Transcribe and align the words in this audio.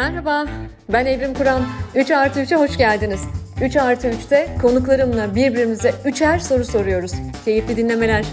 Merhaba, 0.00 0.46
ben 0.92 1.06
Evrim 1.06 1.34
Kur'an. 1.34 1.62
3 1.94 2.10
artı 2.10 2.40
3'e 2.40 2.56
hoş 2.56 2.78
geldiniz. 2.78 3.20
3 3.64 3.76
artı 3.76 4.08
3'te 4.08 4.48
konuklarımla 4.62 5.34
birbirimize 5.34 5.92
üçer 6.04 6.38
soru 6.38 6.64
soruyoruz. 6.64 7.12
Keyifli 7.44 7.76
dinlemeler. 7.76 8.26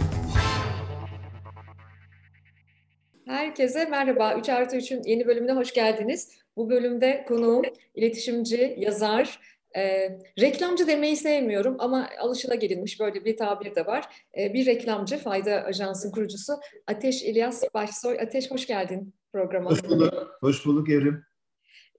Herkese 3.25 3.85
merhaba. 3.85 4.35
3 4.35 4.49
artı 4.49 4.77
3'ün 4.77 5.01
yeni 5.05 5.27
bölümüne 5.27 5.51
hoş 5.51 5.73
geldiniz. 5.73 6.29
Bu 6.55 6.69
bölümde 6.69 7.25
konuğum 7.27 7.61
iletişimci, 7.95 8.75
yazar, 8.77 9.39
e, 9.75 10.09
reklamcı 10.39 10.87
demeyi 10.87 11.15
sevmiyorum 11.15 11.75
ama 11.79 12.09
alışılagelinmiş 12.19 12.99
böyle 12.99 13.25
bir 13.25 13.37
tabir 13.37 13.75
de 13.75 13.85
var. 13.85 14.03
E, 14.37 14.53
bir 14.53 14.65
reklamcı, 14.65 15.17
Fayda 15.17 15.63
Ajansı'nın 15.63 16.11
kurucusu 16.11 16.53
Ateş 16.87 17.23
İlyas 17.23 17.63
Başsoy. 17.73 18.17
Ateş 18.21 18.51
hoş 18.51 18.67
geldin 18.67 19.13
programa. 19.33 19.71
Hoş 19.71 19.83
bulduk. 19.83 20.37
Hoş 20.41 20.65
bulduk 20.65 20.89
Evrim. 20.89 21.26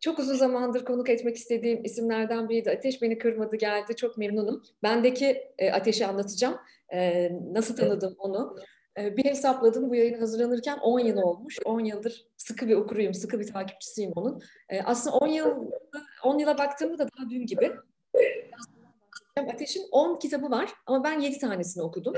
Çok 0.01 0.19
uzun 0.19 0.35
zamandır 0.35 0.85
konuk 0.85 1.11
etmek 1.11 1.37
istediğim 1.37 1.85
isimlerden 1.85 2.49
biriydi. 2.49 2.71
Ateş 2.71 3.03
beni 3.03 3.19
kırmadı 3.19 3.57
geldi. 3.57 3.97
Çok 3.97 4.19
memnunum. 4.19 4.63
Bendeki 4.83 5.53
e, 5.59 5.71
Ateş'i 5.71 6.07
anlatacağım. 6.07 6.59
E, 6.93 7.31
nasıl 7.53 7.77
tanıdım 7.77 8.15
onu. 8.19 8.57
E, 8.99 9.17
bir 9.17 9.25
hesapladım 9.25 9.91
bu 9.91 9.95
yayın 9.95 10.21
hazırlanırken 10.21 10.79
10 10.79 11.01
yıl 11.01 11.17
olmuş. 11.17 11.59
10 11.65 11.81
yıldır 11.81 12.27
sıkı 12.37 12.69
bir 12.69 12.75
okuruyum, 12.75 13.15
sıkı 13.15 13.41
bir 13.41 13.47
takipçisiyim 13.47 14.13
onun. 14.17 14.43
E, 14.69 14.83
aslında 14.83 15.17
10 15.17 15.29
yıl 15.29 15.71
10 16.25 16.39
yıla 16.39 16.59
baktığımda 16.59 16.99
da 16.99 17.09
daha 17.19 17.31
dün 17.31 17.47
gibi. 17.47 17.73
Ateş'in 19.37 19.87
10 19.93 20.19
kitabı 20.19 20.51
var 20.51 20.71
ama 20.87 21.05
ben 21.05 21.21
7 21.21 21.39
tanesini 21.39 21.83
okudum. 21.83 22.15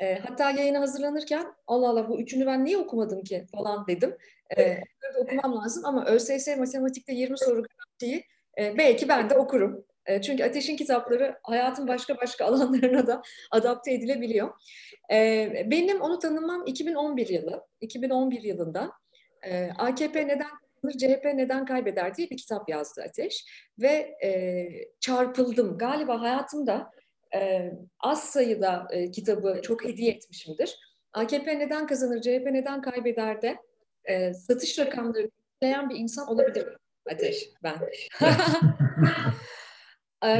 E, 0.00 0.18
hatta 0.18 0.50
yayına 0.50 0.80
hazırlanırken 0.80 1.46
Allah 1.66 1.88
Allah 1.88 2.08
bu 2.08 2.20
üçünü 2.20 2.46
ben 2.46 2.64
niye 2.64 2.78
okumadım 2.78 3.22
ki 3.22 3.46
falan 3.52 3.86
dedim. 3.86 4.16
E, 4.58 4.80
okumam 5.18 5.56
lazım 5.56 5.84
ama 5.86 6.06
ÖSS 6.06 6.48
matematikte 6.58 7.12
20 7.12 7.38
soru 7.38 7.62
garantiyi 7.62 8.24
e, 8.58 8.78
belki 8.78 9.08
ben 9.08 9.30
de 9.30 9.34
okurum. 9.34 9.84
E, 10.06 10.22
çünkü 10.22 10.44
Ateş'in 10.44 10.76
kitapları 10.76 11.38
hayatın 11.42 11.88
başka 11.88 12.16
başka 12.16 12.44
alanlarına 12.46 13.06
da 13.06 13.22
adapte 13.50 13.92
edilebiliyor. 13.92 14.50
E, 15.12 15.52
benim 15.66 16.00
onu 16.00 16.18
tanımam 16.18 16.66
2011 16.66 17.28
yılı. 17.28 17.66
2011 17.80 18.42
yılında 18.42 18.92
e, 19.42 19.70
AKP 19.78 20.28
neden 20.28 20.48
kazanır, 20.82 20.98
CHP 20.98 21.24
neden 21.24 21.64
kaybeder 21.64 22.14
diye 22.14 22.30
bir 22.30 22.36
kitap 22.36 22.68
yazdı 22.68 23.02
Ateş. 23.08 23.44
Ve 23.78 24.16
e, 24.24 24.68
çarpıldım. 25.00 25.78
Galiba 25.78 26.20
hayatımda 26.20 26.90
e, 27.34 27.72
az 28.00 28.30
sayıda 28.30 28.86
e, 28.90 29.10
kitabı 29.10 29.60
çok 29.62 29.84
hediye 29.84 30.12
etmişimdir. 30.12 30.78
AKP 31.12 31.58
neden 31.58 31.86
kazanır, 31.86 32.20
CHP 32.20 32.46
neden 32.46 32.82
kaybeder 32.82 33.42
de 33.42 33.58
e, 34.10 34.34
satış 34.34 34.78
rakamları 34.78 35.30
izleyen 35.56 35.90
bir 35.90 35.96
insan 35.96 36.28
olabilir 36.28 36.66
Ateş 37.12 37.48
ben. 37.62 37.78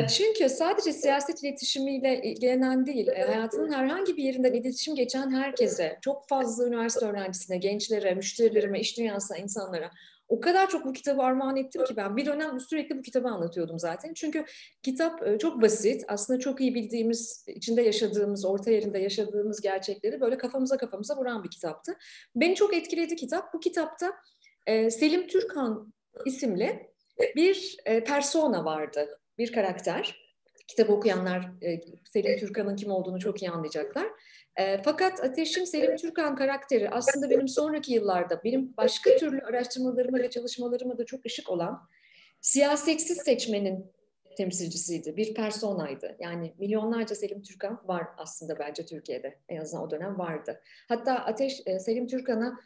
Çünkü 0.08 0.48
sadece 0.48 0.92
siyaset 0.92 1.42
iletişimiyle 1.42 2.22
ilgilenen 2.22 2.86
değil, 2.86 3.06
hayatının 3.06 3.72
herhangi 3.72 4.16
bir 4.16 4.22
yerinden 4.22 4.52
iletişim 4.52 4.94
geçen 4.94 5.30
herkese, 5.30 5.98
çok 6.00 6.28
fazla 6.28 6.66
üniversite 6.66 7.06
öğrencisine, 7.06 7.56
gençlere, 7.56 8.14
müşterilerime, 8.14 8.80
iş 8.80 8.98
dünyasına, 8.98 9.38
insanlara 9.38 9.90
o 10.30 10.40
kadar 10.40 10.68
çok 10.68 10.84
bu 10.84 10.92
kitabı 10.92 11.22
armağan 11.22 11.56
ettim 11.56 11.84
ki 11.84 11.96
ben 11.96 12.16
bir 12.16 12.26
dönem 12.26 12.60
sürekli 12.60 12.98
bu 12.98 13.02
kitabı 13.02 13.28
anlatıyordum 13.28 13.78
zaten. 13.78 14.14
Çünkü 14.14 14.44
kitap 14.82 15.40
çok 15.40 15.62
basit, 15.62 16.04
aslında 16.08 16.38
çok 16.38 16.60
iyi 16.60 16.74
bildiğimiz, 16.74 17.44
içinde 17.48 17.82
yaşadığımız, 17.82 18.44
orta 18.44 18.70
yerinde 18.70 18.98
yaşadığımız 18.98 19.60
gerçekleri 19.60 20.20
böyle 20.20 20.38
kafamıza 20.38 20.76
kafamıza 20.76 21.16
vuran 21.16 21.44
bir 21.44 21.50
kitaptı. 21.50 21.96
Beni 22.36 22.54
çok 22.54 22.74
etkiledi 22.74 23.16
kitap. 23.16 23.54
Bu 23.54 23.60
kitapta 23.60 24.12
Selim 24.68 25.26
Türkan 25.26 25.92
isimli 26.24 26.90
bir 27.36 27.76
persona 28.06 28.64
vardı 28.64 29.20
bir 29.38 29.52
karakter. 29.52 30.30
Kitabı 30.68 30.92
okuyanlar 30.92 31.50
e, 31.62 31.80
Selim 32.12 32.38
Türkan'ın 32.38 32.76
kim 32.76 32.90
olduğunu 32.90 33.20
çok 33.20 33.42
iyi 33.42 33.50
anlayacaklar. 33.50 34.06
E, 34.60 34.82
fakat 34.84 35.24
Ateş'in 35.24 35.64
Selim 35.64 35.96
Türkan 35.96 36.36
karakteri 36.36 36.90
aslında 36.90 37.30
benim 37.30 37.48
sonraki 37.48 37.92
yıllarda 37.92 38.40
benim 38.44 38.76
başka 38.76 39.16
türlü 39.16 39.40
araştırmalarıma 39.40 40.18
ve 40.18 40.30
çalışmalarıma 40.30 40.98
da 40.98 41.06
çok 41.06 41.26
ışık 41.26 41.50
olan 41.50 41.88
siyasetsiz 42.40 43.18
seçmenin 43.18 43.92
temsilcisiydi. 44.36 45.16
Bir 45.16 45.34
personaydı. 45.34 46.16
Yani 46.20 46.54
milyonlarca 46.58 47.14
Selim 47.14 47.42
Türkan 47.42 47.80
var 47.84 48.06
aslında 48.18 48.58
bence 48.58 48.86
Türkiye'de. 48.86 49.38
En 49.48 49.60
azından 49.60 49.86
o 49.86 49.90
dönem 49.90 50.18
vardı. 50.18 50.60
Hatta 50.88 51.14
Ateş 51.14 51.62
Selim 51.78 52.06
Türkan'a 52.06 52.60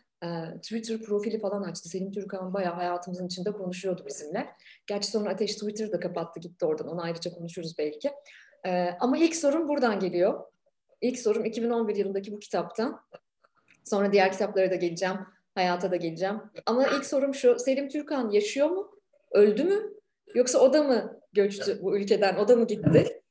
Twitter 0.62 0.98
profili 0.98 1.40
falan 1.40 1.62
açtı. 1.62 1.88
Selim 1.88 2.12
Türkan 2.12 2.54
bayağı 2.54 2.74
hayatımızın 2.74 3.26
içinde 3.26 3.52
konuşuyordu 3.52 4.04
bizimle. 4.06 4.46
Gerçi 4.86 5.08
sonra 5.08 5.30
Ateş 5.30 5.54
Twitter'ı 5.54 5.92
da 5.92 6.00
kapattı 6.00 6.40
gitti 6.40 6.64
oradan. 6.64 6.88
Onu 6.88 7.02
ayrıca 7.02 7.34
konuşuruz 7.34 7.74
belki. 7.78 8.10
Ama 9.00 9.18
ilk 9.18 9.36
sorum 9.36 9.68
buradan 9.68 10.00
geliyor. 10.00 10.53
İlk 11.04 11.18
sorum 11.18 11.44
2011 11.44 11.96
yılındaki 11.96 12.32
bu 12.32 12.38
kitaptan. 12.38 13.00
Sonra 13.84 14.12
diğer 14.12 14.32
kitaplara 14.32 14.70
da 14.70 14.74
geleceğim. 14.74 15.18
Hayata 15.54 15.90
da 15.90 15.96
geleceğim. 15.96 16.40
Ama 16.66 16.86
ilk 16.86 17.06
sorum 17.06 17.34
şu. 17.34 17.58
Selim 17.58 17.88
Türkan 17.88 18.30
yaşıyor 18.30 18.70
mu? 18.70 18.90
Öldü 19.32 19.64
mü? 19.64 19.92
Yoksa 20.34 20.58
o 20.58 20.72
da 20.72 20.82
mı 20.82 21.20
göçtü 21.32 21.78
bu 21.82 21.98
ülkeden? 21.98 22.36
O 22.36 22.48
da 22.48 22.56
mı 22.56 22.66
gitti? 22.66 23.22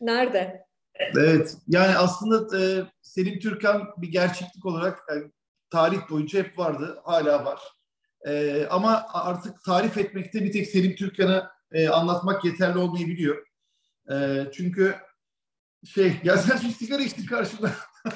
Nerede? 0.00 0.66
Evet. 0.94 1.56
Yani 1.68 1.96
aslında 1.96 2.58
e, 2.58 2.82
Selim 3.02 3.38
Türkan 3.38 3.88
bir 3.96 4.08
gerçeklik 4.08 4.66
olarak 4.66 5.02
yani 5.10 5.30
tarih 5.70 6.10
boyunca 6.10 6.38
hep 6.38 6.58
vardı, 6.58 7.00
hala 7.04 7.44
var. 7.44 7.60
E, 8.26 8.66
ama 8.70 9.06
artık 9.12 9.64
tarif 9.64 9.98
etmekte 9.98 10.44
bir 10.44 10.52
tek 10.52 10.66
Selim 10.66 10.96
Türkan'ı 10.96 11.48
e, 11.72 11.88
anlatmak 11.88 12.44
yeterli 12.44 12.78
olmayabiliyor. 12.78 13.46
E, 14.10 14.46
çünkü 14.52 14.94
şey, 15.84 16.20
ya 16.24 16.36
sen 16.36 16.56
şu 16.56 16.68
sigara 16.68 17.02
içtin 17.02 17.26
karşımda. 17.26 17.70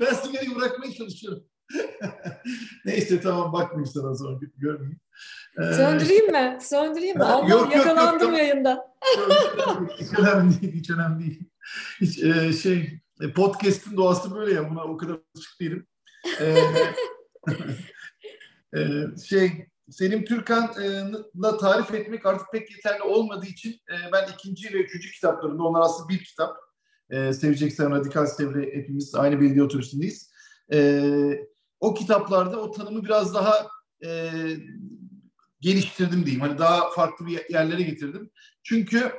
ben 0.00 0.14
sigarayı 0.14 0.54
bırakmaya 0.54 0.92
çalışıyorum. 0.92 1.44
Neyse 2.84 3.20
tamam 3.20 3.52
bakmayayım 3.52 3.86
sana 3.86 4.14
zaman 4.14 4.40
görmeyeyim. 4.56 5.00
Ee, 5.58 5.72
Söndüreyim 5.72 6.32
mi? 6.32 6.58
Söndüreyim 6.60 7.18
mi? 7.18 7.24
Allah 7.24 7.48
yok, 7.48 7.74
yakalandım 7.74 8.28
yok, 8.28 8.38
yok, 8.38 8.38
yayında. 8.38 8.94
hiç 9.98 10.18
önemli 10.18 10.60
değil, 10.60 10.74
hiç 10.74 10.90
önemli 10.90 11.24
değil. 11.24 11.40
Hiç 12.00 12.22
e, 12.22 12.52
şey 12.52 13.00
podcast'in 13.34 13.96
doğası 13.96 14.34
böyle 14.34 14.54
ya 14.54 14.70
buna 14.70 14.84
o 14.84 14.96
kadar 14.96 15.18
açık 15.36 15.60
değilim 15.60 15.86
ee, 16.40 16.64
e, 18.78 18.80
şey 19.28 19.66
Selim 19.90 20.24
Türkan'la 20.24 21.58
tarif 21.58 21.94
etmek 21.94 22.26
artık 22.26 22.46
pek 22.52 22.70
yeterli 22.70 23.02
olmadığı 23.02 23.46
için 23.46 23.70
e, 23.70 24.12
ben 24.12 24.28
ikinci 24.32 24.74
ve 24.74 24.78
üçüncü 24.78 25.10
kitaplarında 25.10 25.62
onlar 25.62 25.80
aslında 25.80 26.08
bir 26.08 26.24
kitap 26.24 26.56
e, 27.12 27.32
Seveceksen 27.32 27.90
Radikal 27.90 28.26
Sevre 28.26 28.76
hepimiz 28.76 29.14
aynı 29.14 29.40
belediye 29.40 29.62
otobüsündeyiz. 29.62 30.30
E, 30.72 31.02
o 31.80 31.94
kitaplarda 31.94 32.60
o 32.60 32.70
tanımı 32.70 33.04
biraz 33.04 33.34
daha 33.34 33.68
e, 34.04 34.30
geliştirdim 35.60 36.26
diyeyim. 36.26 36.40
Hani 36.40 36.58
daha 36.58 36.90
farklı 36.90 37.26
bir 37.26 37.50
yerlere 37.50 37.82
getirdim. 37.82 38.30
Çünkü 38.62 39.12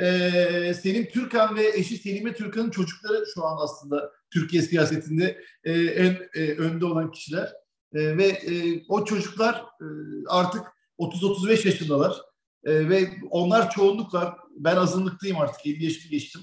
e, 0.00 0.74
Selim 0.74 1.08
Türkan 1.08 1.56
ve 1.56 1.68
eşi 1.74 1.96
Selime 1.96 2.34
Türkan'ın 2.34 2.70
çocukları 2.70 3.24
şu 3.34 3.44
an 3.44 3.56
aslında 3.60 4.12
Türkiye 4.30 4.62
siyasetinde 4.62 5.42
e, 5.64 5.72
en 5.72 6.18
e, 6.34 6.52
önde 6.52 6.84
olan 6.84 7.10
kişiler. 7.10 7.52
E, 7.94 8.16
ve 8.16 8.26
e, 8.26 8.84
o 8.88 9.04
çocuklar 9.04 9.54
e, 9.54 9.86
artık 10.28 10.62
30-35 10.98 11.66
yaşındalar. 11.66 12.16
E, 12.64 12.88
ve 12.88 13.10
onlar 13.30 13.70
çoğunluklar, 13.70 14.34
ben 14.56 14.76
azınlıktayım 14.76 15.36
artık 15.36 15.66
50 15.66 15.84
yaşını 15.84 16.10
geçtim. 16.10 16.40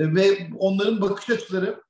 E, 0.00 0.14
ve 0.14 0.48
onların 0.58 1.00
bakış 1.00 1.30
açıları 1.30 1.82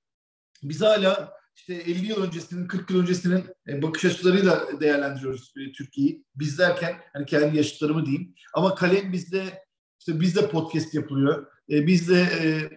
biz 0.63 0.83
hala 0.83 1.33
işte 1.57 1.75
50 1.75 2.07
yıl 2.07 2.23
öncesinin, 2.23 2.67
40 2.67 2.91
yıl 2.91 3.01
öncesinin 3.03 3.45
e, 3.69 3.83
bakış 3.83 4.05
açılarıyla 4.05 4.81
değerlendiriyoruz 4.81 5.53
e, 5.57 5.73
Türkiye'yi. 5.73 6.25
Biz 6.35 6.59
derken 6.59 6.97
hani 7.13 7.27
kendi 7.27 7.57
yaşıtlarımı 7.57 8.07
diyeyim. 8.07 8.35
Ama 8.55 8.75
kalem 8.75 9.13
bizde 9.13 9.65
işte 9.99 10.21
bizde 10.21 10.51
podcast 10.51 10.95
yapılıyor. 10.95 11.47
Bizde 11.69 12.27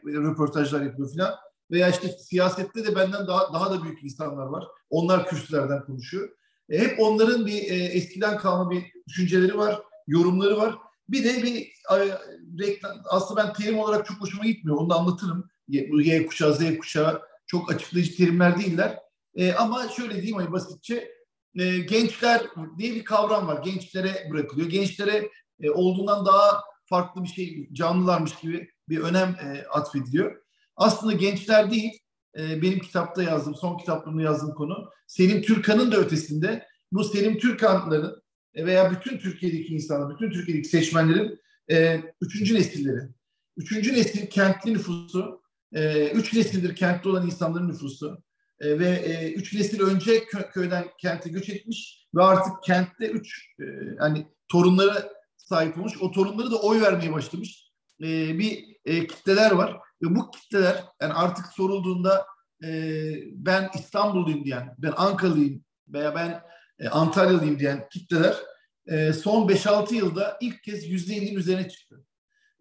röportajlar 0.06 0.82
yapılıyor 0.82 1.14
falan. 1.18 1.36
Veya 1.72 1.90
işte 1.90 2.08
siyasette 2.08 2.86
de 2.86 2.96
benden 2.96 3.28
daha 3.28 3.54
daha 3.54 3.72
da 3.72 3.84
büyük 3.84 4.04
insanlar 4.04 4.46
var. 4.46 4.64
Onlar 4.90 5.28
kürsülerden 5.28 5.86
konuşuyor. 5.86 6.30
Hep 6.72 7.00
onların 7.00 7.46
bir 7.46 7.72
eskiden 7.72 8.38
kalma 8.38 8.72
bir 8.72 8.84
düşünceleri 9.08 9.58
var, 9.58 9.82
yorumları 10.08 10.58
var. 10.58 10.76
Bir 11.10 11.24
de 11.24 11.44
bir 11.44 11.56
e, 11.92 12.18
reklam, 12.60 12.92
aslında 13.10 13.44
ben 13.44 13.54
terim 13.54 13.80
olarak 13.80 14.06
çok 14.06 14.22
hoşuma 14.22 14.46
gitmiyor. 14.46 14.78
Onu 14.78 14.90
da 14.90 14.96
anlatırım. 14.96 15.50
Y, 15.68 16.26
kuşağı, 16.26 16.54
Z 16.54 16.78
kuşağı 16.78 17.22
çok 17.48 17.74
açıklayıcı 17.74 18.18
terimler 18.18 18.60
değiller. 18.60 19.00
E, 19.36 19.54
ama 19.54 19.90
şöyle 19.90 20.14
diyeyim 20.14 20.38
hani 20.38 20.52
basitçe 20.52 21.12
e, 21.60 21.78
gençler 21.78 22.42
diye 22.78 22.96
bir 22.96 23.04
kavram 23.04 23.48
var. 23.48 23.64
Gençlere 23.64 24.28
bırakılıyor. 24.32 24.70
Gençlere 24.70 25.30
e, 25.62 25.70
olduğundan 25.70 26.26
daha 26.26 26.64
farklı 26.86 27.24
bir 27.24 27.28
şey, 27.28 27.70
canlılarmış 27.74 28.36
gibi 28.36 28.70
bir 28.90 29.00
önem 29.00 29.30
e, 29.30 29.68
atfediliyor. 29.68 30.42
Aslında 30.76 31.14
gençler 31.14 31.72
değil, 31.72 31.92
e, 32.38 32.62
benim 32.62 32.80
kitapta 32.80 33.24
yazdığım, 33.24 33.56
son 33.56 33.78
kitaplarımda 33.78 34.22
yazdığım 34.22 34.54
konu 34.54 34.90
Selim 35.08 35.42
Türkan'ın 35.42 35.92
da 35.92 35.98
ötesinde 35.98 36.68
bu 36.92 37.04
Selim 37.04 37.38
Türkan'ların 37.38 38.23
veya 38.56 38.92
bütün 38.92 39.18
Türkiye'deki 39.18 39.74
insanlar, 39.74 40.16
bütün 40.16 40.32
Türkiye'deki 40.32 40.70
seçmenlerin 40.70 41.40
e, 41.72 42.02
üçüncü 42.22 42.56
nesilleri. 42.56 43.00
Üçüncü 43.58 43.94
nesil 43.94 44.28
kentli 44.28 44.74
nüfusu, 44.74 45.42
e, 45.74 46.10
üç 46.10 46.34
nesildir 46.34 46.76
kentli 46.76 47.10
olan 47.10 47.26
insanların 47.26 47.68
nüfusu 47.68 48.24
e, 48.60 48.80
ve 48.80 48.90
e, 48.90 49.34
üç 49.34 49.54
nesil 49.54 49.82
önce 49.82 50.18
kö- 50.18 50.52
köyden 50.52 50.86
kente 51.00 51.30
göç 51.30 51.50
etmiş 51.50 52.08
ve 52.16 52.24
artık 52.24 52.64
kentte 52.64 53.08
üç 53.08 53.50
e, 53.60 53.64
yani 54.00 54.28
torunlara 54.48 55.10
sahip 55.38 55.78
olmuş. 55.78 55.94
O 56.02 56.12
torunları 56.12 56.52
da 56.52 56.62
oy 56.62 56.82
vermeye 56.82 57.14
başlamış 57.14 57.72
e, 58.02 58.40
bir 58.40 58.66
e, 58.86 59.08
kitleler 59.08 59.52
var 59.52 59.78
ve 60.02 60.16
bu 60.16 60.32
kitleler 60.32 60.84
yani 61.02 61.14
artık 61.14 61.46
sorulduğunda 61.46 62.26
e, 62.64 62.70
ben 63.32 63.70
İstanbulluyum 63.76 64.46
diyen, 64.46 64.76
ben 64.78 64.94
Ankaralıyım 64.98 65.64
veya 65.88 66.16
ben 66.16 66.42
e, 66.84 66.90
Antalyalıyım 66.90 67.60
diyen 67.60 67.88
kitleler 67.90 68.36
e, 68.88 69.14
son 69.14 69.48
5-6 69.48 69.94
yılda 69.94 70.38
ilk 70.42 70.64
kez 70.64 70.88
%50'nin 70.88 71.36
üzerine 71.36 71.70
çıktı. 71.70 72.06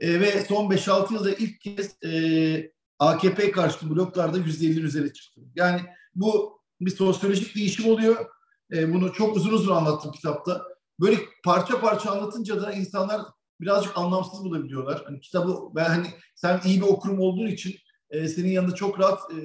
E, 0.00 0.20
ve 0.20 0.44
son 0.44 0.70
5-6 0.70 1.14
yılda 1.14 1.34
ilk 1.34 1.60
kez 1.60 2.02
e, 2.04 2.72
AKP 2.98 3.50
karşıtı 3.50 3.90
bloklarda 3.90 4.38
%50'nin 4.38 4.82
üzerine 4.82 5.12
çıktı. 5.12 5.40
Yani 5.54 5.80
bu 6.14 6.60
bir 6.80 6.90
sosyolojik 6.90 7.56
değişim 7.56 7.90
oluyor. 7.90 8.26
E, 8.72 8.94
bunu 8.94 9.12
çok 9.12 9.36
uzun 9.36 9.52
uzun 9.52 9.74
anlattım 9.74 10.12
kitapta. 10.12 10.62
Böyle 11.00 11.16
parça 11.44 11.80
parça 11.80 12.10
anlatınca 12.10 12.62
da 12.62 12.72
insanlar 12.72 13.20
birazcık 13.60 13.98
anlamsız 13.98 14.44
bulabiliyorlar. 14.44 15.02
Hani 15.04 15.20
kitabı 15.20 15.58
ben 15.74 15.84
hani 15.84 16.06
sen 16.34 16.60
iyi 16.64 16.80
bir 16.80 16.86
okurum 16.86 17.20
olduğun 17.20 17.46
için 17.46 17.74
e, 18.10 18.28
senin 18.28 18.50
yanında 18.50 18.74
çok 18.74 19.00
rahat 19.00 19.20
e, 19.32 19.36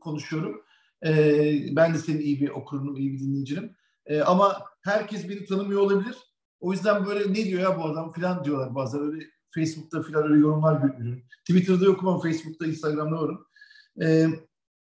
konuşuyorum. 0.00 0.62
E, 1.06 1.12
ben 1.76 1.94
de 1.94 1.98
senin 1.98 2.20
iyi 2.20 2.40
bir 2.40 2.48
okurum, 2.48 2.96
iyi 2.96 3.12
bir 3.12 3.20
dinleyicinim. 3.20 3.76
E, 4.06 4.20
ama 4.20 4.64
herkes 4.82 5.28
beni 5.28 5.44
tanımıyor 5.44 5.80
olabilir. 5.80 6.16
O 6.60 6.72
yüzden 6.72 7.06
böyle 7.06 7.30
ne 7.30 7.44
diyor 7.44 7.62
ya 7.62 7.78
bu 7.78 7.84
adam 7.84 8.12
falan 8.12 8.44
diyorlar 8.44 8.74
bazen. 8.74 9.00
Öyle 9.00 9.24
Facebook'ta 9.54 10.02
falan 10.02 10.24
öyle 10.24 10.40
yorumlar 10.40 10.80
görüyorum. 10.80 11.22
Twitter'da 11.48 11.84
yokum 11.84 12.08
ama 12.08 12.20
Facebook'ta, 12.20 12.66
Instagram'da 12.66 13.16
varım. 13.16 13.46
E, 14.02 14.26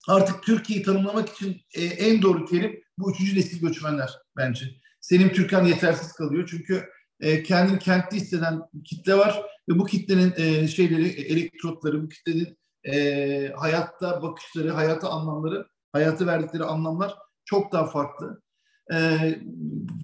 artık 0.08 0.44
Türkiye'yi 0.44 0.86
tanımlamak 0.86 1.30
için 1.30 1.62
e, 1.74 1.84
en 1.86 2.22
doğru 2.22 2.46
terim 2.46 2.81
bu 2.98 3.12
üçüncü 3.12 3.36
nesil 3.36 3.62
göçmenler 3.62 4.12
bence. 4.38 4.66
Selim 5.02 5.34
Türkan 5.34 5.66
yetersiz 5.66 6.13
kalıyor 6.13 6.48
çünkü 6.52 6.90
e, 7.19 7.44
kendini 7.44 7.80
kentli 7.80 8.18
hisseden 8.18 8.62
kitle 8.86 9.16
var 9.16 9.44
ve 9.69 9.80
bu 9.80 9.86
kitlenin 9.86 10.34
e, 10.38 10.68
şeyleri, 10.68 11.08
elektrotları, 11.08 12.04
bu 12.04 12.10
kitlenin 12.10 12.58
e, 12.84 13.52
hayatta 13.56 14.22
bakışları, 14.22 14.72
hayata 14.72 15.10
anlamları, 15.10 15.68
hayatı 15.94 16.28
verdikleri 16.28 16.63
anlamlar 16.63 17.16
çok 17.46 17.72
daha 17.72 17.86
farklı. 17.86 18.42
E, 18.94 19.20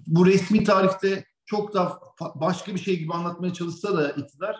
bu 0.06 0.26
resmi 0.26 0.64
tarihte 0.64 1.24
çok 1.46 1.74
daha 1.74 2.00
başka 2.34 2.74
bir 2.74 2.80
şey 2.80 2.98
gibi 2.98 3.12
anlatmaya 3.12 3.52
çalışsa 3.52 3.96
da 3.96 4.10
iktidar, 4.10 4.56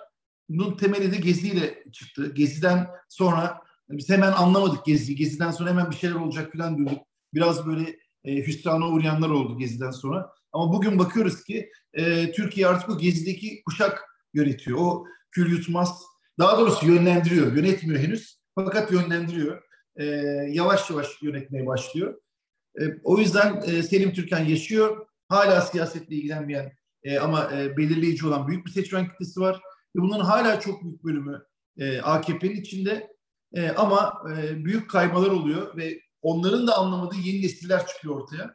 bunun 0.49 0.77
temeli 0.77 1.13
de 1.13 1.17
Gezi'yle 1.17 1.85
çıktı. 1.93 2.35
Gezi'den 2.35 2.87
sonra 3.09 3.61
biz 3.89 4.09
hemen 4.09 4.33
anlamadık 4.33 4.85
Gezi'yi. 4.85 5.17
Gezi'den 5.17 5.51
sonra 5.51 5.71
hemen 5.71 5.91
bir 5.91 5.97
şeyler 5.97 6.15
olacak 6.15 6.53
falan 6.53 6.77
diyorduk. 6.77 6.99
Biraz 7.35 7.67
böyle 7.67 7.97
e, 8.25 8.37
hüsrana 8.47 8.89
uğrayanlar 8.89 9.31
oldu 9.31 9.59
Gezi'den 9.59 9.91
sonra. 9.91 10.33
Ama 10.53 10.73
bugün 10.73 10.99
bakıyoruz 10.99 11.45
ki 11.45 11.71
e, 11.93 12.33
Türkiye 12.33 12.67
artık 12.67 12.91
o 12.91 12.99
Gezi'deki 12.99 13.63
kuşak 13.65 14.05
yönetiyor. 14.35 14.79
O 14.81 15.07
kül 15.31 15.51
yutmaz, 15.51 16.03
daha 16.39 16.59
doğrusu 16.59 16.87
yönlendiriyor. 16.87 17.57
Yönetmiyor 17.57 18.01
henüz 18.01 18.39
fakat 18.55 18.93
yönlendiriyor. 18.93 19.63
E, 19.97 20.05
yavaş 20.51 20.91
yavaş 20.91 21.23
yönetmeye 21.23 21.67
başlıyor. 21.67 22.15
E, 22.81 22.83
o 23.05 23.19
yüzden 23.19 23.63
e, 23.67 23.83
Selim 23.83 24.13
Türkan 24.13 24.45
yaşıyor. 24.45 25.07
Hala 25.29 25.61
siyasetle 25.61 26.17
ilgilenmeyen 26.17 26.73
e, 27.03 27.19
ama 27.19 27.51
belirleyici 27.51 28.27
olan 28.27 28.49
büyük 28.49 28.67
bir 28.67 28.71
seçmen 28.71 29.09
kitlesi 29.09 29.41
var. 29.41 29.61
Ve 29.97 30.01
bunların 30.01 30.25
hala 30.25 30.61
çok 30.61 30.85
büyük 30.85 31.05
bölümü 31.05 31.43
AKP'nin 32.03 32.57
içinde. 32.57 33.09
Ama 33.77 34.23
büyük 34.57 34.91
kaymalar 34.91 35.31
oluyor 35.31 35.77
ve 35.77 36.01
onların 36.23 36.67
da 36.67 36.79
anlamadığı 36.79 37.17
yeni 37.17 37.43
nesiller 37.43 37.87
çıkıyor 37.87 38.21
ortaya. 38.21 38.55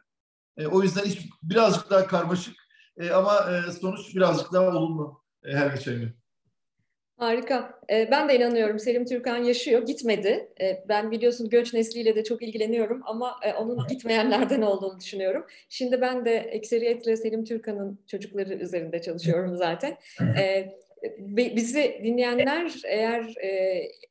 O 0.70 0.82
yüzden 0.82 1.04
iş 1.04 1.28
birazcık 1.42 1.90
daha 1.90 2.06
karmaşık 2.06 2.54
ama 3.14 3.46
sonuç 3.80 4.14
birazcık 4.16 4.52
daha 4.52 4.76
olumlu 4.76 5.22
her 5.44 5.70
geçen 5.70 6.00
gün. 6.00 6.23
Harika. 7.16 7.80
E, 7.90 8.10
ben 8.10 8.28
de 8.28 8.36
inanıyorum 8.36 8.78
Selim 8.78 9.04
Türkan 9.04 9.36
yaşıyor, 9.36 9.86
gitmedi. 9.86 10.48
E, 10.60 10.84
ben 10.88 11.10
biliyorsun 11.10 11.48
göç 11.48 11.74
nesliyle 11.74 12.16
de 12.16 12.24
çok 12.24 12.42
ilgileniyorum 12.42 13.02
ama 13.04 13.36
e, 13.42 13.52
onun 13.52 13.86
gitmeyenlerden 13.88 14.62
olduğunu 14.62 15.00
düşünüyorum. 15.00 15.46
Şimdi 15.68 16.00
ben 16.00 16.24
de 16.24 16.36
ekseriyetle 16.36 17.16
Selim 17.16 17.44
Türkan'ın 17.44 17.98
çocukları 18.06 18.54
üzerinde 18.54 19.02
çalışıyorum 19.02 19.56
zaten. 19.56 19.96
bizi 21.28 22.00
dinleyenler 22.04 22.72
eğer 22.84 23.34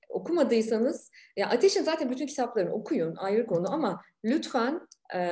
okumadıysanız, 0.10 1.12
ya 1.38 1.50
Ateş'in 1.50 1.84
zaten 1.84 2.12
bütün 2.12 2.26
kitaplarını 2.26 2.74
okuyun 2.74 3.16
ayrı 3.16 3.46
konu 3.46 3.74
ama 3.74 4.02
lütfen 4.26 4.82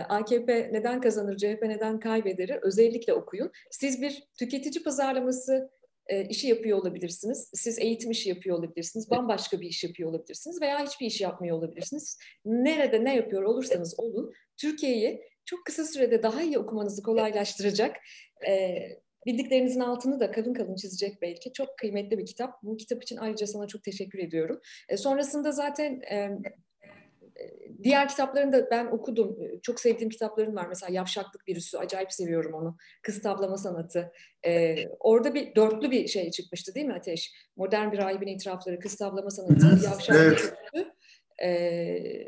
AKP 0.09 0.69
neden 0.71 1.01
kazanır, 1.01 1.38
CHP 1.38 1.62
neden 1.62 2.00
kaybeder'i 2.00 2.59
özellikle 2.62 3.13
okuyun. 3.13 3.51
Siz 3.71 4.01
bir 4.01 4.24
tüketici 4.39 4.83
pazarlaması 4.83 5.69
e, 6.07 6.27
işi 6.27 6.48
yapıyor 6.48 6.77
olabilirsiniz. 6.77 7.50
Siz 7.53 7.80
eğitim 7.80 8.12
işi 8.12 8.30
yapıyor 8.30 8.57
olabilirsiniz. 8.57 9.09
Bambaşka 9.09 9.62
bir 9.62 9.68
iş 9.68 9.83
yapıyor 9.83 10.09
olabilirsiniz 10.09 10.62
veya 10.62 10.86
hiçbir 10.86 11.06
iş 11.06 11.21
yapmıyor 11.21 11.57
olabilirsiniz. 11.57 12.18
Nerede 12.45 13.03
ne 13.03 13.15
yapıyor 13.15 13.44
olursanız 13.44 14.00
olun 14.00 14.31
Türkiye'yi 14.57 15.21
çok 15.45 15.65
kısa 15.65 15.86
sürede 15.86 16.24
daha 16.24 16.42
iyi 16.42 16.57
okumanızı 16.57 17.03
kolaylaştıracak 17.03 17.98
e, 18.48 18.77
bildiklerinizin 19.25 19.80
altını 19.80 20.19
da 20.19 20.31
kalın 20.31 20.53
kalın 20.53 20.75
çizecek 20.75 21.21
belki. 21.21 21.53
Çok 21.53 21.77
kıymetli 21.77 22.18
bir 22.18 22.25
kitap. 22.25 22.63
Bu 22.63 22.77
kitap 22.77 23.03
için 23.03 23.18
ayrıca 23.18 23.48
sana 23.48 23.68
çok 23.68 23.83
teşekkür 23.83 24.19
ediyorum. 24.19 24.59
E, 24.89 24.98
sonrasında 24.98 25.51
zaten 25.51 26.01
e, 26.12 26.30
diğer 27.83 28.07
kitaplarını 28.07 28.51
da 28.51 28.67
ben 28.71 28.85
okudum. 28.85 29.38
Çok 29.61 29.79
sevdiğim 29.79 30.09
kitaplarım 30.09 30.55
var. 30.55 30.65
Mesela 30.69 30.93
Yavşaklık 30.93 31.47
Virüsü. 31.47 31.77
Acayip 31.77 32.13
seviyorum 32.13 32.53
onu. 32.53 32.77
Kız 33.03 33.21
Tablama 33.21 33.57
Sanatı. 33.57 34.11
Ee, 34.45 34.75
orada 34.99 35.33
bir 35.33 35.55
dörtlü 35.55 35.91
bir 35.91 36.07
şey 36.07 36.31
çıkmıştı 36.31 36.75
değil 36.75 36.85
mi 36.85 36.93
Ateş? 36.93 37.33
Modern 37.55 37.91
bir 37.91 37.97
rahibin 37.97 38.27
itirafları, 38.27 38.79
Kız 38.79 38.95
Tablama 38.95 39.29
Sanatı, 39.29 39.85
Yavşaklık 39.85 40.21
evet. 40.21 40.53
Virüsü. 40.75 40.91
Ee, 41.43 42.25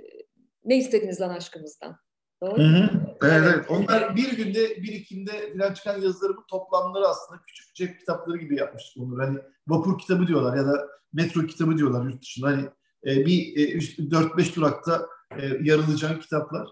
ne 0.65 0.77
istediniz 0.77 1.21
lan 1.21 1.30
aşkımızdan? 1.30 1.98
Doğru 2.42 2.57
hı 2.57 2.63
hı. 2.63 2.89
Evet, 3.24 3.44
evet. 3.54 3.65
Onlar 3.69 4.15
bir 4.15 4.38
günde 4.38 4.81
birikimde 4.81 5.54
falan 5.57 5.74
çıkan 5.74 6.01
yazılarımın 6.01 6.45
toplamları 6.50 7.07
aslında 7.07 7.41
küçük 7.48 7.75
cep 7.75 8.00
kitapları 8.00 8.38
gibi 8.38 8.55
yapmıştık 8.55 9.03
bunları. 9.03 9.27
Hani 9.27 9.39
vapur 9.67 10.00
kitabı 10.00 10.27
diyorlar 10.27 10.58
ya 10.58 10.65
da 10.65 10.88
metro 11.13 11.41
kitabı 11.41 11.77
diyorlar 11.77 12.05
yurt 12.05 12.22
dışında. 12.22 12.48
Hani 12.48 12.70
e, 13.05 13.25
bir 13.25 13.57
e, 13.57 13.77
4-5 13.77 14.55
durakta 14.55 15.05
e, 15.31 15.41
yarılacağın 15.62 16.19
kitaplar. 16.19 16.67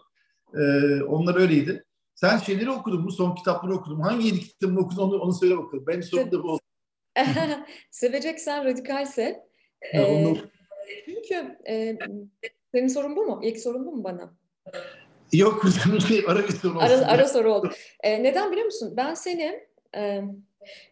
E, 0.53 0.61
onlar 1.03 1.35
öyleydi. 1.35 1.85
Sen 2.15 2.38
şeyleri 2.38 2.71
okudun 2.71 3.01
mu? 3.01 3.11
Son 3.11 3.35
kitapları 3.35 3.73
okudun 3.73 3.97
mu? 3.97 4.05
Hangi 4.05 4.27
yedi 4.27 4.39
kitabını 4.39 4.79
okudun 4.79 5.01
onu, 5.01 5.19
onu 5.19 5.33
söyle 5.33 5.57
bakalım. 5.57 5.88
Benim 5.88 6.03
sorum 6.03 6.31
da 6.31 6.43
bu 6.43 6.47
olsun. 6.47 6.65
Seveceksen 7.91 8.65
radikalse. 8.65 9.45
E, 9.93 10.01
onu... 10.01 10.38
Çünkü 11.05 11.57
e, 11.67 11.97
senin 12.75 12.88
sorun 12.88 13.15
bu 13.15 13.25
mu? 13.25 13.41
İlk 13.43 13.59
sorun 13.59 13.85
bu 13.85 13.91
mu 13.91 14.03
bana? 14.03 14.33
Yok, 15.33 15.63
şey, 16.07 16.23
ara 16.27 16.43
bir 16.43 16.53
soru 16.53 16.77
olsun. 16.77 16.88
Ara, 16.88 17.07
ara 17.07 17.27
soru 17.27 17.53
oldu. 17.53 17.71
E, 18.03 18.23
neden 18.23 18.51
biliyor 18.51 18.65
musun? 18.65 18.93
Ben 18.97 19.13
seni 19.13 19.67
e, 19.95 20.21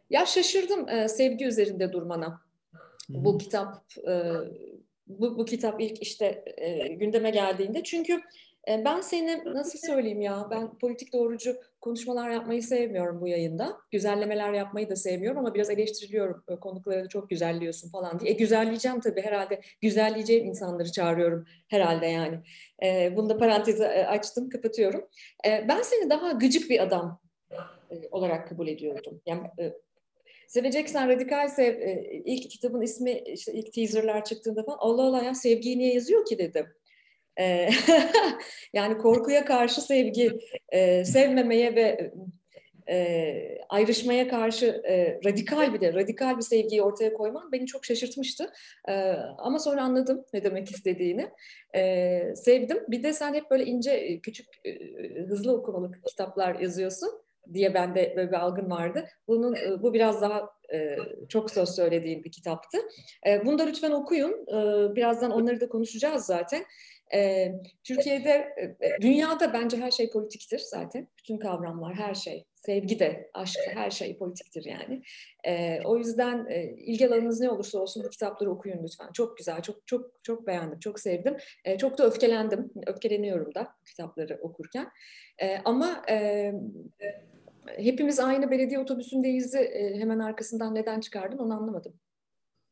ya 0.09 0.25
şaşırdım 0.25 0.89
e, 0.89 1.07
sevgi 1.07 1.45
üzerinde 1.45 1.93
durmana. 1.93 2.41
Hı-hı. 3.11 3.25
Bu 3.25 3.37
kitap 3.37 3.83
e, 4.07 4.33
bu, 5.09 5.37
bu 5.37 5.45
kitap 5.45 5.81
ilk 5.81 6.01
işte 6.01 6.43
e, 6.57 6.87
gündeme 6.87 7.29
geldiğinde. 7.29 7.83
Çünkü 7.83 8.21
e, 8.67 8.85
ben 8.85 9.01
seni 9.01 9.43
nasıl 9.45 9.79
söyleyeyim 9.79 10.21
ya 10.21 10.47
ben 10.51 10.77
politik 10.77 11.13
doğrucu 11.13 11.55
konuşmalar 11.81 12.29
yapmayı 12.29 12.63
sevmiyorum 12.63 13.21
bu 13.21 13.27
yayında. 13.27 13.77
Güzellemeler 13.91 14.53
yapmayı 14.53 14.89
da 14.89 14.95
sevmiyorum 14.95 15.39
ama 15.39 15.53
biraz 15.53 15.69
eleştiriliyorum. 15.69 16.43
E, 16.49 16.55
konukları 16.55 17.07
çok 17.07 17.29
güzelliyorsun 17.29 17.89
falan 17.89 18.19
diye. 18.19 18.31
E, 18.31 18.33
güzelleyeceğim 18.33 18.99
tabii 18.99 19.21
herhalde. 19.21 19.61
Güzelleyeceğim 19.81 20.45
insanları 20.45 20.91
çağırıyorum 20.91 21.45
herhalde 21.67 22.05
yani. 22.05 22.39
E, 22.83 23.13
bunu 23.15 23.29
da 23.29 23.37
parantezi 23.37 23.83
e, 23.83 24.05
açtım 24.05 24.49
kapatıyorum. 24.49 25.07
E, 25.45 25.65
ben 25.67 25.81
seni 25.81 26.09
daha 26.09 26.31
gıcık 26.31 26.69
bir 26.69 26.83
adam 26.83 27.21
e, 27.91 27.95
olarak 28.11 28.49
kabul 28.49 28.67
ediyordum. 28.67 29.21
Yani 29.25 29.47
e, 29.59 29.73
Seveceksen 30.49 31.09
Radikal 31.09 31.47
Sev 31.47 31.81
e, 31.81 32.21
ilk 32.25 32.51
kitabın 32.51 32.81
ismi 32.81 33.11
işte 33.11 33.53
ilk 33.53 33.73
teaserlar 33.73 34.25
çıktığında 34.25 34.63
falan 34.63 34.77
Allah 34.79 35.03
Allah 35.03 35.23
ya 35.23 35.35
sevgiyi 35.35 35.79
niye 35.79 35.93
yazıyor 35.93 36.25
ki 36.25 36.37
dedim. 36.37 36.67
E, 37.39 37.69
yani 38.73 38.97
korkuya 38.97 39.45
karşı 39.45 39.81
sevgi, 39.81 40.39
e, 40.69 41.05
sevmemeye 41.05 41.75
ve 41.75 42.11
ayrışmaya 43.69 44.27
karşı 44.27 44.81
radikal 45.25 45.73
bir 45.73 45.81
de 45.81 45.93
radikal 45.93 46.37
bir 46.37 46.41
sevgiyi 46.41 46.81
ortaya 46.81 47.13
koyman 47.13 47.51
beni 47.51 47.65
çok 47.65 47.85
şaşırtmıştı. 47.85 48.53
Ama 49.37 49.59
sonra 49.59 49.83
anladım 49.83 50.25
ne 50.33 50.43
demek 50.43 50.71
istediğini. 50.71 51.29
Sevdim. 52.35 52.83
Bir 52.87 53.03
de 53.03 53.13
sen 53.13 53.33
hep 53.33 53.51
böyle 53.51 53.65
ince, 53.65 54.19
küçük, 54.19 54.47
hızlı 55.27 55.57
okumalı 55.57 55.91
kitaplar 56.07 56.59
yazıyorsun. 56.59 57.28
Diye 57.53 57.73
bende 57.73 58.13
böyle 58.15 58.31
bir 58.31 58.35
algın 58.35 58.69
vardı. 58.69 59.07
Bunun 59.27 59.55
bu 59.81 59.93
biraz 59.93 60.21
daha 60.21 60.49
çok 61.29 61.51
söz 61.51 61.69
söylediğim 61.69 62.23
bir 62.23 62.31
kitaptı. 62.31 62.77
Bunu 63.45 63.59
da 63.59 63.63
lütfen 63.63 63.91
okuyun. 63.91 64.45
Birazdan 64.95 65.31
onları 65.31 65.61
da 65.61 65.69
konuşacağız 65.69 66.25
zaten. 66.25 66.65
Türkiye'de, 67.83 68.55
dünyada 69.01 69.53
bence 69.53 69.77
her 69.77 69.91
şey 69.91 70.09
politiktir 70.09 70.59
zaten. 70.59 71.07
Bütün 71.19 71.37
kavramlar, 71.37 71.93
her 71.93 72.13
şey. 72.13 72.45
Sevgi 72.65 72.99
de, 72.99 73.31
aşk, 73.33 73.59
her 73.67 73.91
şey 73.91 74.17
politiktir 74.17 74.65
yani. 74.65 75.01
O 75.85 75.97
yüzden 75.97 76.47
ilgi 76.77 77.07
alanınız 77.07 77.39
ne 77.39 77.49
olursa 77.49 77.79
olsun 77.79 78.03
bu 78.05 78.09
kitapları 78.09 78.51
okuyun 78.51 78.83
lütfen. 78.83 79.11
Çok 79.13 79.37
güzel, 79.37 79.61
çok 79.61 79.87
çok 79.87 80.11
çok 80.23 80.47
beğendim, 80.47 80.79
çok 80.79 80.99
sevdim. 80.99 81.37
Çok 81.79 81.97
da 81.97 82.05
öfkelendim, 82.05 82.71
öfkeleniyorum 82.87 83.55
da 83.55 83.67
kitapları 83.85 84.39
okurken. 84.41 84.91
Ama 85.65 86.05
hepimiz 87.77 88.19
aynı 88.19 88.51
belediye 88.51 88.79
otobüsündeyiz 88.79 89.55
hemen 89.73 90.19
arkasından 90.19 90.75
neden 90.75 90.99
çıkardın 90.99 91.37
onu 91.37 91.53
anlamadım. 91.53 91.93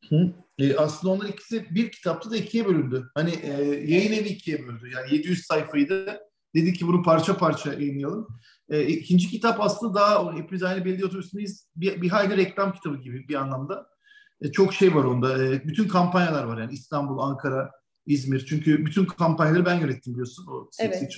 Hı. 0.10 0.34
E, 0.60 0.76
aslında 0.76 1.14
onlar 1.14 1.30
ikisi 1.30 1.66
bir 1.76 1.92
kitapta 1.92 2.32
da 2.32 2.38
ikiye 2.38 2.66
bölündü. 2.66 3.10
Hani 3.16 3.32
e, 3.44 3.52
yayın 3.64 4.14
evi 4.14 4.28
ikiye 4.28 4.68
böldü. 4.68 4.92
Yani 4.96 5.14
700 5.14 5.46
sayfaydı. 5.46 6.20
Dedi 6.56 6.74
ki 6.74 6.88
bunu 6.88 7.04
parça 7.04 7.38
parça 7.38 7.74
yayınlayalım. 7.74 8.28
E, 8.70 8.84
ikinci 8.84 9.30
kitap 9.30 9.62
aslında 9.62 9.94
daha 9.94 10.34
hepimiz 10.34 10.64
aynı 10.64 10.86
belediye 10.86 11.06
otobüsündeyiz. 11.08 11.68
Bir, 11.76 12.02
bir 12.02 12.10
hayli 12.10 12.38
reklam 12.38 12.74
kitabı 12.74 12.98
gibi 12.98 13.28
bir 13.28 13.36
anlamda. 13.36 13.88
E, 14.42 14.52
çok 14.52 14.74
şey 14.74 14.96
var 14.96 15.04
onda. 15.04 15.46
E, 15.46 15.64
bütün 15.64 15.88
kampanyalar 15.88 16.44
var 16.44 16.62
yani 16.62 16.74
İstanbul, 16.74 17.20
Ankara, 17.20 17.72
İzmir. 18.06 18.46
Çünkü 18.46 18.86
bütün 18.86 19.06
kampanyaları 19.06 19.66
ben 19.66 19.80
yönettim 19.80 20.14
biliyorsun. 20.14 20.48
O 20.48 20.70
evet. 20.80 21.18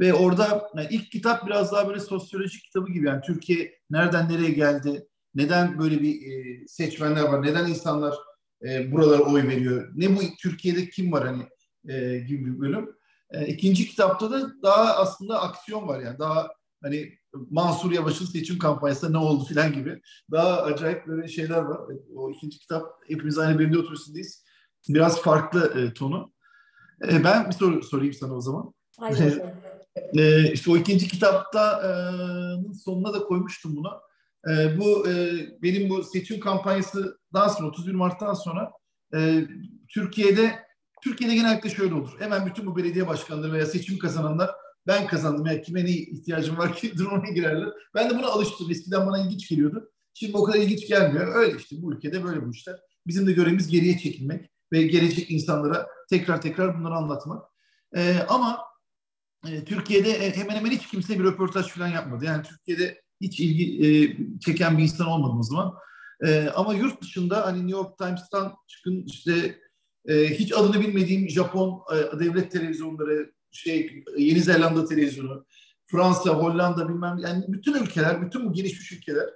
Ve 0.00 0.14
orada 0.14 0.70
yani 0.76 0.88
ilk 0.90 1.12
kitap 1.12 1.46
biraz 1.46 1.72
daha 1.72 1.88
böyle 1.88 2.00
sosyolojik 2.00 2.64
kitabı 2.64 2.92
gibi. 2.92 3.06
Yani 3.06 3.20
Türkiye 3.22 3.74
nereden 3.90 4.28
nereye 4.28 4.50
geldi, 4.50 5.06
neden 5.34 5.78
böyle 5.78 6.02
bir 6.02 6.32
e, 6.32 6.66
seçmenler 6.66 7.22
var? 7.22 7.42
Neden 7.42 7.66
insanlar 7.66 8.14
e, 8.64 8.92
buralara 8.92 9.22
oy 9.22 9.48
veriyor? 9.48 9.92
Ne 9.94 10.16
bu 10.16 10.20
Türkiye'de 10.38 10.88
kim 10.88 11.12
var 11.12 11.26
hani 11.26 11.42
e, 11.94 12.18
gibi 12.18 12.46
bir 12.46 12.60
bölüm. 12.60 12.99
E, 13.32 13.46
ikinci 13.46 13.88
kitapta 13.88 14.30
da 14.30 14.62
daha 14.62 14.96
aslında 14.96 15.40
aksiyon 15.40 15.88
var 15.88 16.00
yani. 16.00 16.18
Daha 16.18 16.48
hani 16.82 17.18
Mansur 17.50 17.92
Yavaş'ın 17.92 18.26
seçim 18.26 18.58
kampanyasında 18.58 19.10
ne 19.10 19.18
oldu 19.18 19.44
filan 19.44 19.72
gibi. 19.72 20.00
Daha 20.30 20.62
acayip 20.62 21.06
böyle 21.06 21.28
şeyler 21.28 21.58
var. 21.58 21.80
O 22.16 22.30
ikinci 22.30 22.58
kitap 22.58 22.86
hepimiz 23.08 23.38
aynı 23.38 23.58
belediye 23.58 23.80
otobüsündeyiz. 23.80 24.44
Biraz 24.88 25.22
farklı 25.22 25.80
e, 25.80 25.94
tonu. 25.94 26.32
E, 27.08 27.24
ben 27.24 27.46
bir 27.46 27.52
soru 27.52 27.82
sorayım 27.82 28.14
sana 28.14 28.34
o 28.34 28.40
zaman. 28.40 28.74
Aynen. 28.98 29.56
e, 30.18 30.52
işte 30.52 30.70
o 30.70 30.76
ikinci 30.76 31.08
kitapta 31.08 31.82
e, 31.86 31.90
sonuna 32.84 33.14
da 33.14 33.18
koymuştum 33.18 33.76
bunu. 33.76 34.00
E, 34.50 34.78
bu 34.78 35.08
e, 35.08 35.32
benim 35.62 35.90
bu 35.90 36.04
seçim 36.04 36.40
kampanyasından 36.40 37.48
sonra 37.48 37.68
31 37.68 37.92
Mart'tan 37.92 38.34
sonra 38.34 38.72
e, 39.14 39.46
Türkiye'de 39.88 40.69
Türkiye'de 41.04 41.34
genellikle 41.34 41.70
şöyle 41.70 41.94
olur. 41.94 42.10
Hemen 42.18 42.46
bütün 42.46 42.66
bu 42.66 42.76
belediye 42.76 43.06
başkanları 43.06 43.52
veya 43.52 43.66
seçim 43.66 43.98
kazananlar 43.98 44.50
ben 44.86 45.06
kazandım 45.06 45.46
ya 45.46 45.62
kime 45.62 45.84
ne 45.84 45.90
ihtiyacım 45.90 46.58
var 46.58 46.74
ki 46.74 46.92
durumuna 46.98 47.30
girerler. 47.30 47.68
Ben 47.94 48.10
de 48.10 48.18
buna 48.18 48.26
alıştım. 48.26 48.70
Eskiden 48.70 49.06
bana 49.06 49.18
ilginç 49.18 49.48
geliyordu. 49.48 49.90
Şimdi 50.14 50.36
o 50.36 50.44
kadar 50.44 50.58
ilginç 50.58 50.88
gelmiyor. 50.88 51.34
Öyle 51.34 51.56
işte 51.58 51.76
bu 51.82 51.92
ülkede 51.92 52.24
böyle 52.24 52.46
bu 52.46 52.50
işler. 52.50 52.76
Bizim 53.06 53.26
de 53.26 53.32
görevimiz 53.32 53.68
geriye 53.68 53.98
çekilmek 53.98 54.50
ve 54.72 54.82
gelecek 54.82 55.30
insanlara 55.30 55.86
tekrar 56.10 56.42
tekrar 56.42 56.78
bunları 56.78 56.94
anlatmak. 56.94 57.44
Ee, 57.96 58.16
ama 58.28 58.58
e, 59.48 59.64
Türkiye'de 59.64 60.36
hemen 60.36 60.56
hemen 60.56 60.70
hiç 60.70 60.86
kimse 60.86 61.18
bir 61.18 61.24
röportaj 61.24 61.66
falan 61.66 61.88
yapmadı. 61.88 62.24
Yani 62.24 62.42
Türkiye'de 62.42 63.02
hiç 63.20 63.40
ilgi 63.40 63.86
e, 63.86 63.88
çeken 64.40 64.78
bir 64.78 64.82
insan 64.82 65.06
olmadım 65.06 65.38
o 65.38 65.42
zaman. 65.42 65.74
E, 66.26 66.48
ama 66.48 66.74
yurt 66.74 67.02
dışında 67.02 67.46
hani 67.46 67.58
New 67.58 67.70
York 67.70 67.98
Times'tan 67.98 68.54
çıkın 68.66 69.04
işte 69.06 69.58
e, 70.08 70.14
hiç 70.14 70.52
adını 70.52 70.80
bilmediğim 70.80 71.28
Japon 71.28 71.82
e, 71.92 72.20
devlet 72.20 72.52
televizyonları, 72.52 73.32
şey 73.50 74.04
Yeni 74.18 74.40
Zelanda 74.40 74.84
televizyonu, 74.84 75.46
Fransa, 75.86 76.30
Hollanda 76.30 76.88
bilmem 76.88 77.18
yani 77.18 77.44
bütün 77.48 77.74
ülkeler, 77.74 78.22
bütün 78.22 78.46
bu 78.46 78.52
gelişmiş 78.52 78.92
ülkeler 78.92 79.28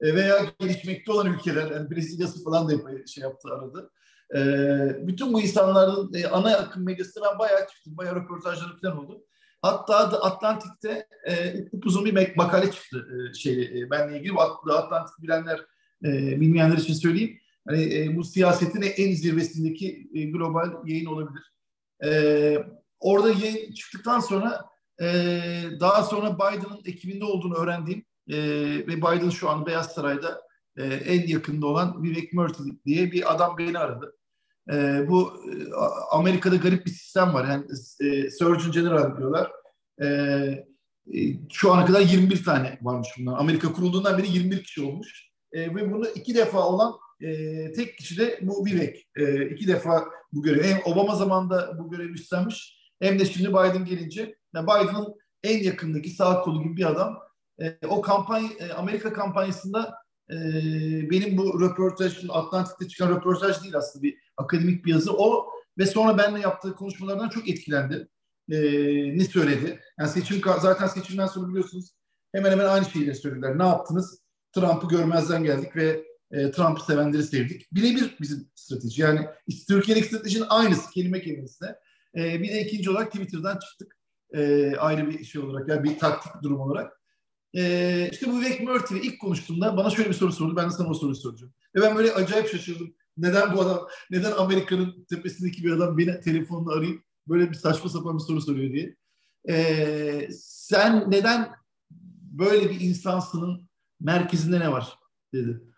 e, 0.00 0.14
veya 0.14 0.36
gelişmekte 0.58 1.12
olan 1.12 1.34
ülkeler, 1.34 1.70
yani 1.70 1.90
Brezilya'sı 1.90 2.44
falan 2.44 2.68
da 2.68 3.06
şey 3.06 3.22
yaptı 3.22 3.48
aradı. 3.48 3.90
E, 4.36 5.06
bütün 5.06 5.32
bu 5.32 5.40
insanların 5.40 6.14
e, 6.14 6.26
ana 6.26 6.56
akım 6.56 6.84
medyasına 6.84 7.24
ben 7.32 7.38
bayağı 7.38 7.68
çıktım, 7.68 7.96
bayağı 7.96 8.16
röportajları 8.16 8.76
falan 8.76 8.98
oldu. 8.98 9.24
Hatta 9.62 9.94
Atlantik'te 9.98 11.06
e, 11.28 11.54
uzun 11.84 12.04
bir 12.04 12.36
makale 12.36 12.70
çıktı 12.70 13.06
e, 13.12 13.34
şey 13.34 13.86
benle 13.90 14.18
ilgili. 14.18 14.32
Atlantik 14.72 15.22
bilenler, 15.22 15.60
e, 16.04 16.40
bilmeyenler 16.40 16.76
için 16.76 16.94
söyleyeyim. 16.94 17.38
Hani 17.68 17.94
e, 17.94 18.16
bu 18.16 18.24
siyasetin 18.24 18.82
en 18.82 19.12
zirvesindeki 19.12 20.10
e, 20.14 20.24
global 20.24 20.70
yayın 20.86 21.06
olabilir. 21.06 21.52
E, 22.04 22.58
orada 23.00 23.28
yayın 23.28 23.72
çıktıktan 23.72 24.20
sonra 24.20 24.64
e, 25.00 25.06
daha 25.80 26.02
sonra 26.02 26.34
Biden'ın 26.34 26.80
ekibinde 26.84 27.24
olduğunu 27.24 27.54
öğrendiğim 27.54 28.04
e, 28.28 28.36
ve 28.86 28.96
Biden 28.96 29.30
şu 29.30 29.50
an 29.50 29.66
Beyaz 29.66 29.92
Saray'da 29.92 30.42
e, 30.76 30.84
en 30.84 31.26
yakında 31.26 31.66
olan 31.66 32.02
Vivek 32.02 32.32
Murthy 32.32 32.72
diye 32.86 33.12
bir 33.12 33.34
adam 33.34 33.58
beni 33.58 33.78
aradı. 33.78 34.16
E, 34.72 35.04
bu 35.08 35.32
e, 35.50 35.74
Amerika'da 36.10 36.56
garip 36.56 36.86
bir 36.86 36.90
sistem 36.90 37.34
var. 37.34 37.48
Yani 37.48 37.64
e, 38.00 38.30
Surgeon 38.30 38.72
General 38.72 39.16
diyorlar. 39.16 39.50
E, 40.02 40.06
e, 40.06 41.18
şu 41.52 41.72
ana 41.72 41.84
kadar 41.84 42.00
21 42.00 42.44
tane 42.44 42.78
varmış 42.82 43.08
bunlar. 43.18 43.38
Amerika 43.38 43.72
kurulduğundan 43.72 44.18
beri 44.18 44.28
21 44.28 44.64
kişi 44.64 44.82
olmuş. 44.82 45.30
E, 45.52 45.74
ve 45.74 45.92
bunu 45.92 46.08
iki 46.08 46.34
defa 46.34 46.66
olan 46.66 46.92
e, 47.22 47.72
tek 47.72 47.98
kişi 47.98 48.18
de 48.18 48.38
bu 48.42 48.66
Vivek. 48.66 49.08
E, 49.16 49.46
iki 49.46 49.66
defa 49.66 50.04
bu 50.32 50.42
görevi. 50.42 50.66
Hem 50.66 50.80
Obama 50.84 51.16
zamanında 51.16 51.78
bu 51.78 51.90
görevi 51.90 52.12
üstlenmiş 52.12 52.82
hem 53.00 53.18
de 53.18 53.24
şimdi 53.24 53.48
Biden 53.48 53.84
gelince 53.84 54.36
yani 54.54 54.66
Biden'ın 54.66 55.14
en 55.42 55.62
yakındaki 55.62 56.10
sağ 56.10 56.40
kolu 56.40 56.62
gibi 56.62 56.76
bir 56.76 56.90
adam. 56.90 57.18
E, 57.60 57.86
o 57.86 58.00
kampanya 58.00 58.48
e, 58.58 58.72
Amerika 58.72 59.12
kampanyasında 59.12 59.94
e, 60.30 60.36
benim 61.10 61.36
bu 61.36 61.60
röportajın 61.60 62.28
Atlantik'te 62.28 62.88
çıkan 62.88 63.10
röportaj 63.10 63.62
değil 63.62 63.76
aslında 63.76 64.02
bir 64.02 64.18
akademik 64.36 64.84
bir 64.84 64.90
yazı. 64.90 65.12
O 65.12 65.46
ve 65.78 65.86
sonra 65.86 66.18
benimle 66.18 66.40
yaptığı 66.40 66.74
konuşmalardan 66.74 67.28
çok 67.28 67.48
etkilendi. 67.48 68.08
E, 68.50 68.58
ne 69.18 69.24
söyledi? 69.24 69.80
Yani 69.98 70.08
seçim 70.08 70.40
zaten 70.60 70.86
seçimden 70.86 71.26
sonra 71.26 71.48
biliyorsunuz 71.48 71.90
hemen 72.32 72.50
hemen 72.50 72.64
aynı 72.64 72.84
şeyleri 72.84 73.14
söylediler. 73.14 73.58
Ne 73.58 73.66
yaptınız? 73.66 74.22
Trump'ı 74.52 74.88
görmezden 74.88 75.44
geldik 75.44 75.76
ve 75.76 76.04
e, 76.32 76.50
Trump'ı 76.50 76.84
sevenleri 76.84 77.22
sevdik. 77.22 77.72
Birebir 77.72 78.16
bizim 78.20 78.48
strateji. 78.54 79.02
Yani 79.02 79.26
Türkiye'deki 79.68 80.06
stratejinin 80.08 80.46
aynısı 80.48 80.90
kelime 80.90 81.22
kelimesine. 81.22 81.68
E, 82.16 82.42
bir 82.42 82.48
de 82.48 82.60
ikinci 82.60 82.90
olarak 82.90 83.12
Twitter'dan 83.12 83.58
çıktık. 83.58 83.96
E, 84.34 84.72
ayrı 84.76 85.10
bir 85.10 85.24
şey 85.24 85.42
olarak 85.42 85.68
yani 85.68 85.84
bir 85.84 85.98
taktik 85.98 86.42
durum 86.42 86.60
olarak. 86.60 87.00
E, 87.54 88.08
işte 88.12 88.26
bu 88.26 88.40
Vivek 88.40 88.60
Murthy 88.60 89.06
ilk 89.06 89.20
konuştuğumda 89.20 89.76
bana 89.76 89.90
şöyle 89.90 90.08
bir 90.08 90.14
soru 90.14 90.32
sordu. 90.32 90.56
Ben 90.56 90.66
de 90.66 90.70
sana 90.70 90.88
o 90.88 90.94
soruyu 90.94 91.16
soracağım. 91.16 91.52
Ve 91.76 91.80
ben 91.80 91.96
böyle 91.96 92.12
acayip 92.12 92.48
şaşırdım. 92.48 92.94
Neden 93.16 93.56
bu 93.56 93.60
adam, 93.60 93.88
neden 94.10 94.32
Amerika'nın 94.32 95.06
tepesindeki 95.10 95.64
bir 95.64 95.72
adam 95.72 95.98
beni 95.98 96.20
telefonla 96.20 96.72
arayıp 96.72 97.02
böyle 97.28 97.50
bir 97.50 97.54
saçma 97.54 97.90
sapan 97.90 98.18
bir 98.18 98.22
soru 98.22 98.40
soruyor 98.40 98.72
diye. 98.72 98.96
Ee, 99.48 100.28
sen 100.40 101.10
neden 101.10 101.50
böyle 102.32 102.70
bir 102.70 102.80
insansının 102.80 103.68
merkezinde 104.00 104.60
ne 104.60 104.72
var 104.72 104.98
dedi. 105.34 105.71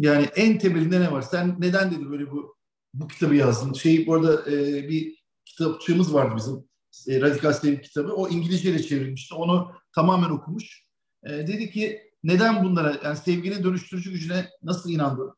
Yani 0.00 0.24
en 0.36 0.58
temelinde 0.58 1.00
ne 1.00 1.12
var? 1.12 1.22
Sen 1.22 1.56
neden 1.58 1.90
dedi 1.90 2.10
böyle 2.10 2.30
bu 2.30 2.56
bu 2.94 3.08
kitabı 3.08 3.34
yazdın? 3.34 3.72
Şey 3.72 4.06
bu 4.06 4.14
arada 4.14 4.50
e, 4.50 4.88
bir 4.88 5.24
kitapçığımız 5.44 6.14
vardı 6.14 6.34
bizim. 6.36 6.64
E, 7.08 7.20
Radikal 7.20 7.52
Sevgi 7.52 7.80
kitabı. 7.80 8.12
O 8.12 8.28
İngilizceyle 8.28 8.82
çevrilmişti. 8.82 9.34
Onu 9.34 9.72
tamamen 9.94 10.30
okumuş. 10.30 10.84
E, 11.26 11.30
dedi 11.30 11.70
ki 11.70 12.00
neden 12.24 12.64
bunlara 12.64 13.00
yani 13.04 13.16
sevginin 13.16 13.64
dönüştürücü 13.64 14.10
gücüne 14.12 14.48
nasıl 14.62 14.90
inandın? 14.90 15.34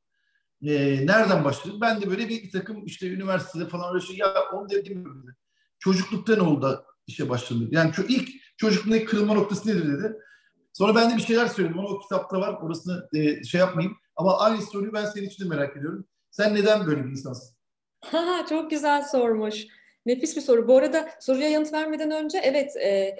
E, 0.63 1.07
nereden 1.07 1.45
başladın? 1.45 1.81
Ben 1.81 2.01
de 2.01 2.11
böyle 2.11 2.29
bir, 2.29 2.51
takım 2.51 2.87
işte 2.87 3.11
üniversitede 3.11 3.69
falan 3.69 3.95
öyle 3.95 4.07
şey 4.07 4.17
ya 4.17 4.35
onu 4.53 4.71
dedim 4.71 5.05
dedi. 5.05 5.37
Çocuklukta 5.79 6.37
ne 6.37 6.43
oldu 6.43 6.85
işe 7.07 7.29
başladı? 7.29 7.69
Yani 7.71 7.93
şu 7.95 8.03
ilk 8.03 8.29
çocukluğundaki 8.57 9.05
kırılma 9.05 9.35
noktası 9.35 9.69
nedir 9.69 9.99
dedi. 9.99 10.13
Sonra 10.73 10.95
ben 10.95 11.11
de 11.11 11.17
bir 11.17 11.23
şeyler 11.23 11.47
söyledim. 11.47 11.79
Onu 11.79 11.87
o 11.87 11.99
kitapta 11.99 12.41
var. 12.41 12.55
Orasını 12.63 13.09
e, 13.15 13.45
şey 13.45 13.61
yapmayayım. 13.61 13.97
Ama 14.17 14.39
aynı 14.39 14.63
soruyu 14.63 14.93
ben 14.93 15.05
senin 15.05 15.27
için 15.27 15.45
de 15.45 15.49
merak 15.49 15.77
ediyorum. 15.77 16.07
Sen 16.31 16.55
neden 16.55 16.87
böyle 16.87 17.05
bir 17.05 17.11
insansın? 17.11 17.57
Çok 18.49 18.71
güzel 18.71 19.03
sormuş. 19.03 19.67
Nefis 20.07 20.37
bir 20.37 20.41
soru. 20.41 20.69
Bu 20.69 20.77
arada 20.77 21.09
soruya 21.21 21.49
yanıt 21.49 21.73
vermeden 21.73 22.11
önce 22.11 22.39
evet 22.39 22.77
e, 22.77 23.17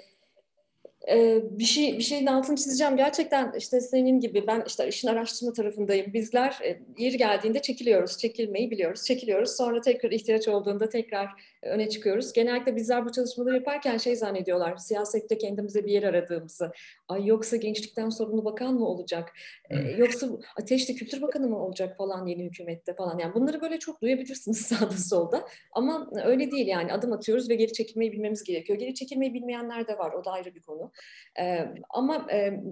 ee, 1.09 1.41
bir 1.51 1.63
şey 1.63 1.97
bir 1.97 2.03
şeyin 2.03 2.25
altını 2.25 2.55
çizeceğim. 2.55 2.97
Gerçekten 2.97 3.53
işte 3.57 3.81
senin 3.81 4.19
gibi 4.19 4.47
ben 4.47 4.63
işte 4.67 4.87
işin 4.87 5.07
araştırma 5.07 5.53
tarafındayım. 5.53 6.13
Bizler 6.13 6.59
e, 6.63 6.79
yeri 6.97 7.17
geldiğinde 7.17 7.61
çekiliyoruz, 7.61 8.17
çekilmeyi 8.17 8.71
biliyoruz, 8.71 9.03
çekiliyoruz. 9.03 9.51
Sonra 9.51 9.81
tekrar 9.81 10.11
ihtiyaç 10.11 10.47
olduğunda 10.47 10.89
tekrar 10.89 11.29
öne 11.63 11.89
çıkıyoruz. 11.89 12.33
Genellikle 12.33 12.75
bizler 12.75 13.05
bu 13.05 13.11
çalışmaları 13.11 13.55
yaparken 13.55 13.97
şey 13.97 14.15
zannediyorlar, 14.15 14.77
siyasette 14.77 15.37
kendimize 15.37 15.85
bir 15.85 15.91
yer 15.91 16.03
aradığımızı. 16.03 16.71
Ay 17.07 17.25
yoksa 17.25 17.55
gençlikten 17.55 18.09
sorumlu 18.09 18.45
bakan 18.45 18.73
mı 18.73 18.87
olacak? 18.87 19.33
Ee, 19.69 19.75
yoksa 19.75 20.27
Ateşli 20.61 20.95
Kültür 20.95 21.21
Bakanı 21.21 21.47
mı 21.47 21.65
olacak 21.65 21.97
falan 21.97 22.25
yeni 22.25 22.43
hükümette 22.43 22.95
falan. 22.95 23.19
Yani 23.19 23.33
bunları 23.33 23.61
böyle 23.61 23.79
çok 23.79 24.01
duyabilirsiniz 24.01 24.57
sağda 24.67 24.97
solda. 24.97 25.45
Ama 25.71 26.09
öyle 26.25 26.51
değil 26.51 26.67
yani 26.67 26.93
adım 26.93 27.13
atıyoruz 27.13 27.49
ve 27.49 27.55
geri 27.55 27.73
çekilmeyi 27.73 28.11
bilmemiz 28.11 28.43
gerekiyor. 28.43 28.79
Geri 28.79 28.93
çekilmeyi 28.93 29.33
bilmeyenler 29.33 29.87
de 29.87 29.97
var. 29.97 30.11
O 30.11 30.25
da 30.25 30.31
ayrı 30.31 30.55
bir 30.55 30.61
konu. 30.61 30.91
Ee, 31.39 31.67
ama 31.89 32.27
e, 32.31 32.63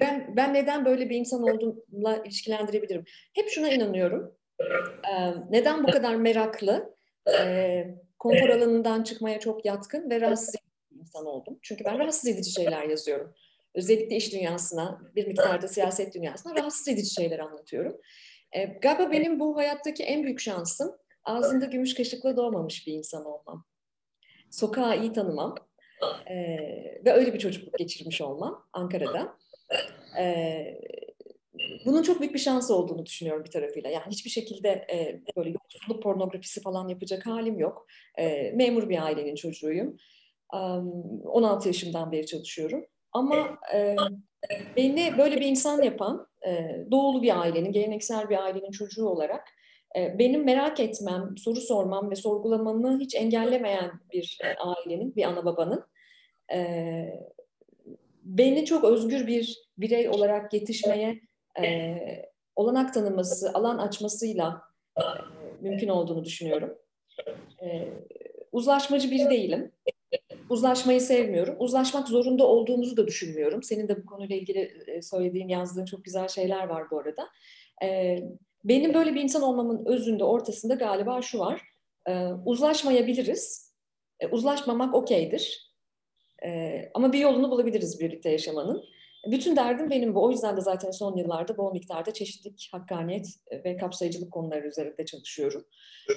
ben 0.00 0.36
ben 0.36 0.54
neden 0.54 0.84
böyle 0.84 1.10
bir 1.10 1.16
insan 1.16 1.42
olduğumla 1.42 2.16
ilişkilendirebilirim? 2.24 3.04
Hep 3.34 3.48
şuna 3.48 3.68
inanıyorum. 3.68 4.34
Ee, 4.60 5.34
neden 5.50 5.84
bu 5.84 5.90
kadar 5.90 6.14
meraklı? 6.14 6.94
Ee, 7.38 7.94
konfor 8.24 8.48
alanından 8.48 9.02
çıkmaya 9.02 9.40
çok 9.40 9.64
yatkın 9.64 10.10
ve 10.10 10.20
rahatsız 10.20 10.54
edici 10.54 11.00
insan 11.00 11.26
oldum. 11.26 11.58
Çünkü 11.62 11.84
ben 11.84 11.98
rahatsız 11.98 12.30
edici 12.30 12.50
şeyler 12.50 12.84
yazıyorum. 12.84 13.34
Özellikle 13.74 14.16
iş 14.16 14.32
dünyasına, 14.32 15.00
bir 15.16 15.26
miktarda 15.26 15.68
siyaset 15.68 16.14
dünyasına 16.14 16.54
rahatsız 16.54 16.88
edici 16.88 17.14
şeyler 17.14 17.38
anlatıyorum. 17.38 18.00
E, 18.52 18.64
galiba 18.64 19.12
benim 19.12 19.40
bu 19.40 19.56
hayattaki 19.56 20.02
en 20.02 20.22
büyük 20.22 20.40
şansım 20.40 20.96
ağzında 21.24 21.64
gümüş 21.64 21.94
kaşıkla 21.94 22.36
doğmamış 22.36 22.86
bir 22.86 22.92
insan 22.92 23.24
olmam. 23.24 23.64
Sokağı 24.50 25.00
iyi 25.00 25.12
tanımam 25.12 25.54
e, 26.26 26.34
ve 27.04 27.12
öyle 27.12 27.34
bir 27.34 27.38
çocukluk 27.38 27.78
geçirmiş 27.78 28.20
olmam 28.20 28.66
Ankara'da. 28.72 29.36
E, 30.18 30.24
bunun 31.86 32.02
çok 32.02 32.20
büyük 32.20 32.34
bir 32.34 32.38
şans 32.38 32.70
olduğunu 32.70 33.06
düşünüyorum 33.06 33.44
bir 33.44 33.50
tarafıyla. 33.50 33.90
Yani 33.90 34.04
hiçbir 34.10 34.30
şekilde 34.30 34.68
e, 34.68 35.22
böyle 35.36 35.50
yoksulluk 35.50 36.02
pornografisi 36.02 36.60
falan 36.60 36.88
yapacak 36.88 37.26
halim 37.26 37.58
yok. 37.58 37.86
E, 38.18 38.50
memur 38.50 38.88
bir 38.88 39.02
ailenin 39.02 39.34
çocuğuyum. 39.34 39.96
Um, 40.54 41.20
16 41.24 41.68
yaşımdan 41.68 42.12
beri 42.12 42.26
çalışıyorum. 42.26 42.84
Ama 43.12 43.58
e, 43.74 43.96
beni 44.76 45.18
böyle 45.18 45.36
bir 45.36 45.46
insan 45.46 45.82
yapan, 45.82 46.26
e, 46.46 46.76
doğulu 46.90 47.22
bir 47.22 47.40
ailenin, 47.40 47.72
geleneksel 47.72 48.28
bir 48.28 48.44
ailenin 48.44 48.70
çocuğu 48.70 49.08
olarak 49.08 49.48
e, 49.96 50.18
benim 50.18 50.44
merak 50.44 50.80
etmem, 50.80 51.34
soru 51.38 51.60
sormam 51.60 52.10
ve 52.10 52.14
sorgulamamı 52.14 53.00
hiç 53.00 53.14
engellemeyen 53.14 53.90
bir 54.12 54.38
e, 54.44 54.54
ailenin, 54.54 55.16
bir 55.16 55.24
ana 55.24 55.44
babanın 55.44 55.84
e, 56.52 57.06
beni 58.22 58.64
çok 58.64 58.84
özgür 58.84 59.26
bir 59.26 59.58
birey 59.78 60.08
olarak 60.08 60.52
yetişmeye 60.52 61.20
e, 61.62 61.96
olanak 62.56 62.94
tanıması, 62.94 63.50
alan 63.54 63.78
açmasıyla 63.78 64.62
e, 64.96 65.02
mümkün 65.60 65.88
olduğunu 65.88 66.24
düşünüyorum. 66.24 66.78
E, 67.62 67.88
uzlaşmacı 68.52 69.10
biri 69.10 69.30
değilim. 69.30 69.72
Uzlaşmayı 70.50 71.00
sevmiyorum. 71.00 71.56
Uzlaşmak 71.58 72.08
zorunda 72.08 72.46
olduğumuzu 72.46 72.96
da 72.96 73.06
düşünmüyorum. 73.06 73.62
Senin 73.62 73.88
de 73.88 74.02
bu 74.02 74.06
konuyla 74.06 74.36
ilgili 74.36 74.72
söylediğin, 75.02 75.48
yazdığın 75.48 75.84
çok 75.84 76.04
güzel 76.04 76.28
şeyler 76.28 76.68
var 76.68 76.90
bu 76.90 76.98
arada. 76.98 77.28
Benim 78.64 78.94
böyle 78.94 79.14
bir 79.14 79.20
insan 79.20 79.42
olmamın 79.42 79.84
özünde, 79.86 80.24
ortasında 80.24 80.74
galiba 80.74 81.22
şu 81.22 81.38
var. 81.38 81.62
Uzlaşmayabiliriz. 82.44 83.74
Uzlaşmamak 84.30 84.94
okeydir. 84.94 85.74
Ama 86.94 87.12
bir 87.12 87.18
yolunu 87.18 87.50
bulabiliriz 87.50 88.00
birlikte 88.00 88.30
yaşamanın. 88.30 88.84
Bütün 89.26 89.56
derdim 89.56 89.90
benim 89.90 90.14
bu. 90.14 90.24
O 90.24 90.30
yüzden 90.30 90.56
de 90.56 90.60
zaten 90.60 90.90
son 90.90 91.16
yıllarda 91.16 91.56
bol 91.56 91.72
miktarda 91.72 92.12
çeşitlilik, 92.12 92.68
hakkaniyet 92.72 93.26
ve 93.64 93.76
kapsayıcılık 93.76 94.32
konuları 94.32 94.68
üzerinde 94.68 95.04
çalışıyorum. 95.04 95.64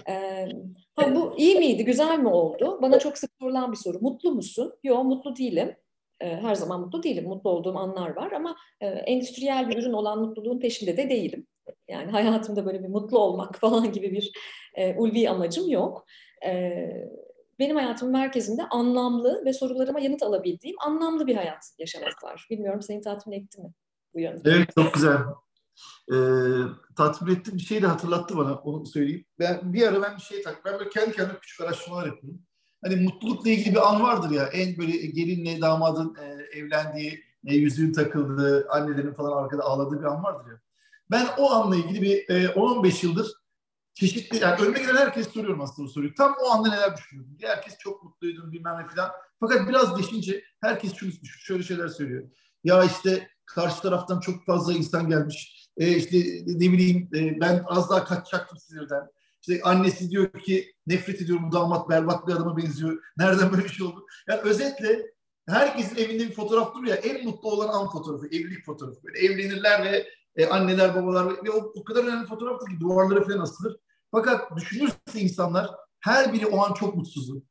Ee, 0.09 0.47
ha, 0.95 1.15
bu 1.15 1.33
iyi 1.37 1.59
miydi, 1.59 1.85
güzel 1.85 2.19
mi 2.19 2.27
oldu? 2.27 2.79
Bana 2.81 2.99
çok 2.99 3.17
sık 3.17 3.31
sorulan 3.41 3.71
bir 3.71 3.77
soru. 3.77 3.97
Mutlu 4.01 4.31
musun? 4.31 4.73
Yok, 4.83 5.05
mutlu 5.05 5.35
değilim. 5.35 5.75
Ee, 6.21 6.25
her 6.25 6.55
zaman 6.55 6.81
mutlu 6.81 7.03
değilim. 7.03 7.27
Mutlu 7.27 7.49
olduğum 7.49 7.77
anlar 7.77 8.15
var 8.15 8.31
ama 8.31 8.55
e, 8.81 8.87
endüstriyel 8.87 9.69
bir 9.69 9.77
ürün 9.77 9.93
olan 9.93 10.19
mutluluğun 10.19 10.59
peşinde 10.59 10.97
de 10.97 11.09
değilim. 11.09 11.47
Yani 11.87 12.11
hayatımda 12.11 12.65
böyle 12.65 12.84
bir 12.84 12.88
mutlu 12.88 13.19
olmak 13.19 13.55
falan 13.60 13.91
gibi 13.91 14.12
bir 14.12 14.32
e, 14.75 14.95
ulvi 14.95 15.29
amacım 15.29 15.69
yok. 15.69 16.05
Evet 16.41 17.26
benim 17.60 17.76
hayatımın 17.76 18.13
merkezinde 18.13 18.63
anlamlı 18.70 19.46
ve 19.46 19.54
sorularıma 19.54 20.00
yanıt 20.00 20.24
alabildiğim 20.24 20.76
anlamlı 20.80 21.28
bir 21.28 21.36
hayat 21.36 21.74
yaşamak 21.80 22.24
var. 22.24 22.48
Bilmiyorum 22.50 22.82
seni 22.82 23.02
tatmin 23.02 23.39
etti 23.39 23.62
mi 23.62 23.74
bu 24.13 24.20
yönde? 24.20 24.52
Evet 24.52 24.70
çok 24.76 24.93
güzel. 24.93 25.17
Ee, 26.13 26.15
tatmin 26.98 27.36
etti 27.36 27.54
bir 27.54 27.60
şey 27.60 27.82
de 27.82 27.88
hatırlattı 27.88 28.38
bana 28.38 28.56
onu 28.56 28.86
söyleyeyim. 28.86 29.26
Ben 29.39 29.74
bir 29.74 29.88
ara 29.88 30.02
ben 30.02 30.15
bir 30.15 30.22
şey 30.22 30.41
tak. 30.41 30.65
Ben 30.65 30.80
böyle 30.80 30.89
kendi 30.89 31.15
kendime 31.15 31.39
küçük 31.39 31.62
araştırmalar 31.62 32.06
yapıyorum. 32.06 32.41
Hani 32.84 32.96
mutlulukla 32.96 33.50
ilgili 33.50 33.76
bir 33.76 33.89
an 33.89 34.04
vardır 34.04 34.30
ya. 34.30 34.43
En 34.43 34.78
böyle 34.78 34.91
gelinle 34.91 35.62
damadın 35.62 36.15
e, 36.15 36.58
evlendiği, 36.60 37.24
e, 37.46 37.56
yüzüğün 37.56 37.93
takıldığı, 37.93 38.67
annelerin 38.70 39.13
falan 39.13 39.43
arkada 39.43 39.63
ağladığı 39.63 40.00
bir 40.00 40.06
an 40.06 40.24
vardır 40.24 40.52
ya. 40.52 40.60
Ben 41.12 41.28
o 41.38 41.52
anla 41.52 41.76
ilgili 41.76 42.02
bir 42.02 42.30
e, 42.30 42.46
10-15 42.46 43.06
yıldır 43.06 43.32
çeşitli 43.99 44.38
yani 44.38 44.62
önüme 44.62 44.79
gelen 44.79 44.95
herkes 44.95 45.27
soruyorum 45.27 45.62
aslında 45.62 45.88
bu 45.88 45.91
soruyu. 45.91 46.13
Tam 46.13 46.36
o 46.41 46.49
anda 46.49 46.69
neler 46.69 46.97
düşünüyordun? 46.97 47.38
Herkes 47.41 47.77
çok 47.77 48.03
mutluydun 48.03 48.51
bilmem 48.51 48.77
ne 48.79 48.86
falan. 48.86 49.12
Fakat 49.39 49.69
biraz 49.69 49.97
geçince 49.97 50.43
herkes 50.62 50.93
şunu, 50.93 51.12
şöyle 51.39 51.63
şeyler 51.63 51.88
söylüyor. 51.88 52.29
Ya 52.63 52.83
işte 52.83 53.29
karşı 53.45 53.81
taraftan 53.81 54.19
çok 54.19 54.45
fazla 54.45 54.73
insan 54.73 55.10
gelmiş. 55.10 55.69
E 55.77 55.95
işte 55.95 56.17
ne 56.45 56.71
bileyim 56.71 57.10
e, 57.15 57.41
ben 57.41 57.63
az 57.65 57.89
daha 57.89 58.03
kaçacaktım 58.03 58.57
sinirden. 58.60 59.07
İşte 59.41 59.62
annesi 59.63 60.10
diyor 60.10 60.31
ki 60.31 60.73
nefret 60.88 61.21
ediyorum 61.21 61.45
bu 61.47 61.51
damat 61.51 61.89
berbat 61.89 62.27
bir 62.27 62.33
adama 62.33 62.57
benziyor. 62.57 63.03
Nereden 63.17 63.51
böyle 63.51 63.63
bir 63.63 63.69
şey 63.69 63.88
oldu? 63.88 64.05
Yani 64.27 64.41
özetle 64.41 65.12
herkesin 65.47 65.95
evinde 65.95 66.29
bir 66.29 66.33
fotoğraf 66.33 66.75
duruyor 66.75 66.95
ya 66.95 67.01
en 67.01 67.25
mutlu 67.25 67.51
olan 67.51 67.67
an 67.67 67.89
fotoğrafı, 67.89 68.27
evlilik 68.27 68.65
fotoğrafı. 68.65 69.03
Böyle 69.03 69.19
evlenirler 69.19 69.86
ve 69.86 70.07
e, 70.36 70.45
anneler, 70.45 70.95
babalar 70.95 71.45
ve 71.45 71.51
o, 71.51 71.71
o 71.75 71.83
kadar 71.83 72.03
önemli 72.03 72.25
fotoğraftır 72.25 72.67
ki 72.67 72.79
duvarlara 72.79 73.23
falan 73.23 73.39
asılır. 73.39 73.77
Fakat 74.12 74.58
düşünürse 74.58 74.96
insanlar 75.15 75.70
her 76.00 76.34
biri 76.34 76.46
o 76.46 76.65
an 76.65 76.74
çok 76.74 76.96
mutsuzdu. 76.96 77.43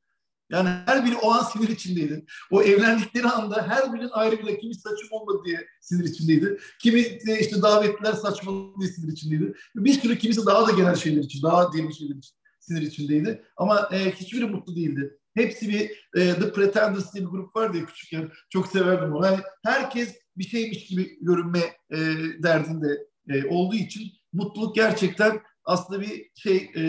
Yani 0.50 0.68
her 0.86 1.06
biri 1.06 1.16
o 1.16 1.30
an 1.30 1.42
sinir 1.42 1.68
içindeydi. 1.68 2.24
O 2.50 2.62
evlendikleri 2.62 3.26
anda 3.26 3.68
her 3.68 3.92
birinin 3.92 4.10
ayrı 4.12 4.38
bir 4.38 4.60
kimi 4.60 4.74
saçım 4.74 5.08
olmadı 5.10 5.42
diye 5.44 5.66
sinir 5.80 6.04
içindeydi. 6.04 6.58
Kimi 6.82 7.00
işte 7.40 7.62
davetliler 7.62 8.12
saçmalık 8.12 8.80
diye 8.80 8.90
sinir 8.90 9.12
içindeydi. 9.12 9.54
Bir 9.76 9.92
sürü 9.92 10.18
kimisi 10.18 10.46
daha 10.46 10.66
da 10.66 10.72
genel 10.72 10.94
şeyler 10.94 11.22
için, 11.22 11.42
daha 11.42 11.72
diyelim 11.72 11.92
şeyler 11.92 12.14
için 12.14 12.36
sinir 12.60 12.82
içindeydi. 12.82 13.44
Ama 13.56 13.88
e, 13.92 14.10
hiçbiri 14.10 14.44
mutlu 14.44 14.76
değildi. 14.76 15.18
Hepsi 15.34 15.68
bir 15.68 15.90
e, 16.20 16.34
The 16.34 16.52
Pretenders 16.52 17.14
diye 17.14 17.24
bir 17.24 17.30
grup 17.30 17.56
vardı 17.56 17.76
ya 17.76 17.86
küçükken. 17.86 18.30
Çok 18.50 18.68
severdim 18.68 19.12
onu. 19.12 19.26
Yani 19.26 19.40
herkes 19.64 20.16
bir 20.36 20.44
şeymiş 20.44 20.86
gibi 20.86 21.18
görünme 21.20 21.60
e, 21.90 21.96
derdinde 22.42 23.06
e, 23.28 23.46
olduğu 23.46 23.76
için 23.76 24.12
mutluluk 24.32 24.74
gerçekten 24.74 25.40
aslında 25.66 26.00
bir 26.00 26.30
şey 26.34 26.56
e, 26.56 26.82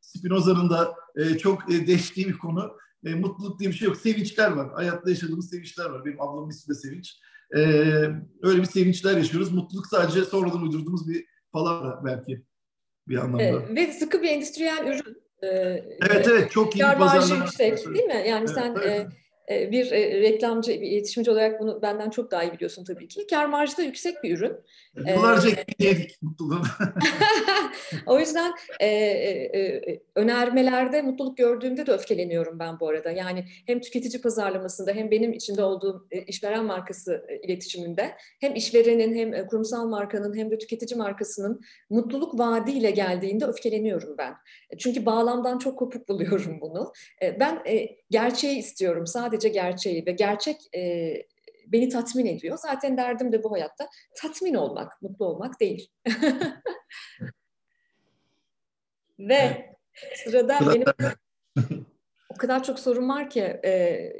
Spinoza'nın 0.00 0.70
da 0.70 0.94
e, 1.16 1.38
çok 1.38 1.74
e, 1.74 1.86
deştiği 1.86 2.28
bir 2.28 2.38
konu. 2.38 2.76
E, 3.06 3.14
mutluluk 3.14 3.60
diye 3.60 3.70
bir 3.70 3.74
şey 3.74 3.88
yok. 3.88 3.96
Sevinçler 3.96 4.50
var. 4.50 4.72
Hayatta 4.74 5.10
yaşadığımız 5.10 5.50
sevinçler 5.50 5.84
var. 5.84 6.04
Benim 6.04 6.20
ablamın 6.20 6.50
ismi 6.50 6.74
de 6.74 6.78
Sevinç. 6.78 7.18
E, 7.56 7.60
öyle 8.42 8.60
bir 8.60 8.64
sevinçler 8.64 9.16
yaşıyoruz. 9.16 9.52
Mutluluk 9.52 9.86
sadece 9.86 10.24
sonradan 10.24 10.62
uydurduğumuz 10.62 11.08
bir 11.08 11.24
palavra 11.52 12.04
belki 12.04 12.42
bir 13.08 13.16
anlamda. 13.16 13.42
Evet, 13.42 13.76
ve 13.76 13.92
sıkı 13.92 14.22
bir 14.22 14.28
endüstriyel 14.28 14.86
ürün. 14.86 15.22
E, 15.42 15.48
evet 16.08 16.28
evet 16.28 16.50
çok 16.50 16.76
iyi 16.76 16.78
bir 16.78 16.98
pazarlama. 16.98 17.44
yüksek 17.44 17.94
değil 17.94 18.04
mi? 18.04 18.24
Yani 18.26 18.44
evet, 18.46 18.50
sen 18.50 18.76
evet. 18.82 19.06
E, 19.06 19.21
bir 19.48 19.92
e, 19.92 20.20
reklamcı, 20.20 20.72
bir 20.72 20.86
iletişimci 20.86 21.30
olarak 21.30 21.60
bunu 21.60 21.82
benden 21.82 22.10
çok 22.10 22.30
daha 22.30 22.44
iyi 22.44 22.52
biliyorsun 22.52 22.84
tabii 22.84 23.08
ki. 23.08 23.26
Kar 23.26 23.46
marjı 23.46 23.76
da 23.76 23.82
yüksek 23.82 24.22
bir 24.22 24.38
ürün. 24.38 24.56
Yıllarca 24.96 25.50
ee, 25.50 25.84
yedik 25.84 26.22
mutluluğunu. 26.22 26.62
o 28.06 28.18
yüzden 28.18 28.52
e, 28.80 28.86
e, 28.86 30.00
önermelerde 30.16 31.02
mutluluk 31.02 31.36
gördüğümde 31.36 31.86
de 31.86 31.92
öfkeleniyorum 31.92 32.58
ben 32.58 32.80
bu 32.80 32.88
arada. 32.88 33.10
Yani 33.10 33.44
hem 33.66 33.80
tüketici 33.80 34.22
pazarlamasında 34.22 34.92
hem 34.92 35.10
benim 35.10 35.32
içinde 35.32 35.64
olduğum 35.64 36.08
işveren 36.26 36.64
markası 36.64 37.26
iletişiminde 37.42 38.14
hem 38.40 38.54
işverenin 38.54 39.14
hem 39.14 39.46
kurumsal 39.46 39.88
markanın 39.88 40.36
hem 40.36 40.50
de 40.50 40.58
tüketici 40.58 40.98
markasının 40.98 41.60
mutluluk 41.90 42.38
vaadiyle 42.38 42.90
geldiğinde 42.90 43.44
öfkeleniyorum 43.44 44.18
ben. 44.18 44.34
Çünkü 44.78 45.06
bağlamdan 45.06 45.58
çok 45.58 45.78
kopuk 45.78 46.08
buluyorum 46.08 46.60
bunu. 46.60 46.92
Ben 47.40 47.62
gerçeği 48.10 48.58
istiyorum. 48.58 49.06
Sadece 49.06 49.31
sadece 49.32 49.48
gerçeği 49.48 50.06
ve 50.06 50.12
gerçek 50.12 50.56
e, 50.76 51.14
beni 51.66 51.88
tatmin 51.88 52.26
ediyor. 52.26 52.58
Zaten 52.58 52.96
derdim 52.96 53.32
de 53.32 53.42
bu 53.42 53.52
hayatta 53.52 53.88
tatmin 54.16 54.54
olmak, 54.54 55.02
mutlu 55.02 55.26
olmak 55.26 55.60
değil. 55.60 55.90
ve 59.18 59.66
sırada 60.24 60.58
benim 60.60 60.84
o 62.28 62.34
kadar 62.34 62.64
çok 62.64 62.78
sorun 62.78 63.08
var 63.08 63.30
ki 63.30 63.40
e, 63.40 64.12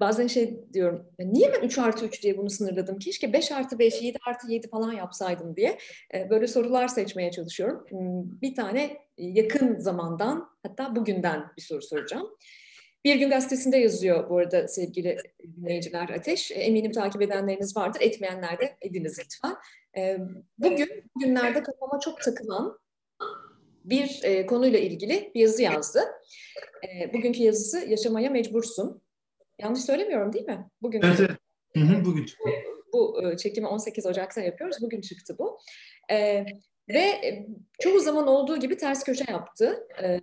bazen 0.00 0.26
şey 0.26 0.72
diyorum 0.72 1.06
niye 1.18 1.52
ben 1.52 1.62
3 1.62 1.78
artı 1.78 2.06
3 2.06 2.22
diye 2.22 2.38
bunu 2.38 2.50
sınırladım 2.50 2.98
keşke 2.98 3.32
5 3.32 3.52
artı 3.52 3.78
5 3.78 4.02
7 4.02 4.18
artı 4.26 4.52
7 4.52 4.68
falan 4.68 4.92
yapsaydım 4.92 5.56
diye 5.56 5.78
e, 6.14 6.30
böyle 6.30 6.46
sorular 6.46 6.88
seçmeye 6.88 7.30
çalışıyorum. 7.30 7.86
Hmm, 7.88 8.40
bir 8.40 8.54
tane 8.54 8.96
yakın 9.16 9.78
zamandan 9.78 10.50
hatta 10.62 10.96
bugünden 10.96 11.44
bir 11.56 11.62
soru 11.62 11.82
soracağım. 11.82 12.30
Bir 13.04 13.16
Gün 13.16 13.30
Gazetesi'nde 13.30 13.76
yazıyor 13.76 14.30
bu 14.30 14.38
arada 14.38 14.68
sevgili 14.68 15.16
dinleyiciler 15.56 16.08
Ateş. 16.08 16.50
Eminim 16.50 16.92
takip 16.92 17.22
edenleriniz 17.22 17.76
vardır. 17.76 18.00
Etmeyenler 18.00 18.58
de 18.58 18.76
ediniz 18.80 19.18
lütfen. 19.18 19.56
Bugün, 20.58 20.88
bugünlerde 21.16 21.62
kafama 21.62 22.00
çok 22.00 22.20
takılan 22.20 22.78
bir 23.84 24.20
e, 24.22 24.46
konuyla 24.46 24.78
ilgili 24.78 25.32
bir 25.34 25.40
yazı 25.40 25.62
yazdı. 25.62 26.00
E, 26.88 27.12
bugünkü 27.12 27.42
yazısı 27.42 27.78
Yaşamaya 27.88 28.30
Mecbursun. 28.30 29.02
Yanlış 29.58 29.80
söylemiyorum 29.80 30.32
değil 30.32 30.46
mi? 30.46 30.70
Bugün 30.82 31.02
evet, 31.02 31.20
evet. 31.20 31.38
Hı 31.76 31.80
hı, 31.80 32.04
bugün 32.04 32.26
çıktı. 32.26 32.50
Bu, 32.92 33.20
bu 33.22 33.36
çekimi 33.36 33.66
18 33.66 34.06
Ocak'ta 34.06 34.40
yapıyoruz. 34.40 34.76
Bugün 34.80 35.00
çıktı 35.00 35.36
bu. 35.38 35.58
E, 36.10 36.44
ve 36.88 37.38
çoğu 37.80 38.00
zaman 38.00 38.26
olduğu 38.26 38.56
gibi 38.56 38.76
ters 38.76 39.04
köşe 39.04 39.24
yaptı. 39.28 39.88
E, 40.02 40.20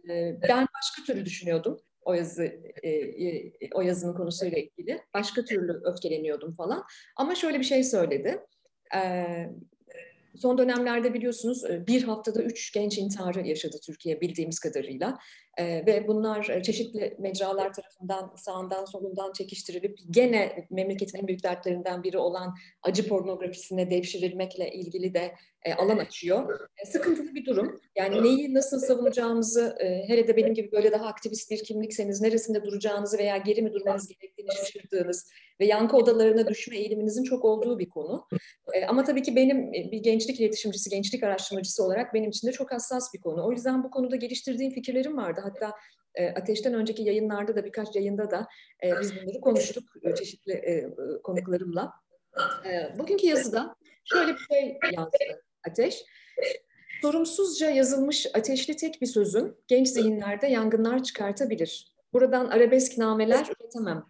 ben 0.49 0.67
başka 0.75 1.03
türlü 1.05 1.25
düşünüyordum 1.25 1.79
o 2.07 2.13
yazı 2.13 2.43
e, 2.83 2.89
e, 2.89 3.51
o 3.73 3.81
yazının 3.81 4.13
konusuyla 4.13 4.57
ilgili. 4.57 5.01
Başka 5.13 5.45
türlü 5.45 5.81
öfkeleniyordum 5.83 6.53
falan. 6.53 6.83
Ama 7.15 7.35
şöyle 7.35 7.59
bir 7.59 7.63
şey 7.63 7.83
söyledi. 7.83 8.39
E, 8.95 9.25
Son 10.41 10.57
dönemlerde 10.57 11.13
biliyorsunuz 11.13 11.65
e, 11.65 11.87
bir 11.87 12.03
haftada 12.03 12.43
üç 12.43 12.73
genç 12.73 12.97
intiharı 12.97 13.47
yaşadı 13.47 13.77
Türkiye 13.85 14.21
bildiğimiz 14.21 14.59
kadarıyla. 14.59 15.17
Ee, 15.57 15.85
ve 15.85 16.07
bunlar 16.07 16.49
e, 16.49 16.63
çeşitli 16.63 17.15
mecralar 17.19 17.73
tarafından 17.73 18.35
sağından 18.35 18.85
solundan 18.85 19.33
çekiştirilip 19.33 19.97
gene 20.09 20.67
memleketin 20.69 21.19
en 21.19 21.27
büyük 21.27 21.43
dertlerinden 21.43 22.03
biri 22.03 22.17
olan 22.17 22.55
acı 22.83 23.07
pornografisine 23.07 23.89
devşirilmekle 23.89 24.71
ilgili 24.71 25.13
de 25.13 25.35
e, 25.63 25.73
alan 25.73 25.97
açıyor. 25.97 26.59
E, 26.77 26.85
sıkıntılı 26.85 27.35
bir 27.35 27.45
durum. 27.45 27.81
Yani 27.95 28.23
neyi 28.23 28.53
nasıl 28.53 28.79
savunacağımızı, 28.79 29.75
e, 29.79 30.07
hele 30.07 30.27
de 30.27 30.37
benim 30.37 30.53
gibi 30.53 30.71
böyle 30.71 30.91
daha 30.91 31.05
aktivist 31.05 31.51
bir 31.51 31.63
kimlikseniz 31.63 32.21
neresinde 32.21 32.63
duracağınızı 32.63 33.17
veya 33.17 33.37
geri 33.37 33.61
mi 33.61 33.73
durmanız 33.73 34.07
gerektiğini 34.07 34.51
şaşırdığınız 34.51 35.31
ve 35.59 35.65
yankı 35.65 35.97
odalarına 35.97 36.47
düşme 36.47 36.77
eğiliminizin 36.77 37.23
çok 37.23 37.45
olduğu 37.45 37.79
bir 37.79 37.89
konu. 37.89 38.27
E, 38.73 38.85
ama 38.85 39.03
tabii 39.03 39.23
ki 39.23 39.35
benim 39.35 39.73
e, 39.73 39.91
bir 39.91 40.03
gençlik 40.03 40.39
iletişimcisi, 40.39 40.89
gençlik 40.89 41.23
araştırmacısı 41.23 41.83
olarak 41.83 42.13
benim 42.13 42.29
için 42.29 42.47
de 42.47 42.51
çok 42.51 42.71
hassas 42.71 43.13
bir 43.13 43.21
konu. 43.21 43.47
O 43.47 43.51
yüzden 43.51 43.83
bu 43.83 43.91
konuda 43.91 44.15
geliştirdiğim 44.15 44.73
fikirlerim 44.73 45.17
vardı. 45.17 45.41
Hatta 45.43 45.73
e, 46.15 46.29
Ateş'ten 46.29 46.73
önceki 46.73 47.03
yayınlarda 47.03 47.55
da 47.55 47.65
birkaç 47.65 47.95
yayında 47.95 48.31
da 48.31 48.47
e, 48.83 48.91
biz 49.01 49.15
bunları 49.15 49.41
konuştuk 49.41 49.83
e, 50.03 50.15
çeşitli 50.15 50.53
e, 50.53 50.89
konuklarımla. 51.23 51.91
E, 52.65 52.99
bugünkü 52.99 53.27
yazıda 53.27 53.75
şöyle 54.05 54.33
bir 54.33 54.47
şey 54.51 54.79
yazdı 54.93 55.17
Ateş. 55.67 56.03
Sorumsuzca 57.01 57.69
yazılmış 57.69 58.27
ateşli 58.33 58.75
tek 58.75 59.01
bir 59.01 59.07
sözüm 59.07 59.57
genç 59.67 59.87
zihinlerde 59.87 60.47
yangınlar 60.47 61.03
çıkartabilir. 61.03 61.95
Buradan 62.13 62.47
arabesk 62.47 62.97
nameler 62.97 63.47
üretemem. 63.59 64.05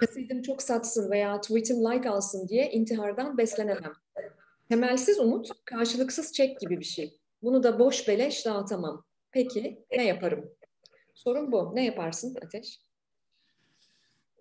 Kasetim 0.00 0.42
çok 0.42 0.62
satsın 0.62 1.10
veya 1.10 1.40
tweetim 1.40 1.76
like 1.76 2.10
alsın 2.10 2.48
diye 2.48 2.70
intihardan 2.70 3.38
beslenemem. 3.38 3.92
Temelsiz 4.68 5.18
umut, 5.18 5.48
karşılıksız 5.64 6.32
çek 6.32 6.60
gibi 6.60 6.80
bir 6.80 6.84
şey. 6.84 7.18
Bunu 7.42 7.62
da 7.62 7.78
boş 7.78 8.08
beleş 8.08 8.46
dağıtamam. 8.46 9.04
Peki 9.32 9.84
ne 9.96 10.04
yaparım? 10.04 10.50
Sorun 11.14 11.52
bu. 11.52 11.72
Ne 11.74 11.84
yaparsın 11.84 12.36
Ateş? 12.44 12.80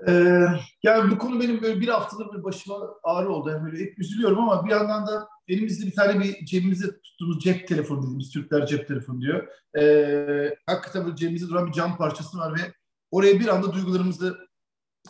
Ee, 0.08 0.46
yani 0.84 1.12
bu 1.12 1.18
konu 1.18 1.42
benim 1.42 1.62
böyle 1.62 1.82
bir 1.82 1.88
haftadır 1.88 2.38
bir 2.38 2.44
başıma 2.44 2.96
ağrı 3.04 3.30
oldu. 3.30 3.50
Yani 3.50 3.66
böyle 3.66 3.84
hep 3.84 4.00
üzülüyorum 4.00 4.40
ama 4.40 4.66
bir 4.66 4.72
yandan 4.72 5.08
da 5.08 5.28
elimizde 5.48 5.86
bir 5.86 5.96
tane 5.96 6.20
bir 6.20 6.46
cebimizde 6.46 7.02
tuttuğumuz 7.02 7.44
cep 7.44 7.68
telefonu 7.68 8.02
dediğimiz 8.04 8.30
Türkler 8.30 8.66
cep 8.66 8.88
telefonu 8.88 9.22
diyor. 9.22 9.48
Ee, 9.78 10.56
hakikaten 10.66 11.06
böyle 11.06 11.16
cebimizde 11.16 11.48
duran 11.48 11.68
bir 11.68 11.72
cam 11.72 11.98
parçası 11.98 12.38
var 12.38 12.54
ve 12.54 12.74
oraya 13.12 13.40
bir 13.40 13.48
anda 13.48 13.74
duygularımızı 13.74 14.38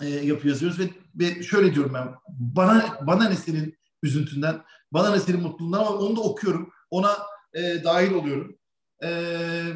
e, 0.01 0.09
yapı 0.09 0.47
yazıyoruz 0.47 0.79
ve, 0.79 0.89
ve 1.15 1.43
şöyle 1.43 1.75
diyorum 1.75 1.93
ben 1.93 2.07
bana 2.29 2.99
bana 3.07 3.29
ne 3.29 3.35
senin 3.35 3.77
üzüntünden 4.03 4.61
bana 4.91 5.11
ne 5.11 5.19
senin 5.19 5.41
mutluluğundan 5.41 5.79
ama 5.79 5.89
onu 5.89 6.15
da 6.15 6.21
okuyorum 6.21 6.69
ona 6.89 7.17
e, 7.53 7.83
dahil 7.83 8.11
oluyorum 8.11 8.57
e, 9.01 9.09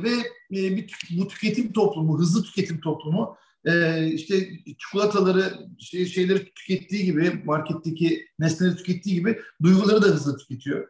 ve 0.04 0.12
e, 0.52 0.78
bir, 0.78 0.94
bu 1.12 1.28
tüketim 1.28 1.74
toplumu 1.74 2.20
hızlı 2.20 2.44
tüketim 2.44 2.82
toplumu 2.82 3.38
e, 3.66 4.06
işte 4.08 4.50
çikolataları 4.78 5.54
şey, 5.80 6.06
şeyleri 6.06 6.54
tükettiği 6.54 7.06
gibi 7.06 7.42
marketteki 7.46 8.26
nesneleri 8.40 8.76
tükettiği 8.76 9.16
gibi 9.16 9.40
duyguları 9.64 10.02
da 10.02 10.06
hızlı 10.06 10.38
tüketiyor. 10.38 10.88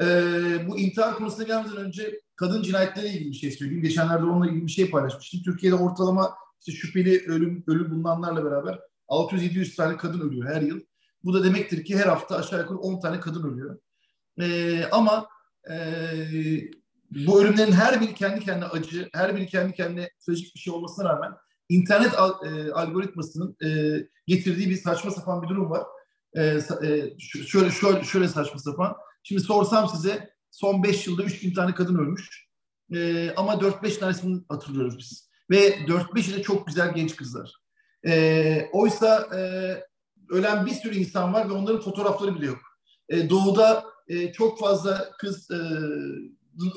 E, 0.00 0.06
bu 0.68 0.78
intihar 0.78 1.14
konusuna 1.14 1.44
gelmeden 1.44 1.76
önce 1.76 2.20
kadın 2.36 2.62
cinayetleriyle 2.62 3.14
ilgili 3.14 3.30
bir 3.30 3.36
şey 3.36 3.50
söyleyeyim. 3.50 3.82
Geçenlerde 3.82 4.24
onunla 4.24 4.46
ilgili 4.46 4.66
bir 4.66 4.72
şey 4.72 4.90
paylaşmıştım. 4.90 5.42
Türkiye'de 5.42 5.76
ortalama 5.76 6.34
işte 6.60 6.72
şüpheli 6.72 7.24
ölüm 7.26 7.64
ölü 7.66 7.90
bulunanlarla 7.90 8.44
beraber 8.44 8.78
600-700 9.08 9.76
tane 9.76 9.96
kadın 9.96 10.20
ölüyor 10.20 10.54
her 10.54 10.62
yıl. 10.62 10.80
Bu 11.24 11.34
da 11.34 11.44
demektir 11.44 11.84
ki 11.84 11.98
her 11.98 12.06
hafta 12.06 12.36
aşağı 12.36 12.60
yukarı 12.60 12.78
10 12.78 13.00
tane 13.00 13.20
kadın 13.20 13.52
ölüyor. 13.52 13.78
E, 14.40 14.84
ama 14.84 15.28
e, 15.70 15.76
bu 17.10 17.42
ölümlerin 17.42 17.72
her 17.72 18.00
biri 18.00 18.14
kendi 18.14 18.44
kendine 18.44 18.64
acı, 18.64 19.08
her 19.12 19.36
biri 19.36 19.46
kendi 19.46 19.72
kendine 19.72 20.10
trajik 20.26 20.54
bir 20.54 20.60
şey 20.60 20.72
olmasına 20.72 21.08
rağmen 21.08 21.32
internet 21.68 22.18
al, 22.18 22.46
e, 22.46 22.72
algoritmasının 22.72 23.56
e, 23.64 23.68
getirdiği 24.26 24.70
bir 24.70 24.76
saçma 24.76 25.10
sapan 25.10 25.42
bir 25.42 25.48
durum 25.48 25.70
var. 25.70 25.86
E, 26.34 26.42
e, 26.82 27.18
şöyle, 27.18 27.70
şöyle, 27.70 28.04
şöyle 28.04 28.28
saçma 28.28 28.58
sapan. 28.58 28.96
Şimdi 29.22 29.42
sorsam 29.42 29.88
size 29.88 30.30
son 30.50 30.82
5 30.82 31.06
yılda 31.06 31.22
3000 31.22 31.54
tane 31.54 31.74
kadın 31.74 31.98
ölmüş. 31.98 32.48
E, 32.94 33.30
ama 33.36 33.52
4-5 33.52 33.98
tanesini 33.98 34.42
hatırlıyoruz 34.48 34.98
biz. 34.98 35.29
Ve 35.50 35.68
4-5'i 35.68 36.36
de 36.36 36.42
çok 36.42 36.66
güzel 36.66 36.94
genç 36.94 37.16
kızlar. 37.16 37.54
E, 38.06 38.68
oysa 38.72 39.28
e, 39.36 39.40
ölen 40.30 40.66
bir 40.66 40.70
sürü 40.70 40.96
insan 40.96 41.34
var 41.34 41.48
ve 41.48 41.52
onların 41.52 41.80
fotoğrafları 41.80 42.34
bile 42.34 42.46
yok. 42.46 42.58
E, 43.08 43.30
doğuda 43.30 43.84
e, 44.08 44.32
çok 44.32 44.58
fazla 44.58 45.10
kız 45.18 45.50
e, 45.50 45.60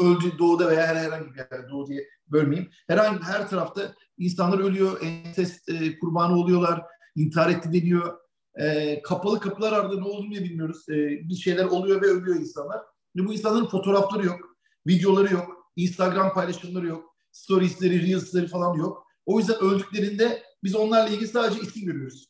öldü 0.04 0.38
doğuda 0.40 0.70
veya 0.70 0.88
herhangi 0.88 1.34
bir 1.34 1.38
yerde 1.38 1.70
doğu 1.70 1.88
diye 1.88 2.08
bölmeyeyim. 2.28 2.72
Herhangi 2.88 3.24
her 3.24 3.50
tarafta 3.50 3.94
insanlar 4.18 4.60
ölüyor, 4.60 5.02
ensest 5.02 5.70
e, 5.70 6.00
kurbanı 6.00 6.36
oluyorlar, 6.36 6.82
intihar 7.16 7.50
etti 7.50 7.74
deniyor. 7.74 8.18
E, 8.56 9.02
kapalı 9.02 9.40
kapılar 9.40 9.74
ardında 9.74 10.02
ne 10.02 10.08
olduğunu 10.08 10.32
bilmiyoruz. 10.32 10.90
E, 10.90 10.94
bir 11.30 11.36
şeyler 11.36 11.66
oluyor 11.66 12.02
ve 12.02 12.06
ölüyor 12.06 12.36
insanlar. 12.36 12.82
Ve 13.16 13.26
bu 13.28 13.34
insanların 13.34 13.66
fotoğrafları 13.66 14.26
yok, 14.26 14.40
videoları 14.88 15.34
yok, 15.34 15.72
Instagram 15.76 16.34
paylaşımları 16.34 16.88
yok, 16.88 17.13
storiesleri, 17.34 18.02
reelsleri 18.02 18.48
falan 18.48 18.78
yok. 18.78 19.08
O 19.26 19.40
yüzden 19.40 19.60
öldüklerinde 19.60 20.44
biz 20.64 20.76
onlarla 20.76 21.10
ilgili 21.10 21.28
sadece 21.28 21.62
isim 21.62 21.86
görüyoruz. 21.86 22.28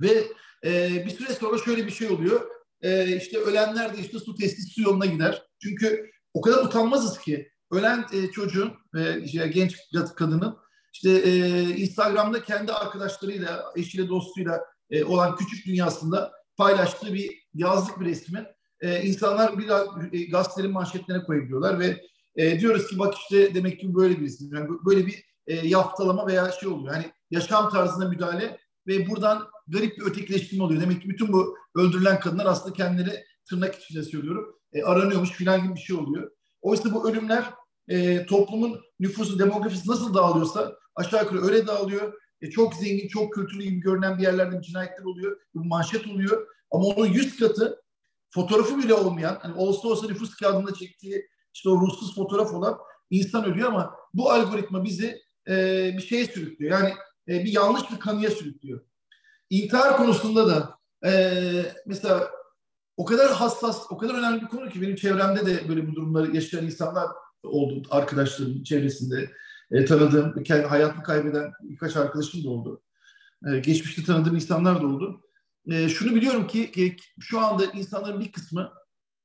Ve 0.00 0.24
e, 0.64 1.04
bir 1.06 1.10
süre 1.10 1.32
sonra 1.32 1.58
şöyle 1.58 1.86
bir 1.86 1.90
şey 1.92 2.08
oluyor. 2.08 2.50
E, 2.80 3.16
işte 3.16 3.38
ölenler 3.38 3.96
de 3.96 4.00
işte 4.00 4.18
su 4.18 4.34
testi 4.34 4.62
su 4.62 4.82
yoluna 4.82 5.06
gider. 5.06 5.42
Çünkü 5.62 6.10
o 6.34 6.40
kadar 6.40 6.64
utanmazız 6.64 7.18
ki 7.18 7.50
ölen 7.70 8.04
e, 8.12 8.30
çocuğun 8.30 8.72
ve 8.94 9.22
işte, 9.22 9.48
genç 9.48 9.76
kadının 10.16 10.56
işte 10.92 11.10
e, 11.10 11.60
Instagram'da 11.76 12.42
kendi 12.42 12.72
arkadaşlarıyla, 12.72 13.64
eşiyle, 13.76 14.08
dostuyla 14.08 14.64
e, 14.90 15.04
olan 15.04 15.36
küçük 15.36 15.66
dünyasında 15.66 16.32
paylaştığı 16.56 17.14
bir 17.14 17.42
yazlık 17.54 18.00
bir 18.00 18.06
resmi 18.06 18.46
e, 18.80 19.02
insanlar 19.02 19.58
bir 19.58 19.68
e, 20.12 20.24
gazetelerin 20.24 20.72
manşetlerine 20.72 21.24
koyabiliyorlar 21.24 21.80
ve 21.80 22.02
e, 22.36 22.60
diyoruz 22.60 22.86
ki 22.86 22.98
bak 22.98 23.14
işte 23.14 23.54
demek 23.54 23.80
ki 23.80 23.94
böyle 23.94 24.20
bir 24.20 24.24
resim. 24.24 24.54
Yani 24.54 24.68
böyle 24.86 25.06
bir 25.06 25.24
e, 25.46 25.68
yaftalama 25.68 26.26
veya 26.26 26.52
şey 26.52 26.68
oluyor. 26.68 26.94
Hani 26.94 27.12
yaşam 27.30 27.70
tarzına 27.70 28.08
müdahale 28.08 28.58
ve 28.86 29.08
buradan 29.08 29.48
garip 29.68 29.98
bir 29.98 30.02
ötekileştirme 30.02 30.64
oluyor. 30.64 30.80
Demek 30.80 31.02
ki 31.02 31.08
bütün 31.08 31.32
bu 31.32 31.56
öldürülen 31.74 32.20
kadınlar 32.20 32.46
aslında 32.46 32.74
kendileri 32.74 33.24
tırnak 33.48 33.74
içinde 33.74 34.02
söylüyorum 34.02 34.54
e, 34.72 34.82
aranıyormuş 34.82 35.30
filan 35.30 35.62
gibi 35.62 35.74
bir 35.74 35.80
şey 35.80 35.96
oluyor. 35.96 36.30
Oysa 36.62 36.94
bu 36.94 37.10
ölümler 37.10 37.44
e, 37.88 38.26
toplumun 38.26 38.80
nüfusu, 39.00 39.38
demografisi 39.38 39.90
nasıl 39.90 40.14
dağılıyorsa 40.14 40.76
aşağı 40.94 41.22
yukarı 41.22 41.42
öyle 41.42 41.66
dağılıyor. 41.66 42.12
E, 42.40 42.50
çok 42.50 42.74
zengin, 42.74 43.08
çok 43.08 43.34
kültürlü 43.34 43.62
gibi 43.62 43.80
görünen 43.80 44.18
bir 44.18 44.22
yerlerde 44.22 44.62
cinayetler 44.62 45.04
oluyor. 45.04 45.40
Bu 45.54 45.64
manşet 45.64 46.06
oluyor. 46.06 46.46
Ama 46.70 46.84
onun 46.84 47.06
yüz 47.06 47.36
katı 47.36 47.82
fotoğrafı 48.30 48.78
bile 48.78 48.94
olmayan, 48.94 49.38
hani 49.42 49.54
olsa 49.54 49.88
olsa 49.88 50.06
nüfus 50.06 50.34
kağıdında 50.36 50.74
çektiği 50.74 51.26
işte 51.54 51.68
o 51.68 51.80
ruhsuz 51.80 52.14
fotoğraf 52.14 52.54
olan 52.54 52.78
insan 53.10 53.44
ölüyor 53.44 53.68
ama 53.68 53.94
bu 54.14 54.30
algoritma 54.30 54.84
bizi 54.84 55.22
e, 55.48 55.54
bir 55.96 56.02
şeye 56.02 56.26
sürüklüyor. 56.26 56.78
Yani 56.80 56.94
e, 57.28 57.44
bir 57.44 57.52
yanlış 57.52 57.90
bir 57.90 57.98
kanıya 57.98 58.30
sürüklüyor. 58.30 58.80
İntihar 59.50 59.96
konusunda 59.96 60.46
da 60.46 60.78
e, 61.08 61.32
mesela 61.86 62.30
o 62.96 63.04
kadar 63.04 63.32
hassas, 63.32 63.86
o 63.90 63.96
kadar 63.98 64.14
önemli 64.14 64.42
bir 64.42 64.46
konu 64.46 64.70
ki 64.70 64.82
benim 64.82 64.96
çevremde 64.96 65.46
de 65.46 65.68
böyle 65.68 65.88
bu 65.88 65.94
durumları 65.94 66.36
yaşayan 66.36 66.64
insanlar 66.64 67.08
oldu. 67.42 67.82
Arkadaşlarım 67.90 68.62
çevresinde 68.62 69.30
e, 69.70 69.84
tanıdığım, 69.84 70.42
kendi 70.42 70.66
hayatını 70.66 71.02
kaybeden 71.02 71.52
birkaç 71.62 71.96
arkadaşım 71.96 72.44
da 72.44 72.50
oldu. 72.50 72.82
E, 73.46 73.58
geçmişte 73.58 74.04
tanıdığım 74.04 74.34
insanlar 74.34 74.82
da 74.82 74.86
oldu. 74.86 75.22
E, 75.70 75.88
şunu 75.88 76.14
biliyorum 76.14 76.46
ki, 76.46 76.72
ki 76.72 76.96
şu 77.20 77.40
anda 77.40 77.64
insanların 77.64 78.20
bir 78.20 78.32
kısmı 78.32 78.72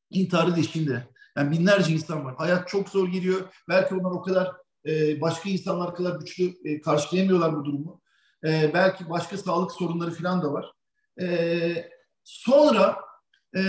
intiharın 0.10 0.56
eşiğinde. 0.56 1.08
Yani 1.38 1.52
binlerce 1.52 1.94
insan 1.94 2.26
var. 2.26 2.36
Hayat 2.36 2.68
çok 2.68 2.90
zor 2.90 3.08
geliyor. 3.08 3.42
Belki 3.70 3.96
onlar 3.96 4.12
o 4.12 4.22
kadar 4.22 4.52
e, 4.86 5.22
başka 5.22 5.50
insanlar 5.50 5.96
kadar 5.96 6.20
güçlü 6.20 6.54
e, 6.66 6.82
karşılayamıyorlar 6.82 7.56
bu 7.56 7.66
durumu. 7.66 8.02
E, 8.46 8.72
belki 8.74 9.10
başka 9.10 9.38
sağlık 9.38 9.72
sorunları 9.72 10.12
falan 10.12 10.42
da 10.42 10.54
var. 10.54 10.72
E, 11.22 11.90
sonra 12.24 12.98
e, 13.58 13.62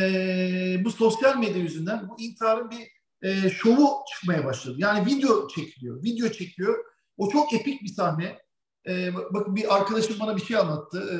bu 0.85 0.91
sosyal 0.91 1.39
medya 1.39 1.63
yüzünden 1.63 2.09
bu 2.09 2.21
intiharın 2.21 2.71
bir 2.71 2.89
e, 3.23 3.51
şovu 3.51 3.89
çıkmaya 4.13 4.45
başladı. 4.45 4.75
Yani 4.79 5.07
video 5.07 5.49
çekiliyor. 5.49 6.03
Video 6.03 6.29
çekiyor. 6.29 6.85
O 7.17 7.31
çok 7.31 7.53
epik 7.53 7.83
bir 7.83 7.89
sahne. 7.89 8.39
E, 8.89 9.15
bakın 9.15 9.57
bir 9.57 9.77
arkadaşım 9.77 10.21
bana 10.21 10.37
bir 10.37 10.45
şey 10.45 10.57
anlattı. 10.57 10.99
E, 11.13 11.17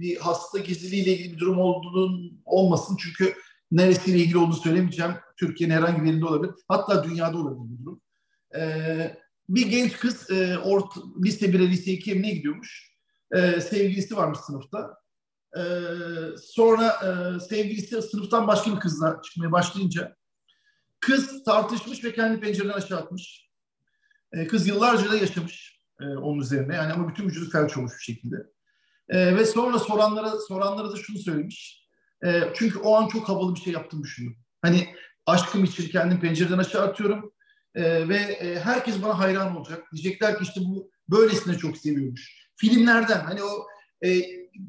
bir 0.00 0.16
hasta 0.16 0.58
gizliliğiyle 0.58 1.12
ilgili 1.12 1.32
bir 1.32 1.38
durum 1.38 1.58
olduğunun 1.58 2.42
olmasın. 2.44 2.96
Çünkü 3.00 3.34
neresiyle 3.72 4.18
ilgili 4.18 4.38
olduğunu 4.38 4.56
söylemeyeceğim. 4.56 5.12
Türkiye'nin 5.36 5.74
herhangi 5.74 6.02
bir 6.02 6.06
yerinde 6.06 6.24
olabilir. 6.24 6.54
Hatta 6.68 7.04
dünyada 7.04 7.38
olabilir 7.38 7.58
bu 7.58 7.84
durum. 7.84 8.00
E, 8.56 9.24
bir 9.48 9.66
genç 9.66 9.92
kız 9.92 10.30
e, 10.30 10.58
orta, 10.58 11.00
lise 11.24 11.46
1'e 11.46 11.68
lise 11.68 11.90
2'ye 11.90 12.22
ne 12.22 12.30
gidiyormuş. 12.30 12.94
E, 13.32 13.60
sevgilisi 13.60 14.16
varmış 14.16 14.38
sınıfta. 14.38 14.96
E, 15.56 15.62
sonra 16.42 16.86
e, 16.86 17.40
sevgilisi 17.40 18.02
sınıftan 18.02 18.46
başka 18.46 18.74
bir 18.74 18.80
kızla 18.80 19.20
çıkmaya 19.22 19.52
başlayınca 19.52 20.16
kız 21.00 21.44
tartışmış 21.44 22.04
ve 22.04 22.12
kendi 22.12 22.40
pencereden 22.40 22.72
aşağı 22.72 22.98
atmış. 22.98 23.50
E, 24.32 24.46
kız 24.46 24.66
yıllarca 24.66 25.12
da 25.12 25.16
yaşamış 25.16 25.80
e, 26.00 26.04
onun 26.04 26.40
üzerine. 26.40 26.74
Yani 26.74 26.92
ama 26.92 27.08
bütün 27.08 27.26
vücudu 27.26 27.50
felç 27.50 27.76
olmuş 27.76 27.92
bir 27.98 28.02
şekilde. 28.02 28.36
E, 29.08 29.36
ve 29.36 29.44
sonra 29.44 29.78
soranlara 29.78 30.30
soranlara 30.48 30.92
da 30.92 30.96
şunu 30.96 31.18
söylemiş. 31.18 31.83
E, 32.24 32.42
çünkü 32.54 32.78
o 32.78 32.96
an 32.96 33.08
çok 33.08 33.28
havalı 33.28 33.54
bir 33.54 33.60
şey 33.60 33.72
yaptığımı 33.72 34.02
düşündüm. 34.02 34.36
Hani 34.62 34.88
aşkım 35.26 35.64
için 35.64 35.88
kendim 35.88 36.20
pencereden 36.20 36.58
aşağı 36.58 36.82
atıyorum. 36.82 37.32
E, 37.74 38.08
ve 38.08 38.16
e, 38.16 38.60
herkes 38.60 39.02
bana 39.02 39.18
hayran 39.18 39.56
olacak. 39.56 39.82
Diyecekler 39.92 40.38
ki 40.38 40.42
işte 40.42 40.60
bu 40.60 40.90
böylesine 41.08 41.58
çok 41.58 41.76
seviyormuş. 41.76 42.50
Filmlerden 42.56 43.20
hani 43.20 43.42
o 43.42 43.66
e, 44.06 44.22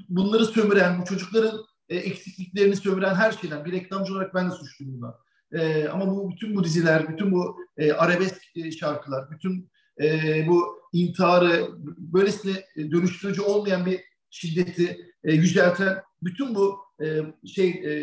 bunları 0.10 0.46
sömüren, 0.46 1.02
bu 1.02 1.06
çocukların 1.06 1.66
e, 1.90 1.96
eksikliklerini 1.96 2.76
sömüren 2.76 3.16
her 3.16 3.32
şeyden 3.32 3.66
bir 3.66 3.72
reklamcı 3.72 4.14
olarak 4.14 4.36
ben 4.36 4.52
de 4.52 4.56
suçluyum 4.56 4.94
bundan. 4.94 5.16
E, 5.52 5.88
ama 5.88 6.08
bu 6.08 6.32
bütün 6.32 6.56
bu 6.56 6.64
diziler, 6.64 7.10
bütün 7.10 7.32
bu 7.32 7.58
e, 7.78 7.92
arabesk 7.92 8.42
e, 8.56 8.72
şarkılar, 8.72 9.32
bütün 9.32 9.72
e, 10.02 10.48
bu 10.48 10.80
intiharı 10.94 11.68
böylesine 11.98 12.64
dönüştürücü 12.78 13.42
olmayan 13.42 13.86
bir 13.86 14.02
şiddeti 14.30 14.98
e, 15.24 15.34
yücelten 15.34 15.98
bütün 16.26 16.56
bu 16.56 16.80
e, 17.04 17.22
şey 17.48 17.70
e, 17.70 17.94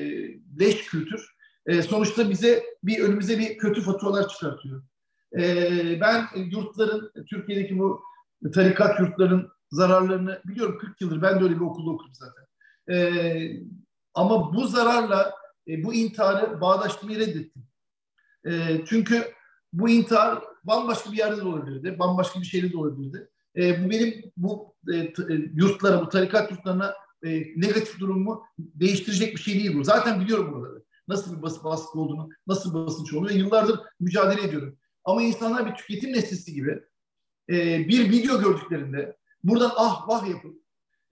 leş 0.61 0.87
kültür 0.87 1.33
e, 1.67 1.83
sonuçta 1.83 2.31
bize 2.31 2.65
bir 2.83 2.99
önümüze 2.99 3.39
bir 3.39 3.59
kötü 3.59 3.83
faturalar 3.83 4.29
çıkartıyor. 4.29 4.83
E, 5.39 6.01
ben 6.01 6.27
yurtların, 6.37 7.13
Türkiye'deki 7.31 7.79
bu 7.79 8.03
tarikat 8.55 9.01
yurtların 9.01 9.49
zararlarını 9.71 10.43
biliyorum 10.45 10.79
40 10.79 11.01
yıldır 11.01 11.23
ben 11.23 11.41
de 11.41 11.45
öyle 11.45 11.55
bir 11.55 11.61
okulda 11.61 11.91
okudum 11.91 12.13
zaten. 12.15 12.45
E, 12.91 13.13
ama 14.15 14.55
bu 14.55 14.67
zararla 14.67 15.35
e, 15.69 15.85
bu 15.85 15.95
intiharı 15.95 16.61
bağdaştırmayı 16.61 17.19
reddettim. 17.19 17.67
E, 18.47 18.81
çünkü 18.87 19.33
bu 19.73 19.89
intihar 19.89 20.43
bambaşka 20.65 21.13
bir 21.13 21.19
yerde 21.19 21.37
de 21.37 21.43
olabilirdi, 21.43 21.99
bambaşka 21.99 22.41
bir 22.41 22.47
şehirde 22.47 22.73
de 22.73 22.77
olabilirdi. 22.77 23.29
E, 23.57 23.85
bu 23.85 23.91
benim 23.91 24.33
bu 24.37 24.75
e, 24.93 24.97
e, 24.97 25.13
yurtlara, 25.55 26.01
bu 26.01 26.09
tarikat 26.09 26.51
yurtlarına 26.51 26.95
e, 27.25 27.31
negatif 27.57 28.01
durumu 28.01 28.45
değiştirecek 28.59 29.37
bir 29.37 29.41
şey 29.41 29.55
değil 29.55 29.79
bu. 29.79 29.85
Zaten 29.85 30.21
biliyorum 30.21 30.53
buraları. 30.53 30.85
Nasıl 31.09 31.37
bir 31.37 31.43
bas, 31.43 31.65
baskı 31.65 32.01
olduğunu, 32.01 32.29
nasıl 32.47 32.75
basınç 32.75 33.15
olduğunu 33.15 33.33
yıllardır 33.33 33.81
mücadele 34.01 34.43
ediyorum. 34.43 34.79
Ama 35.05 35.23
insanlar 35.23 35.67
bir 35.67 35.75
tüketim 35.75 36.13
nesnesi 36.13 36.55
gibi 36.55 36.83
e, 37.51 37.89
bir 37.89 38.11
video 38.11 38.41
gördüklerinde 38.41 39.17
buradan 39.45 39.73
ah 39.77 40.09
vah 40.09 40.29
yapıp 40.29 40.63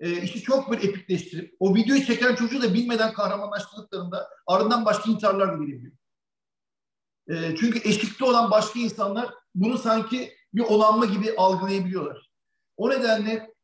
e, 0.00 0.22
işi 0.22 0.42
çok 0.42 0.72
bir 0.72 0.88
epikleştirip 0.88 1.56
o 1.60 1.74
videoyu 1.74 2.04
çeken 2.04 2.34
çocuğu 2.34 2.62
da 2.62 2.74
bilmeden 2.74 3.12
kahramanlaştırdıklarında 3.12 4.28
ardından 4.46 4.84
başka 4.84 5.10
intiharlar 5.10 5.60
da 5.60 5.64
gelebiliyor. 5.64 5.92
E, 7.28 7.56
çünkü 7.56 7.88
eşlikte 7.88 8.24
olan 8.24 8.50
başka 8.50 8.78
insanlar 8.78 9.34
bunu 9.54 9.78
sanki 9.78 10.32
bir 10.54 10.62
onanma 10.62 11.06
gibi 11.06 11.34
algılayabiliyorlar. 11.36 12.30
O 12.76 12.90
nedenle 12.90 13.54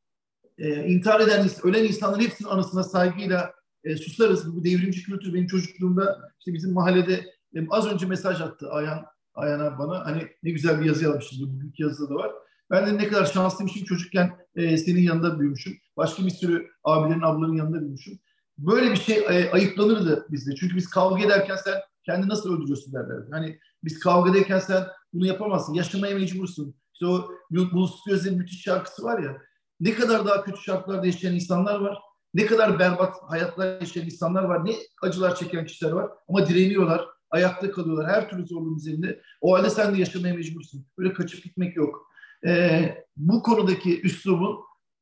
e, 0.59 0.87
intihar 0.87 1.21
eden, 1.21 1.49
ölen 1.63 1.85
insanların 1.85 2.23
hepsinin 2.23 2.49
anısına 2.49 2.83
saygıyla 2.83 3.55
e, 3.85 3.97
susarız. 3.97 4.57
Bu 4.57 4.65
devrimci 4.65 5.03
kültür 5.03 5.35
benim 5.35 5.47
çocukluğumda 5.47 6.33
işte 6.39 6.53
bizim 6.53 6.73
mahallede 6.73 7.25
e, 7.57 7.69
az 7.71 7.87
önce 7.87 8.07
mesaj 8.07 8.41
attı 8.41 8.71
Ayhan 8.71 9.07
Ayhan'a 9.35 9.79
bana. 9.79 10.07
Hani 10.07 10.29
ne 10.43 10.51
güzel 10.51 10.81
bir 10.81 10.85
yazı 10.85 11.05
yazmışız. 11.05 11.43
Bugünkü 11.43 11.83
yazıda 11.83 12.11
da 12.11 12.15
var. 12.15 12.33
Ben 12.71 12.87
de 12.87 12.99
ne 12.99 13.09
kadar 13.09 13.25
şanslıymışım 13.25 13.85
çocukken 13.85 14.37
e, 14.57 14.77
senin 14.77 15.03
yanında 15.03 15.41
büyümüşüm. 15.41 15.79
Başka 15.97 16.25
bir 16.25 16.31
sürü 16.31 16.69
abilerin, 16.85 17.23
ablaların 17.23 17.55
yanında 17.55 17.81
büyümüşüm. 17.81 18.19
Böyle 18.59 18.91
bir 18.91 18.97
şey 18.97 19.17
e, 19.17 19.51
ayıplanırdı 19.51 20.27
bizde. 20.31 20.55
Çünkü 20.55 20.77
biz 20.77 20.91
kavga 20.91 21.25
ederken 21.25 21.57
sen 21.57 21.75
kendini 22.07 22.29
nasıl 22.29 22.57
öldürüyorsun 22.57 22.93
derler. 22.93 23.23
Hani 23.31 23.59
biz 23.85 23.99
kavgadayken 23.99 24.59
sen 24.59 24.87
bunu 25.13 25.27
yapamazsın. 25.27 25.75
Yaşamaya 25.75 26.15
mecbursun. 26.15 26.75
İşte 26.93 27.07
o 27.07 27.31
Bulut 27.51 27.91
Gözler'in 28.07 28.39
müthiş 28.39 28.63
şarkısı 28.63 29.03
var 29.03 29.23
ya. 29.23 29.37
Ne 29.81 29.95
kadar 29.95 30.27
daha 30.27 30.45
kötü 30.45 30.63
şartlarda 30.63 31.07
yaşayan 31.07 31.35
insanlar 31.35 31.81
var. 31.81 31.99
Ne 32.35 32.47
kadar 32.47 32.79
berbat 32.79 33.17
hayatlar 33.23 33.81
yaşayan 33.81 34.05
insanlar 34.05 34.43
var. 34.43 34.65
Ne 34.65 34.75
acılar 35.03 35.37
çeken 35.37 35.67
kişiler 35.67 35.91
var. 35.91 36.11
Ama 36.29 36.47
direniyorlar. 36.47 37.09
Ayakta 37.31 37.71
kalıyorlar. 37.71 38.11
Her 38.11 38.31
türlü 38.31 38.47
zorluğun 38.47 38.77
üzerinde. 38.77 39.21
O 39.41 39.55
halde 39.55 39.71
sen 39.71 39.95
de 39.95 39.99
yaşamaya 39.99 40.35
mecbursun. 40.35 40.87
Böyle 40.99 41.13
kaçıp 41.13 41.45
gitmek 41.45 41.77
yok. 41.77 42.11
Ee, 42.47 43.05
bu 43.17 43.43
konudaki 43.43 44.03
üslubun, 44.03 44.57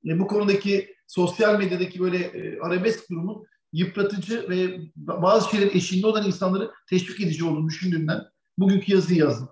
e, 0.07 0.19
bu 0.19 0.27
konudaki 0.27 0.95
sosyal 1.07 1.59
medyadaki 1.59 2.01
böyle 2.01 2.19
e, 2.19 2.61
arabesk 2.61 3.11
durumun 3.11 3.47
yıpratıcı 3.73 4.49
ve 4.49 4.81
bazı 4.97 5.51
şeylerin 5.51 5.77
eşiğinde 5.77 6.07
olan 6.07 6.27
insanları 6.27 6.71
teşvik 6.91 7.21
edici 7.21 7.45
olduğunu 7.45 7.69
düşündüğümden 7.69 8.21
bugünkü 8.59 8.93
yazıyı 8.93 9.19
yazdım. 9.19 9.49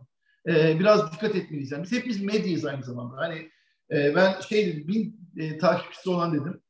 Ee, 0.48 0.80
biraz 0.80 1.12
dikkat 1.12 1.34
etmeliyiz. 1.34 1.72
Yani 1.72 1.82
biz 1.82 1.92
hepimiz 1.92 2.22
medyayız 2.22 2.64
aynı 2.64 2.84
zamanda. 2.84 3.16
Hani 3.16 3.50
e, 3.92 4.14
ben 4.14 4.40
şey 4.40 4.66
dedim, 4.66 4.88
bin 4.88 5.30
e, 5.36 5.58
takipçisi 5.58 6.10
olan 6.10 6.32
dedim. 6.32 6.60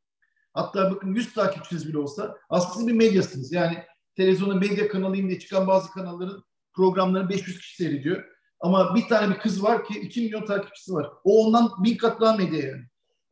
Hatta 0.54 0.90
bakın 0.90 1.14
100 1.14 1.34
takipçiniz 1.34 1.88
bile 1.88 1.98
olsa 1.98 2.36
aslında 2.48 2.88
bir 2.88 2.92
medyasınız. 2.92 3.52
Yani 3.52 3.78
televizyonun 4.16 4.58
medya 4.58 4.88
kanalıyım 4.88 5.28
diye 5.28 5.38
çıkan 5.38 5.66
bazı 5.66 5.90
kanalların 5.90 6.44
programlarını 6.74 7.28
500 7.28 7.58
kişi 7.58 7.76
seyrediyor. 7.76 8.24
Ama 8.60 8.94
bir 8.94 9.08
tane 9.08 9.34
bir 9.34 9.40
kız 9.40 9.62
var 9.62 9.84
ki 9.84 10.00
2 10.00 10.20
milyon 10.20 10.44
takipçisi 10.44 10.92
var. 10.92 11.10
O 11.24 11.46
ondan 11.46 11.70
bin 11.84 11.96
kat 11.96 12.20
daha 12.20 12.36
medya 12.36 12.60
yani. 12.60 12.82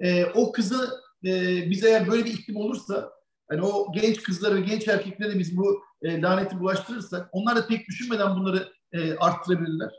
E, 0.01 0.25
o 0.25 0.53
kızı 0.53 0.91
e, 1.25 1.31
biz 1.71 1.85
eğer 1.85 2.09
böyle 2.09 2.25
bir 2.25 2.33
iklim 2.33 2.57
olursa 2.57 3.13
hani 3.49 3.63
o 3.63 3.93
genç 3.93 4.23
kızlara 4.23 4.55
ve 4.55 4.61
genç 4.61 4.89
erkeklere 4.89 5.39
biz 5.39 5.57
bu 5.57 5.83
e, 6.03 6.23
laneti 6.23 6.61
bulaştırırsak 6.61 7.29
onlar 7.33 7.57
da 7.57 7.67
pek 7.67 7.89
düşünmeden 7.89 8.37
bunları 8.37 8.73
e, 8.93 9.17
arttırabilirler. 9.17 9.91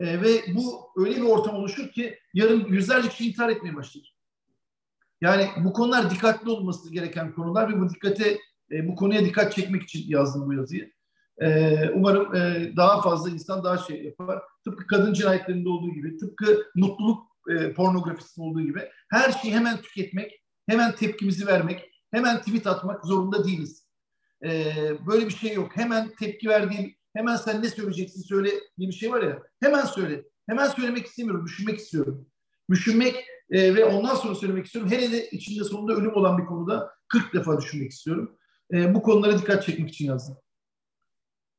E, 0.00 0.22
ve 0.22 0.42
bu 0.54 0.90
öyle 0.96 1.16
bir 1.16 1.22
ortam 1.22 1.54
oluşur 1.54 1.88
ki 1.88 2.18
yarın 2.34 2.64
yüzlerce 2.64 3.08
kişi 3.08 3.28
intihar 3.28 3.48
etmeye 3.48 3.76
başlar. 3.76 4.16
Yani 5.20 5.48
bu 5.64 5.72
konular 5.72 6.10
dikkatli 6.10 6.50
olması 6.50 6.92
gereken 6.92 7.32
konular 7.32 7.72
ve 7.72 7.80
bu 7.80 7.88
dikkate 7.88 8.38
e, 8.72 8.88
bu 8.88 8.94
konuya 8.94 9.24
dikkat 9.24 9.52
çekmek 9.52 9.82
için 9.82 10.04
yazdım 10.08 10.46
bu 10.46 10.54
yazıyı. 10.54 10.92
E, 11.42 11.78
umarım 11.94 12.34
e, 12.34 12.72
daha 12.76 13.02
fazla 13.02 13.30
insan 13.30 13.64
daha 13.64 13.78
şey 13.78 14.04
yapar. 14.04 14.42
Tıpkı 14.64 14.86
kadın 14.86 15.12
cinayetlerinde 15.12 15.68
olduğu 15.68 15.90
gibi, 15.90 16.16
tıpkı 16.16 16.64
mutluluk 16.74 17.26
e, 17.50 17.72
pornografisinde 17.72 18.46
olduğu 18.46 18.62
gibi 18.62 18.88
her 19.10 19.32
şeyi 19.32 19.54
hemen 19.54 19.76
tüketmek, 19.82 20.42
hemen 20.68 20.94
tepkimizi 20.94 21.46
vermek, 21.46 21.90
hemen 22.10 22.38
tweet 22.38 22.66
atmak 22.66 23.04
zorunda 23.06 23.44
değiliz. 23.44 23.86
E, 24.44 24.72
böyle 25.06 25.26
bir 25.26 25.32
şey 25.32 25.54
yok. 25.54 25.76
Hemen 25.76 26.10
tepki 26.18 26.48
verdiğim, 26.48 26.94
hemen 27.14 27.36
sen 27.36 27.62
ne 27.62 27.68
söyleyeceksin 27.68 28.22
söyle 28.22 28.50
diye 28.78 28.88
bir 28.88 28.94
şey 28.94 29.10
var 29.10 29.22
ya. 29.22 29.42
Hemen 29.60 29.84
söyle. 29.84 30.24
Hemen 30.48 30.68
söylemek 30.68 31.06
istemiyorum, 31.06 31.46
düşünmek 31.46 31.78
istiyorum. 31.78 32.26
Düşünmek 32.70 33.14
e, 33.50 33.74
ve 33.74 33.84
ondan 33.84 34.14
sonra 34.14 34.34
söylemek 34.34 34.66
istiyorum. 34.66 34.90
Hele 34.92 35.12
de 35.12 35.30
içinde 35.30 35.64
sonunda 35.64 35.92
ölüm 35.92 36.14
olan 36.14 36.38
bir 36.38 36.44
konuda 36.44 36.90
40 37.08 37.34
defa 37.34 37.60
düşünmek 37.60 37.90
istiyorum. 37.90 38.38
E, 38.72 38.94
bu 38.94 39.02
konulara 39.02 39.38
dikkat 39.38 39.62
çekmek 39.62 39.88
için 39.88 40.06
yazdım. 40.06 40.36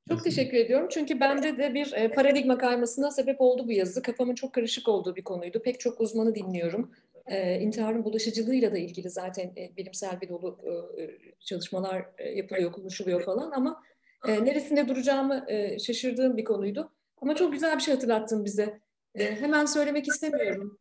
Çok 0.09 0.23
teşekkür 0.23 0.57
ediyorum. 0.57 0.87
Çünkü 0.91 1.19
bende 1.19 1.57
de 1.57 1.73
bir 1.73 1.93
e, 1.93 2.11
paradigma 2.11 2.57
kaymasına 2.57 3.11
sebep 3.11 3.41
oldu 3.41 3.67
bu 3.67 3.71
yazı. 3.71 4.01
Kafamın 4.01 4.35
çok 4.35 4.53
karışık 4.53 4.87
olduğu 4.87 5.15
bir 5.15 5.23
konuydu. 5.23 5.61
Pek 5.63 5.79
çok 5.79 6.01
uzmanı 6.01 6.35
dinliyorum. 6.35 6.91
E, 7.25 7.59
intiharın 7.59 8.03
bulaşıcılığıyla 8.03 8.71
da 8.71 8.77
ilgili 8.77 9.09
zaten 9.09 9.53
e, 9.57 9.77
bilimsel 9.77 10.21
bir 10.21 10.29
dolu 10.29 10.57
e, 10.99 11.01
çalışmalar 11.39 12.05
yapılıyor, 12.35 12.71
konuşuluyor 12.71 13.23
falan 13.23 13.51
ama 13.51 13.83
e, 14.27 14.45
neresinde 14.45 14.88
duracağımı 14.88 15.45
e, 15.47 15.79
şaşırdığım 15.79 16.38
bir 16.38 16.43
konuydu. 16.43 16.91
Ama 17.21 17.36
çok 17.36 17.53
güzel 17.53 17.75
bir 17.77 17.81
şey 17.81 17.93
hatırlattın 17.93 18.45
bize. 18.45 18.81
E, 19.15 19.36
hemen 19.36 19.65
söylemek 19.65 20.07
istemiyorum. 20.07 20.79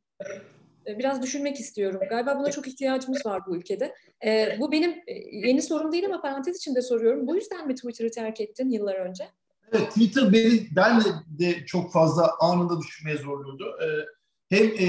E, 0.87 0.99
biraz 0.99 1.23
düşünmek 1.23 1.61
istiyorum. 1.61 2.01
Galiba 2.11 2.39
buna 2.39 2.51
çok 2.51 2.69
ihtiyacımız 2.69 3.27
var 3.27 3.43
bu 3.47 3.57
ülkede. 3.57 3.95
E, 4.25 4.57
bu 4.61 4.73
benim 4.73 4.91
e, 4.91 5.15
yeni 5.33 5.63
sorum 5.63 5.93
değil 5.93 6.07
ama 6.07 6.21
parantez 6.21 6.57
içinde 6.57 6.83
soruyorum. 6.83 7.27
Bu 7.27 7.37
yüzden 7.37 7.67
mi 7.67 7.75
Twitter'ı 7.75 8.11
terk 8.11 8.41
ettin 8.41 8.71
yıllar 8.71 8.95
önce? 8.95 9.25
Evet, 9.73 9.89
Twitter 9.89 10.33
beni 10.33 10.67
ben 10.77 11.01
de, 11.39 11.67
çok 11.67 11.93
fazla 11.93 12.31
anında 12.41 12.81
düşünmeye 12.81 13.17
zorluyordu. 13.17 13.65
Ee, 13.83 13.87
hem 14.57 14.67
e, 14.67 14.87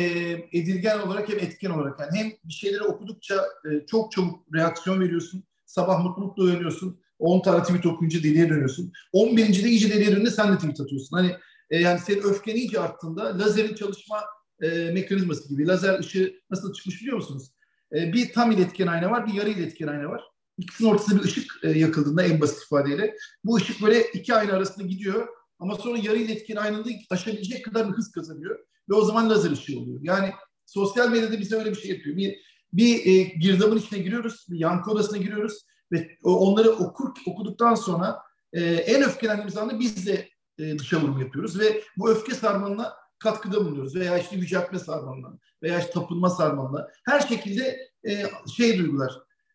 edilgen 0.53 0.99
olarak 0.99 1.29
hem 1.29 1.39
etken 1.39 1.69
olarak. 1.69 1.99
Yani 1.99 2.17
hem 2.17 2.31
bir 2.43 2.53
şeyleri 2.53 2.83
okudukça 2.83 3.35
e, 3.65 3.85
çok 3.85 4.11
çabuk 4.11 4.53
reaksiyon 4.53 4.99
veriyorsun. 4.99 5.43
Sabah 5.65 6.03
mutlu 6.03 6.23
mutlu 6.23 6.43
uyanıyorsun. 6.43 7.01
10 7.21 7.41
tane 7.41 7.63
tweet 7.63 7.85
okuyunca 7.85 8.23
deliye 8.23 8.49
dönüyorsun. 8.49 8.91
11. 9.11 9.63
de 9.63 9.69
iyice 9.69 9.89
deliye 9.89 10.11
dönünce 10.11 10.31
sen 10.31 10.53
de 10.53 10.55
tweet 10.55 10.81
atıyorsun. 10.81 11.17
Hani 11.17 11.35
e, 11.69 11.77
yani 11.79 11.99
senin 11.99 12.21
öfken 12.21 12.55
iyice 12.55 12.79
arttığında 12.79 13.39
lazerin 13.39 13.75
çalışma 13.75 14.21
e, 14.61 14.91
mekanizması 14.91 15.49
gibi. 15.49 15.67
Lazer 15.67 15.99
ışığı 15.99 16.33
nasıl 16.49 16.73
çıkmış 16.73 17.01
biliyor 17.01 17.17
musunuz? 17.17 17.51
E, 17.95 18.13
bir 18.13 18.33
tam 18.33 18.51
iletken 18.51 18.87
ayna 18.87 19.11
var, 19.11 19.27
bir 19.27 19.33
yarı 19.33 19.49
iletken 19.49 19.87
ayna 19.87 20.09
var. 20.09 20.21
İkisinin 20.57 20.89
ortasında 20.89 21.19
bir 21.19 21.25
ışık 21.25 21.59
e, 21.63 21.69
yakıldığında 21.69 22.23
en 22.23 22.41
basit 22.41 22.63
ifadeyle. 22.63 23.15
Bu 23.43 23.55
ışık 23.55 23.81
böyle 23.81 24.03
iki 24.13 24.35
ayna 24.35 24.53
arasında 24.53 24.87
gidiyor 24.87 25.27
ama 25.59 25.75
sonra 25.75 25.97
yarı 25.97 26.17
iletken 26.17 26.55
aynada 26.55 26.89
aşabilecek 27.09 27.65
kadar 27.65 27.89
bir 27.89 27.93
hız 27.93 28.11
kazanıyor. 28.11 28.59
Ve 28.89 28.93
o 28.93 29.05
zaman 29.05 29.29
lazer 29.29 29.51
ışığı 29.51 29.79
oluyor. 29.79 29.99
Yani 30.03 30.31
sosyal 30.65 31.11
medyada 31.11 31.39
bize 31.39 31.55
öyle 31.55 31.71
bir 31.71 31.75
şey 31.75 31.91
yapıyor. 31.91 32.17
Bir, 32.17 32.35
bir 32.73 33.05
e, 33.05 33.23
girdabın 33.23 33.77
içine 33.77 33.99
giriyoruz, 33.99 34.45
bir 34.49 34.59
yankı 34.59 34.91
odasına 34.91 35.17
giriyoruz 35.17 35.65
ve 35.91 36.17
onları 36.23 36.69
okur, 36.69 37.09
okuduktan 37.27 37.75
sonra 37.75 38.21
e, 38.53 38.63
en 38.63 39.03
öfkelendiğimiz 39.03 39.57
anda 39.57 39.79
biz 39.79 40.07
de 40.07 40.29
e, 40.57 40.79
dışa 40.79 40.97
yapıyoruz 40.97 41.59
ve 41.59 41.83
bu 41.97 42.09
öfke 42.09 42.35
sarmalına 42.35 42.93
katkıda 43.19 43.65
bulunuyoruz 43.65 43.95
veya 43.95 44.17
işte 44.17 44.35
yüceltme 44.35 44.79
sarmalına 44.79 45.37
veya 45.63 45.79
işte 45.79 45.91
tapınma 45.91 46.29
sarmalına 46.29 46.87
her 47.05 47.19
şekilde 47.19 47.91
e, 48.07 48.23
şey 48.55 48.77
duygular. 48.77 49.13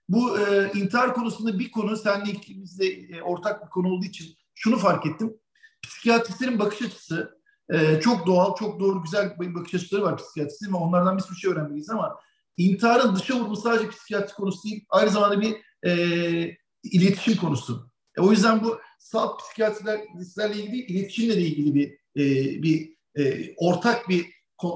Bu 0.09 0.39
e, 0.39 0.71
intihar 0.75 1.15
konusunda 1.15 1.59
bir 1.59 1.71
konu 1.71 1.97
senle 1.97 2.31
ikimizde 2.31 2.87
e, 2.87 3.23
ortak 3.23 3.65
bir 3.65 3.71
konu 3.71 3.89
olduğu 3.89 4.05
için 4.05 4.37
şunu 4.55 4.79
fark 4.79 5.07
ettim. 5.07 5.37
Psikiyatristlerin 5.83 6.59
bakış 6.59 6.83
açısı 6.83 7.41
e, 7.73 8.01
çok 8.01 8.27
doğal, 8.27 8.55
çok 8.55 8.81
doğru, 8.81 9.03
güzel 9.03 9.37
bakış 9.39 9.75
açıları 9.75 10.03
var 10.03 10.17
psikiyatristlerin 10.17 10.73
ve 10.73 10.77
onlardan 10.77 11.17
bir 11.17 11.23
sürü 11.23 11.37
şey 11.37 11.51
öğrenmeliyiz 11.51 11.91
ama 11.91 12.17
intiharın 12.57 13.17
dışa 13.17 13.35
vurumu 13.35 13.57
sadece 13.57 13.89
psikiyatri 13.89 14.35
konusu 14.35 14.65
değil, 14.65 14.85
aynı 14.91 15.11
zamanda 15.11 15.41
bir 15.41 15.57
e, 15.87 15.93
iletişim 16.83 17.37
konusu. 17.37 17.91
E, 18.19 18.21
o 18.21 18.31
yüzden 18.31 18.65
bu 18.65 18.81
salt 18.99 19.41
psikiyatristlerle 19.41 20.63
ilgili 20.63 20.87
iletişimle 20.87 21.37
de 21.37 21.41
ilgili 21.41 21.75
bir 21.75 21.99
e, 22.17 22.63
bir 22.63 22.97
e, 23.19 23.55
ortak 23.57 24.09
bir 24.09 24.27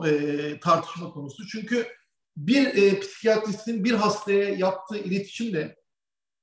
e, 0.06 0.60
tartışma 0.60 1.10
konusu. 1.10 1.46
Çünkü 1.46 1.86
bir 2.36 2.66
e, 2.66 3.00
psikiyatristin 3.00 3.84
bir 3.84 3.92
hastaya 3.92 4.48
yaptığı 4.48 4.98
iletişimle 4.98 5.76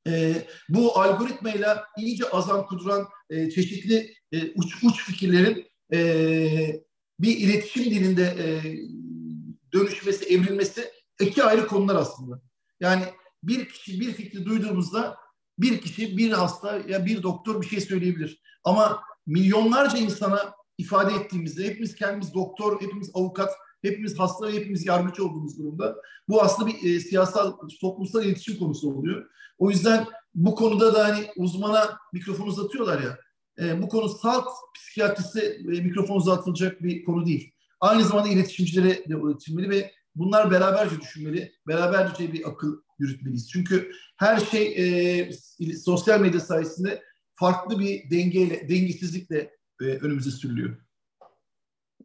e, 0.08 0.34
bu 0.70 1.00
algoritmayla 1.00 1.86
iyice 1.98 2.30
azan 2.30 2.66
kuduran 2.66 3.08
e, 3.30 3.50
çeşitli 3.50 4.14
e, 4.32 4.52
uç 4.56 4.84
uç 4.84 5.06
fikirlerin 5.06 5.68
e, 5.94 6.82
bir 7.20 7.38
iletişim 7.38 7.84
dilinde 7.84 8.24
e, 8.24 8.46
dönüşmesi, 9.74 10.26
evrilmesi 10.26 10.92
iki 11.22 11.44
ayrı 11.44 11.68
konular 11.68 11.96
aslında. 11.96 12.42
Yani 12.80 13.04
bir 13.44 13.70
kişi 13.70 14.00
bir 14.00 14.14
fikri 14.14 14.46
duyduğumuzda 14.46 15.18
bir 15.60 15.82
kişi, 15.82 16.18
bir 16.18 16.32
hasta 16.32 16.82
ya 16.88 17.06
bir 17.06 17.24
doktor 17.24 17.62
bir 17.62 17.68
şey 17.68 17.82
söyleyebilir. 17.82 18.42
Ama 18.64 19.02
milyonlarca 19.26 19.98
insana 19.98 20.54
ifade 20.78 21.14
ettiğimizde 21.14 21.64
hepimiz 21.64 21.96
kendimiz 21.96 22.34
doktor, 22.34 22.82
hepimiz 22.82 23.12
avukat, 23.14 23.54
hepimiz 23.82 24.20
hasta 24.20 24.52
hepimiz 24.52 24.86
yargıç 24.86 25.20
olduğumuz 25.20 25.60
durumda 25.60 25.96
bu 26.28 26.42
aslında 26.42 26.70
bir 26.70 26.96
e, 26.96 27.00
siyasal, 27.00 27.54
toplumsal 27.82 28.26
iletişim 28.26 28.58
konusu 28.60 28.94
oluyor. 28.94 29.26
O 29.58 29.70
yüzden 29.70 30.06
bu 30.36 30.56
konuda 30.56 30.94
da 30.94 31.08
hani 31.08 31.28
uzmana 31.38 31.98
mikrofon 32.14 32.48
uzatıyorlar 32.48 33.02
ya, 33.02 33.18
e, 33.60 33.82
bu 33.82 33.90
konu 33.90 34.10
salt 34.10 34.48
psikiyatrisi 34.76 35.40
e, 35.40 35.82
mikrofon 35.82 36.16
uzatılacak 36.16 36.84
bir 36.84 37.06
konu 37.06 37.26
değil. 37.26 37.52
Aynı 37.80 38.04
zamanda 38.04 38.30
iletişimcilere 38.30 38.90
de 38.90 39.04
iletilmeli 39.06 39.70
ve 39.70 39.92
bunlar 40.16 40.52
beraberce 40.52 41.02
düşünmeli, 41.02 41.52
beraberce 41.68 42.34
bir 42.34 42.50
akıl 42.50 42.82
yürütmeliyiz. 43.00 43.52
Çünkü 43.52 43.92
her 44.18 44.40
şey 44.40 44.76
e, 44.78 45.74
sosyal 45.74 46.22
medya 46.22 46.40
sayesinde 46.40 47.04
farklı 47.34 47.80
bir 47.80 48.10
dengeyle, 48.12 48.70
dengesizlikle 48.70 49.40
e, 49.82 49.86
önümüze 49.86 50.32
sürülüyor. 50.32 50.78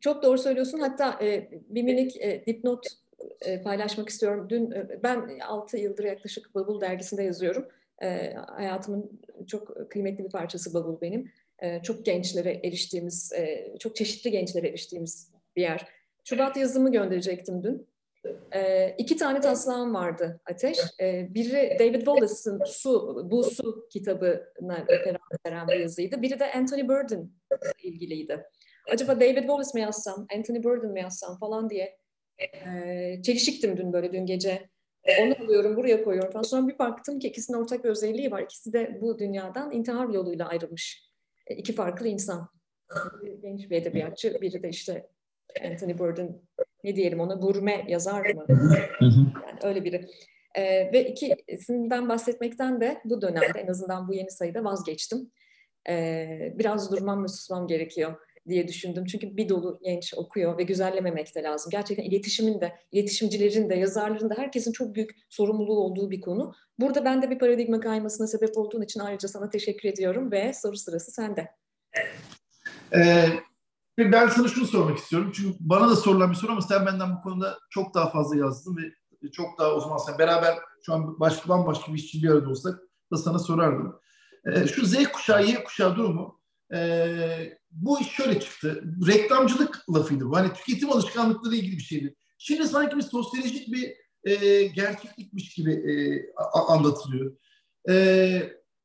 Çok 0.00 0.22
doğru 0.22 0.38
söylüyorsun. 0.38 0.78
Hatta 0.78 1.18
e, 1.22 1.50
bir 1.68 1.82
minik 1.82 2.16
e, 2.16 2.44
dipnot 2.46 2.86
e, 3.40 3.62
paylaşmak 3.62 4.08
istiyorum. 4.08 4.46
Dün 4.50 4.70
e, 4.70 5.02
ben 5.02 5.38
6 5.38 5.76
yıldır 5.76 6.04
yaklaşık 6.04 6.54
Bubble 6.54 6.80
dergisinde 6.80 7.22
yazıyorum. 7.22 7.68
E, 8.02 8.34
hayatımın 8.34 9.20
çok 9.46 9.90
kıymetli 9.90 10.24
bir 10.24 10.30
parçası 10.30 10.74
Bubble 10.74 11.00
benim. 11.00 11.32
E, 11.58 11.82
çok 11.82 12.04
gençlere 12.04 12.60
eriştiğimiz, 12.64 13.32
e, 13.32 13.74
çok 13.78 13.96
çeşitli 13.96 14.30
gençlere 14.30 14.68
eriştiğimiz 14.68 15.30
bir 15.56 15.62
yer. 15.62 15.88
Şubat 16.24 16.56
yazımı 16.56 16.92
gönderecektim 16.92 17.62
dün. 17.62 17.86
E, 18.54 18.94
iki 18.98 19.16
tane 19.16 19.40
taslağım 19.40 19.94
vardı 19.94 20.40
Ateş. 20.50 20.78
E, 21.00 21.34
biri 21.34 21.76
David 21.78 21.96
Wallace'ın 21.96 22.64
Su, 22.64 23.22
Bu 23.30 23.44
Su 23.44 23.88
kitabına 23.90 24.86
referans 24.90 25.46
veren 25.46 25.68
bir 25.68 25.80
yazıydı. 25.80 26.22
Biri 26.22 26.38
de 26.38 26.52
Anthony 26.52 26.88
Burden 26.88 27.30
ilgiliydi. 27.82 28.46
Acaba 28.92 29.20
David 29.20 29.38
Wallace 29.38 29.70
mi 29.74 29.80
yazsam, 29.80 30.26
Anthony 30.36 30.64
Burden 30.64 30.90
mi 30.90 31.00
yazsam 31.00 31.38
falan 31.38 31.70
diye 31.70 31.98
e, 32.38 33.22
çelişiktim 33.22 33.76
dün 33.76 33.92
böyle 33.92 34.12
dün 34.12 34.26
gece. 34.26 34.68
Onu 35.20 35.34
alıyorum, 35.44 35.76
buraya 35.76 36.04
koyuyorum 36.04 36.32
falan. 36.32 36.42
Sonra 36.42 36.68
bir 36.68 36.78
baktım 36.78 37.18
ki 37.18 37.28
ikisinin 37.28 37.58
ortak 37.58 37.84
bir 37.84 37.88
özelliği 37.88 38.30
var. 38.30 38.42
İkisi 38.42 38.72
de 38.72 38.98
bu 39.00 39.18
dünyadan 39.18 39.72
intihar 39.72 40.08
yoluyla 40.08 40.48
ayrılmış. 40.48 41.10
E, 41.46 41.54
iki 41.54 41.74
farklı 41.74 42.08
insan. 42.08 42.48
Biri 43.22 43.40
genç 43.40 43.70
bir 43.70 43.76
edebiyatçı, 43.76 44.40
biri 44.40 44.62
de 44.62 44.68
işte 44.68 45.06
Anthony 45.64 45.98
Burden 45.98 46.40
ne 46.84 46.96
diyelim 46.96 47.20
ona 47.20 47.34
gurme 47.34 47.84
yazar 47.88 48.34
mı? 48.34 48.44
Yani 49.00 49.58
öyle 49.62 49.84
biri. 49.84 50.08
Ee, 50.54 50.92
ve 50.92 51.08
ikisinden 51.08 52.08
bahsetmekten 52.08 52.80
de 52.80 53.00
bu 53.04 53.22
dönemde 53.22 53.58
en 53.58 53.66
azından 53.66 54.08
bu 54.08 54.14
yeni 54.14 54.30
sayıda 54.30 54.64
vazgeçtim. 54.64 55.30
Ee, 55.88 56.52
biraz 56.58 56.92
durmam 56.92 57.24
ve 57.24 57.28
susmam 57.28 57.66
gerekiyor 57.66 58.16
diye 58.48 58.68
düşündüm. 58.68 59.04
Çünkü 59.04 59.36
bir 59.36 59.48
dolu 59.48 59.80
genç 59.82 60.14
okuyor 60.14 60.58
ve 60.58 60.62
güzellememek 60.62 61.34
de 61.34 61.42
lazım. 61.42 61.70
Gerçekten 61.70 62.04
iletişimin 62.04 62.60
de, 62.60 62.72
iletişimcilerin 62.92 63.70
de, 63.70 63.74
yazarların 63.74 64.30
da 64.30 64.34
herkesin 64.38 64.72
çok 64.72 64.94
büyük 64.94 65.10
sorumluluğu 65.28 65.80
olduğu 65.80 66.10
bir 66.10 66.20
konu. 66.20 66.52
Burada 66.78 67.04
ben 67.04 67.22
de 67.22 67.30
bir 67.30 67.38
paradigma 67.38 67.80
kaymasına 67.80 68.26
sebep 68.26 68.58
olduğun 68.58 68.82
için 68.82 69.00
ayrıca 69.00 69.28
sana 69.28 69.50
teşekkür 69.50 69.88
ediyorum 69.88 70.32
ve 70.32 70.52
soru 70.52 70.76
sırası 70.76 71.10
sende. 71.10 71.48
Ee, 72.94 73.24
ben 73.98 74.28
sana 74.28 74.48
şunu 74.48 74.66
sormak 74.66 74.98
istiyorum. 74.98 75.32
Çünkü 75.34 75.56
bana 75.60 75.90
da 75.90 75.96
sorulan 75.96 76.30
bir 76.30 76.36
soru 76.36 76.52
ama 76.52 76.60
sen 76.60 76.86
benden 76.86 77.16
bu 77.16 77.20
konuda 77.20 77.58
çok 77.70 77.94
daha 77.94 78.10
fazla 78.10 78.36
yazdın 78.36 78.76
ve 78.76 78.82
çok 79.30 79.58
daha 79.58 79.74
o 79.74 79.80
zaman 79.80 79.96
sen 79.96 80.18
beraber 80.18 80.58
şu 80.86 80.94
an 80.94 81.20
başka 81.20 81.48
bambaşka 81.48 81.92
bir 81.92 81.98
işçi 81.98 82.22
bir 82.22 82.28
arada 82.28 82.50
olsak 82.50 82.80
da 83.12 83.16
sana 83.16 83.38
sorardım. 83.38 84.00
Ee, 84.46 84.66
şu 84.66 84.86
Z 84.86 85.04
kuşağı, 85.12 85.46
Y 85.46 85.64
kuşağı 85.64 85.96
durumu 85.96 86.40
e, 86.74 87.58
bu 87.70 88.00
iş 88.00 88.08
şöyle 88.08 88.40
çıktı. 88.40 88.84
Reklamcılık 89.06 89.84
lafıydı 89.94 90.24
bu. 90.24 90.36
Hani 90.36 90.52
tüketim 90.52 90.90
alışkanlıkları 90.90 91.54
ilgili 91.54 91.76
bir 91.76 91.82
şeydi. 91.82 92.14
Şimdi 92.38 92.68
sanki 92.68 92.96
bir 92.96 93.02
sosyolojik 93.02 93.72
bir 93.72 93.94
e, 94.24 94.62
gerçeklikmiş 94.66 95.54
gibi 95.54 95.72
e, 95.72 95.92
anlatılıyor. 96.68 97.36
E, 97.88 97.94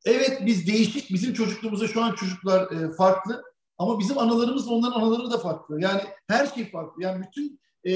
evet 0.06 0.41
biz 0.46 0.67
değişik, 0.67 1.10
bizim 1.13 1.34
çocukluğumuzda 1.34 1.88
şu 1.88 2.04
an 2.04 2.15
çocuklar 2.15 2.72
e, 2.72 2.89
farklı 2.89 3.43
ama 3.78 4.00
bizim 4.00 4.18
analarımız 4.18 4.68
onların 4.68 5.00
anaları 5.00 5.32
da 5.32 5.38
farklı. 5.38 5.82
Yani 5.82 6.02
her 6.28 6.46
şey 6.46 6.72
farklı. 6.72 7.04
Yani 7.04 7.26
bütün 7.28 7.60
e, 7.88 7.94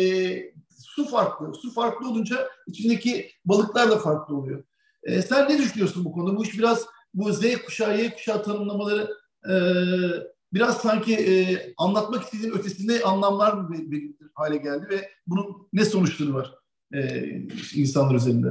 su 0.69 1.05
farklı. 1.05 1.53
Su 1.53 1.73
farklı 1.73 2.09
olunca 2.09 2.49
içindeki 2.67 3.31
balıklar 3.45 3.91
da 3.91 3.97
farklı 3.97 4.35
oluyor. 4.35 4.63
E, 5.03 5.21
sen 5.21 5.49
ne 5.49 5.57
düşünüyorsun 5.57 6.05
bu 6.05 6.11
konuda? 6.11 6.37
Bu 6.37 6.43
iş 6.43 6.59
biraz 6.59 6.85
bu 7.13 7.33
Z 7.33 7.41
kuşağı, 7.65 8.01
Y 8.01 8.13
kuşağı 8.13 8.43
tanımlamaları 8.43 9.17
e, 9.49 9.53
biraz 10.53 10.77
sanki 10.77 11.15
e, 11.15 11.33
anlatmak 11.77 12.23
istediğin 12.23 12.53
ötesinde 12.53 13.03
anlamlar 13.03 13.53
mı 13.53 13.69
belirtir 13.71 14.27
hale 14.33 14.57
geldi 14.57 14.87
ve 14.89 15.09
bunun 15.27 15.67
ne 15.73 15.85
sonuçları 15.85 16.33
var 16.33 16.55
e, 16.93 17.25
insanlar 17.75 18.15
üzerinde? 18.15 18.47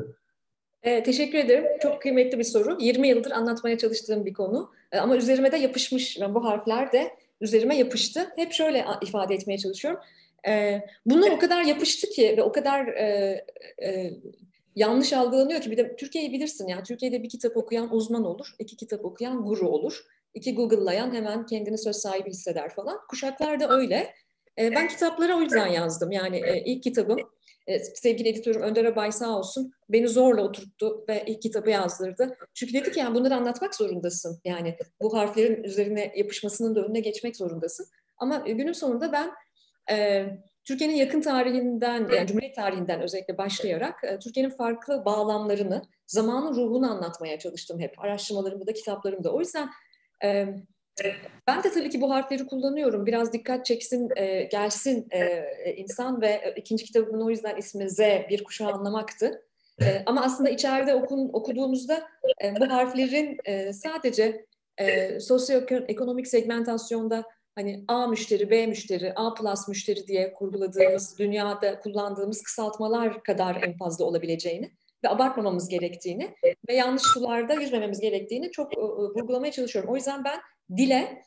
E, 0.82 1.02
teşekkür 1.02 1.38
ederim. 1.38 1.64
Çok 1.82 2.02
kıymetli 2.02 2.38
bir 2.38 2.44
soru. 2.44 2.76
20 2.80 3.08
yıldır 3.08 3.30
anlatmaya 3.30 3.78
çalıştığım 3.78 4.26
bir 4.26 4.34
konu. 4.34 4.72
E, 4.92 4.98
ama 4.98 5.16
üzerime 5.16 5.52
de 5.52 5.56
yapışmış. 5.56 6.16
Yani 6.16 6.34
bu 6.34 6.44
harfler 6.44 6.92
de 6.92 7.16
üzerime 7.40 7.76
yapıştı. 7.76 8.32
Hep 8.36 8.52
şöyle 8.52 8.84
ifade 9.02 9.34
etmeye 9.34 9.58
çalışıyorum. 9.58 10.00
E, 10.48 10.82
bunlar 11.06 11.30
o 11.30 11.38
kadar 11.38 11.62
yapıştı 11.62 12.10
ki 12.10 12.34
ve 12.36 12.42
o 12.42 12.52
kadar 12.52 12.86
e, 12.86 13.44
e, 13.82 14.10
yanlış 14.76 15.12
algılanıyor 15.12 15.60
ki 15.60 15.70
bir 15.70 15.76
de 15.76 15.96
Türkiye'yi 15.96 16.32
bilirsin 16.32 16.68
ya. 16.68 16.82
Türkiye'de 16.82 17.22
bir 17.22 17.28
kitap 17.28 17.56
okuyan 17.56 17.94
uzman 17.94 18.24
olur, 18.24 18.54
iki 18.58 18.76
kitap 18.76 19.04
okuyan 19.04 19.42
guru 19.44 19.68
olur. 19.68 20.04
İki 20.34 20.54
Google'layan 20.54 21.14
hemen 21.14 21.46
kendini 21.46 21.78
söz 21.78 21.96
sahibi 21.96 22.30
hisseder 22.30 22.74
falan. 22.74 22.98
Kuşaklar 23.08 23.60
da 23.60 23.68
öyle. 23.68 24.14
E, 24.58 24.74
ben 24.74 24.88
kitaplara 24.88 25.36
o 25.36 25.40
yüzden 25.40 25.66
yazdım. 25.66 26.12
Yani 26.12 26.36
e, 26.46 26.62
ilk 26.64 26.82
kitabım 26.82 27.18
sevgili 27.78 28.28
editörüm 28.28 28.62
Önder 28.62 28.84
Abay 28.84 29.12
sağ 29.12 29.38
olsun 29.38 29.72
beni 29.88 30.08
zorla 30.08 30.42
oturttu 30.42 31.04
ve 31.08 31.24
ilk 31.26 31.42
kitabı 31.42 31.70
yazdırdı. 31.70 32.36
Çünkü 32.54 32.74
dedi 32.74 32.92
ki 32.92 33.00
yani 33.00 33.14
bunları 33.14 33.34
anlatmak 33.34 33.74
zorundasın. 33.74 34.40
Yani 34.44 34.76
bu 35.00 35.16
harflerin 35.16 35.64
üzerine 35.64 36.12
yapışmasının 36.16 36.74
da 36.74 36.80
önüne 36.80 37.00
geçmek 37.00 37.36
zorundasın. 37.36 37.86
Ama 38.18 38.36
günün 38.36 38.72
sonunda 38.72 39.12
ben 39.12 39.30
e, 39.90 40.26
Türkiye'nin 40.64 40.94
yakın 40.94 41.20
tarihinden, 41.20 42.08
yani 42.14 42.26
Cumhuriyet 42.26 42.56
tarihinden 42.56 43.00
özellikle 43.00 43.38
başlayarak 43.38 44.04
e, 44.04 44.18
Türkiye'nin 44.18 44.50
farklı 44.50 45.04
bağlamlarını, 45.04 45.82
zamanın 46.06 46.56
ruhunu 46.56 46.90
anlatmaya 46.90 47.38
çalıştım 47.38 47.80
hep. 47.80 47.98
Araştırmalarımda 47.98 48.66
da, 48.66 48.72
kitaplarımda. 48.72 49.32
O 49.32 49.40
yüzden 49.40 49.68
e, 50.24 50.46
ben 51.46 51.62
de 51.62 51.70
tabii 51.70 51.90
ki 51.90 52.00
bu 52.00 52.10
harfleri 52.10 52.46
kullanıyorum. 52.46 53.06
Biraz 53.06 53.32
dikkat 53.32 53.66
çeksin, 53.66 54.08
e, 54.16 54.42
gelsin 54.42 55.08
insan 55.76 56.20
ve 56.20 56.54
ikinci 56.56 56.84
kitabımın 56.84 57.26
o 57.26 57.30
yüzden 57.30 57.56
ismi 57.56 57.90
Z, 57.90 57.98
bir 58.30 58.44
kuşağı 58.44 58.72
anlamaktı. 58.72 59.42
Ama 60.06 60.22
aslında 60.24 60.50
içeride 60.50 60.94
okun, 60.94 61.30
okuduğumuzda 61.32 62.08
bu 62.60 62.70
harflerin 62.70 63.38
sadece 63.72 64.46
sosyoekonomik 65.20 66.26
segmentasyonda 66.26 67.24
hani 67.54 67.84
A 67.88 68.06
müşteri, 68.06 68.50
B 68.50 68.66
müşteri, 68.66 69.12
A 69.16 69.34
plus 69.34 69.68
müşteri 69.68 70.06
diye 70.06 70.32
kurguladığımız, 70.32 71.18
dünyada 71.18 71.80
kullandığımız 71.80 72.42
kısaltmalar 72.42 73.22
kadar 73.22 73.62
en 73.62 73.76
fazla 73.76 74.04
olabileceğini 74.04 74.70
ve 75.04 75.08
abartmamamız 75.08 75.68
gerektiğini 75.68 76.34
ve 76.68 76.74
yanlış 76.74 77.02
sularda 77.02 77.54
yüzmememiz 77.54 78.00
gerektiğini 78.00 78.50
çok 78.50 78.78
e, 78.78 78.80
vurgulamaya 78.80 79.52
çalışıyorum. 79.52 79.90
O 79.92 79.96
yüzden 79.96 80.24
ben 80.24 80.40
dile 80.76 81.22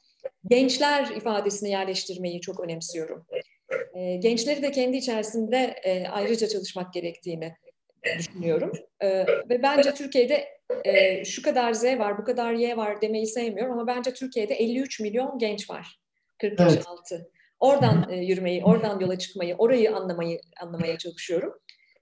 gençler 0.47 1.07
ifadesini 1.15 1.69
yerleştirmeyi 1.69 2.41
çok 2.41 2.59
önemsiyorum. 2.59 3.25
E, 3.93 4.15
gençleri 4.15 4.61
de 4.61 4.71
kendi 4.71 4.97
içerisinde 4.97 5.75
e, 5.83 6.07
ayrıca 6.07 6.47
çalışmak 6.47 6.93
gerektiğini 6.93 7.55
düşünüyorum. 8.17 8.71
Ve 9.49 9.63
bence 9.63 9.93
Türkiye'de 9.93 10.47
şu 11.25 11.41
kadar 11.41 11.73
Z 11.73 11.83
var, 11.83 12.17
bu 12.17 12.23
kadar 12.23 12.53
Y 12.53 12.77
var 12.77 13.01
demeyi 13.01 13.27
sevmiyorum 13.27 13.73
ama 13.73 13.87
bence 13.87 14.13
Türkiye'de 14.13 14.53
53 14.53 14.99
milyon 14.99 15.39
genç 15.39 15.69
var. 15.69 15.99
40 16.41 16.59
yaş 16.59 16.73
evet. 16.73 16.87
altı. 16.87 17.29
Oradan 17.59 18.09
e, 18.09 18.15
yürümeyi, 18.15 18.63
oradan 18.63 18.99
yola 18.99 19.17
çıkmayı, 19.17 19.55
orayı 19.55 19.95
anlamayı 19.95 20.39
anlamaya 20.61 20.97
çalışıyorum. 20.97 21.53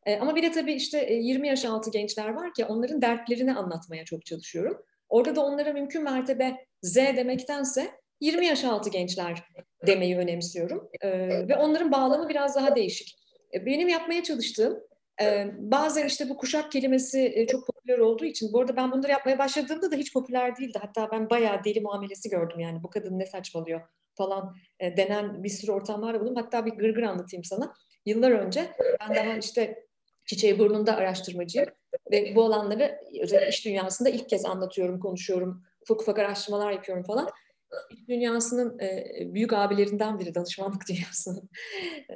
E, 0.05 0.15
ama 0.17 0.35
bir 0.35 0.43
de 0.43 0.51
tabii 0.51 0.73
işte 0.73 0.99
e, 0.99 1.13
20 1.13 1.47
yaş 1.47 1.65
altı 1.65 1.91
gençler 1.91 2.29
var 2.29 2.53
ki 2.53 2.65
onların 2.65 3.01
dertlerini 3.01 3.53
anlatmaya 3.53 4.05
çok 4.05 4.25
çalışıyorum. 4.25 4.77
Orada 5.11 5.35
da 5.35 5.45
onlara 5.45 5.73
mümkün 5.73 6.03
mertebe 6.03 6.65
Z 6.83 6.95
demektense 6.95 7.91
20 8.21 8.45
yaş 8.45 8.63
altı 8.63 8.89
gençler 8.89 9.43
demeyi 9.87 10.17
önemsiyorum. 10.17 10.89
E, 11.01 11.09
ve 11.47 11.55
onların 11.55 11.91
bağlamı 11.91 12.29
biraz 12.29 12.55
daha 12.55 12.75
değişik. 12.75 13.17
E, 13.53 13.65
benim 13.65 13.87
yapmaya 13.87 14.23
çalıştığım 14.23 14.83
ee, 15.21 15.51
bazen 15.57 16.07
işte 16.07 16.29
bu 16.29 16.37
kuşak 16.37 16.71
kelimesi 16.71 17.31
e, 17.35 17.47
çok 17.47 17.67
popüler 17.67 17.97
olduğu 17.97 18.25
için, 18.25 18.53
bu 18.53 18.59
arada 18.59 18.75
ben 18.75 18.91
bunları 18.91 19.11
yapmaya 19.11 19.39
başladığımda 19.39 19.91
da 19.91 19.95
hiç 19.95 20.13
popüler 20.13 20.57
değildi. 20.57 20.79
Hatta 20.81 21.11
ben 21.11 21.29
bayağı 21.29 21.63
deli 21.63 21.81
muamelesi 21.81 22.29
gördüm 22.29 22.59
yani 22.59 22.83
bu 22.83 22.89
kadın 22.89 23.19
ne 23.19 23.25
saçmalıyor 23.25 23.81
falan 24.13 24.55
e, 24.79 24.97
denen 24.97 25.43
bir 25.43 25.49
sürü 25.49 25.71
ortamlar 25.71 26.19
bulundum. 26.19 26.35
Hatta 26.35 26.65
bir 26.65 26.71
gırgır 26.71 27.03
anlatayım 27.03 27.43
sana. 27.43 27.73
Yıllar 28.05 28.31
önce 28.31 28.71
ben 28.99 29.15
daha 29.15 29.37
işte 29.37 29.85
çiçeği 30.25 30.59
burnunda 30.59 30.95
araştırmacıyım 30.95 31.69
ve 32.11 32.35
bu 32.35 32.43
alanları 32.43 32.99
iş 33.49 33.65
dünyasında 33.65 34.09
ilk 34.09 34.29
kez 34.29 34.45
anlatıyorum, 34.45 34.99
konuşuyorum, 34.99 35.63
ufak 35.81 36.01
ufak 36.01 36.19
araştırmalar 36.19 36.71
yapıyorum 36.71 37.03
falan. 37.03 37.29
İş 37.89 38.07
dünyasının 38.07 38.79
e, 38.79 39.07
büyük 39.33 39.53
abilerinden 39.53 40.19
biri, 40.19 40.35
danışmanlık 40.35 40.81
dünyasının 40.89 41.49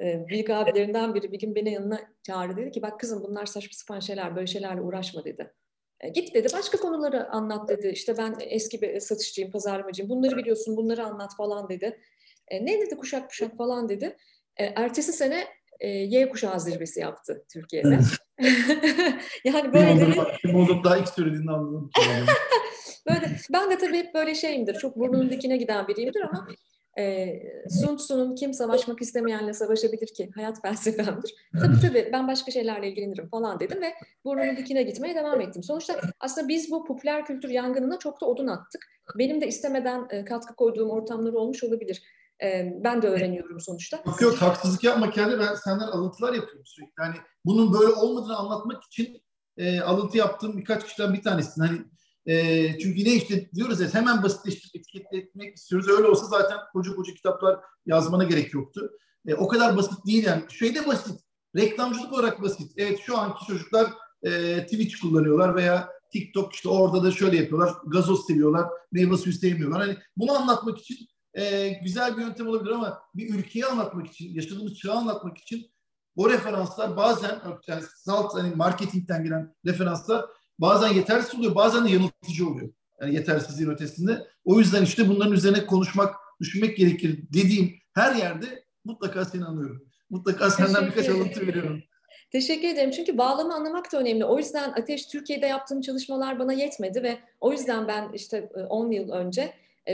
e, 0.03 0.27
büyük 0.27 0.49
abilerinden 0.49 1.15
biri 1.15 1.31
bir 1.31 1.39
gün 1.39 1.55
beni 1.55 1.73
yanına 1.73 1.99
çağırdı 2.23 2.57
dedi 2.57 2.71
ki 2.71 2.81
bak 2.81 2.99
kızım 2.99 3.23
bunlar 3.23 3.45
saçma 3.45 3.71
sapan 3.71 3.99
şeyler, 3.99 4.35
böyle 4.35 4.47
şeylerle 4.47 4.81
uğraşma 4.81 5.25
dedi. 5.25 5.53
E, 6.01 6.09
git 6.09 6.35
dedi 6.35 6.47
başka 6.53 6.77
konuları 6.77 7.29
anlat 7.29 7.69
dedi. 7.69 7.87
İşte 7.87 8.17
ben 8.17 8.35
eski 8.39 8.81
bir 8.81 8.99
satışçıyım, 8.99 9.51
pazarlamacıyım. 9.51 10.09
Bunları 10.09 10.37
biliyorsun, 10.37 10.77
bunları 10.77 11.05
anlat 11.05 11.35
falan 11.37 11.69
dedi. 11.69 11.99
E, 12.47 12.65
ne 12.65 12.81
dedi 12.81 12.97
kuşak 12.97 13.29
kuşak 13.29 13.57
falan 13.57 13.89
dedi. 13.89 14.17
E, 14.57 14.65
ertesi 14.65 15.13
sene 15.13 15.47
e, 15.85 15.89
Y 15.89 16.29
kuşağı 16.29 16.59
zirvesi 16.59 16.99
yaptı 16.99 17.45
Türkiye'de. 17.53 17.99
yani 19.43 19.73
böyle 19.73 20.13
kim 20.41 20.55
olup 20.55 20.83
daha 20.83 20.97
ilk 20.97 21.09
söylediğini 21.09 21.51
anladım. 21.51 21.89
böyle, 23.09 23.31
ben 23.53 23.71
de 23.71 23.77
tabii 23.77 23.97
hep 23.97 24.13
böyle 24.13 24.35
şeyimdir. 24.35 24.73
Çok 24.73 24.95
burnunun 24.97 25.29
dikine 25.29 25.57
giden 25.57 25.87
biriyimdir 25.87 26.21
ama 26.21 26.47
e, 26.99 27.39
Sun 27.69 27.97
Tzu'nun 27.97 28.35
kim 28.35 28.53
savaşmak 28.53 29.01
istemeyenle 29.01 29.53
savaşabilir 29.53 30.07
ki? 30.07 30.29
Hayat 30.35 30.61
felsefemdir. 30.61 31.35
Tabii 31.61 31.79
tabii 31.81 32.09
ben 32.13 32.27
başka 32.27 32.51
şeylerle 32.51 32.89
ilgilenirim 32.89 33.29
falan 33.29 33.59
dedim 33.59 33.81
ve 33.81 33.93
burnunun 34.25 34.57
dikine 34.57 34.83
gitmeye 34.83 35.15
devam 35.15 35.41
ettim. 35.41 35.63
Sonuçta 35.63 36.01
aslında 36.19 36.47
biz 36.47 36.71
bu 36.71 36.85
popüler 36.85 37.25
kültür 37.25 37.49
yangınına 37.49 37.99
çok 37.99 38.21
da 38.21 38.25
odun 38.25 38.47
attık. 38.47 38.85
Benim 39.17 39.41
de 39.41 39.47
istemeden 39.47 40.07
e, 40.09 40.25
katkı 40.25 40.55
koyduğum 40.55 40.89
ortamlar 40.89 41.33
olmuş 41.33 41.63
olabilir. 41.63 42.01
E, 42.43 42.73
ben 42.83 43.01
de 43.01 43.07
öğreniyorum 43.07 43.59
sonuçta. 43.59 44.03
Yok 44.05 44.21
yok 44.21 44.41
haksızlık 44.41 44.83
yapma 44.83 45.11
kendi 45.11 45.39
ben 45.39 45.55
senden 45.55 45.87
alıntılar 45.87 46.33
yapıyorum 46.33 46.65
sürekli. 46.65 46.93
Yani 46.99 47.15
bunun 47.45 47.73
böyle 47.73 47.93
olmadığını 47.93 48.37
anlatmak 48.37 48.83
için 48.83 49.21
e, 49.57 49.81
alıntı 49.81 50.17
yaptığım 50.17 50.57
birkaç 50.57 50.85
kişiden 50.85 51.13
bir 51.13 51.21
tanesin. 51.21 51.61
Hani 51.61 51.79
e, 52.25 52.79
çünkü 52.79 53.05
ne 53.05 53.13
işte 53.13 53.49
diyoruz 53.51 53.79
ya 53.79 53.93
hemen 53.93 54.23
basitleştirip 54.23 54.75
etiketlemek 54.75 55.55
istiyoruz. 55.55 55.89
Öyle 55.89 56.07
olsa 56.07 56.25
zaten 56.25 56.57
koca 56.73 56.95
koca 56.95 57.13
kitaplar 57.13 57.59
yazmana 57.85 58.23
gerek 58.23 58.53
yoktu. 58.53 58.91
E, 59.27 59.35
o 59.35 59.47
kadar 59.47 59.77
basit 59.77 60.05
değil 60.05 60.25
yani. 60.25 60.43
Şeyde 60.49 60.87
basit. 60.87 61.19
Reklamcılık 61.55 62.13
olarak 62.13 62.41
basit. 62.41 62.71
Evet 62.77 62.99
şu 62.99 63.17
anki 63.17 63.45
çocuklar 63.47 63.87
e, 64.23 64.61
Twitch 64.63 65.01
kullanıyorlar 65.01 65.55
veya 65.55 65.89
TikTok 66.13 66.53
işte 66.53 66.69
orada 66.69 67.03
da 67.03 67.11
şöyle 67.11 67.37
yapıyorlar. 67.37 67.73
Gazoz 67.85 68.27
seviyorlar. 68.27 68.69
Meyve 68.91 69.17
suyu 69.17 69.35
sevmiyorlar. 69.35 69.81
Hani 69.81 69.97
bunu 70.17 70.31
anlatmak 70.31 70.77
için 70.79 70.97
e, 71.35 71.69
güzel 71.69 72.17
bir 72.17 72.21
yöntem 72.21 72.47
olabilir 72.47 72.71
ama 72.71 73.01
bir 73.15 73.33
ülkeyi 73.33 73.65
anlatmak 73.65 74.07
için, 74.07 74.35
yaşadığımız 74.35 74.77
çağı 74.77 74.95
anlatmak 74.95 75.37
için 75.37 75.71
o 76.15 76.29
referanslar 76.29 76.97
bazen 76.97 77.39
yani 77.67 77.83
salt 77.95 78.35
hani 78.35 78.55
marketingten 78.55 79.23
gelen 79.23 79.55
referanslar 79.65 80.25
bazen 80.59 80.93
yetersiz 80.93 81.39
oluyor, 81.39 81.55
bazen 81.55 81.85
de 81.85 81.91
yanıltıcı 81.91 82.49
oluyor. 82.49 82.69
Yani 83.01 83.15
yetersizliğin 83.15 83.71
ötesinde. 83.71 84.27
O 84.45 84.59
yüzden 84.59 84.83
işte 84.83 85.09
bunların 85.09 85.33
üzerine 85.33 85.65
konuşmak, 85.65 86.15
düşünmek 86.41 86.77
gerekir 86.77 87.19
dediğim 87.33 87.73
her 87.93 88.15
yerde 88.15 88.65
mutlaka 88.85 89.25
seni 89.25 89.45
anlıyorum. 89.45 89.81
Mutlaka 90.09 90.49
senden 90.49 90.87
birkaç 90.87 91.09
alıntı 91.09 91.47
veriyorum. 91.47 91.83
Teşekkür 92.31 92.67
ederim. 92.67 92.91
Çünkü 92.91 93.17
bağlamı 93.17 93.53
anlamak 93.53 93.91
da 93.91 93.99
önemli. 93.99 94.25
O 94.25 94.37
yüzden 94.37 94.71
Ateş 94.71 95.07
Türkiye'de 95.07 95.45
yaptığım 95.45 95.81
çalışmalar 95.81 96.39
bana 96.39 96.53
yetmedi 96.53 97.03
ve 97.03 97.19
o 97.39 97.51
yüzden 97.51 97.87
ben 97.87 98.09
işte 98.13 98.49
10 98.69 98.91
e, 98.91 98.95
yıl 98.95 99.09
önce 99.09 99.53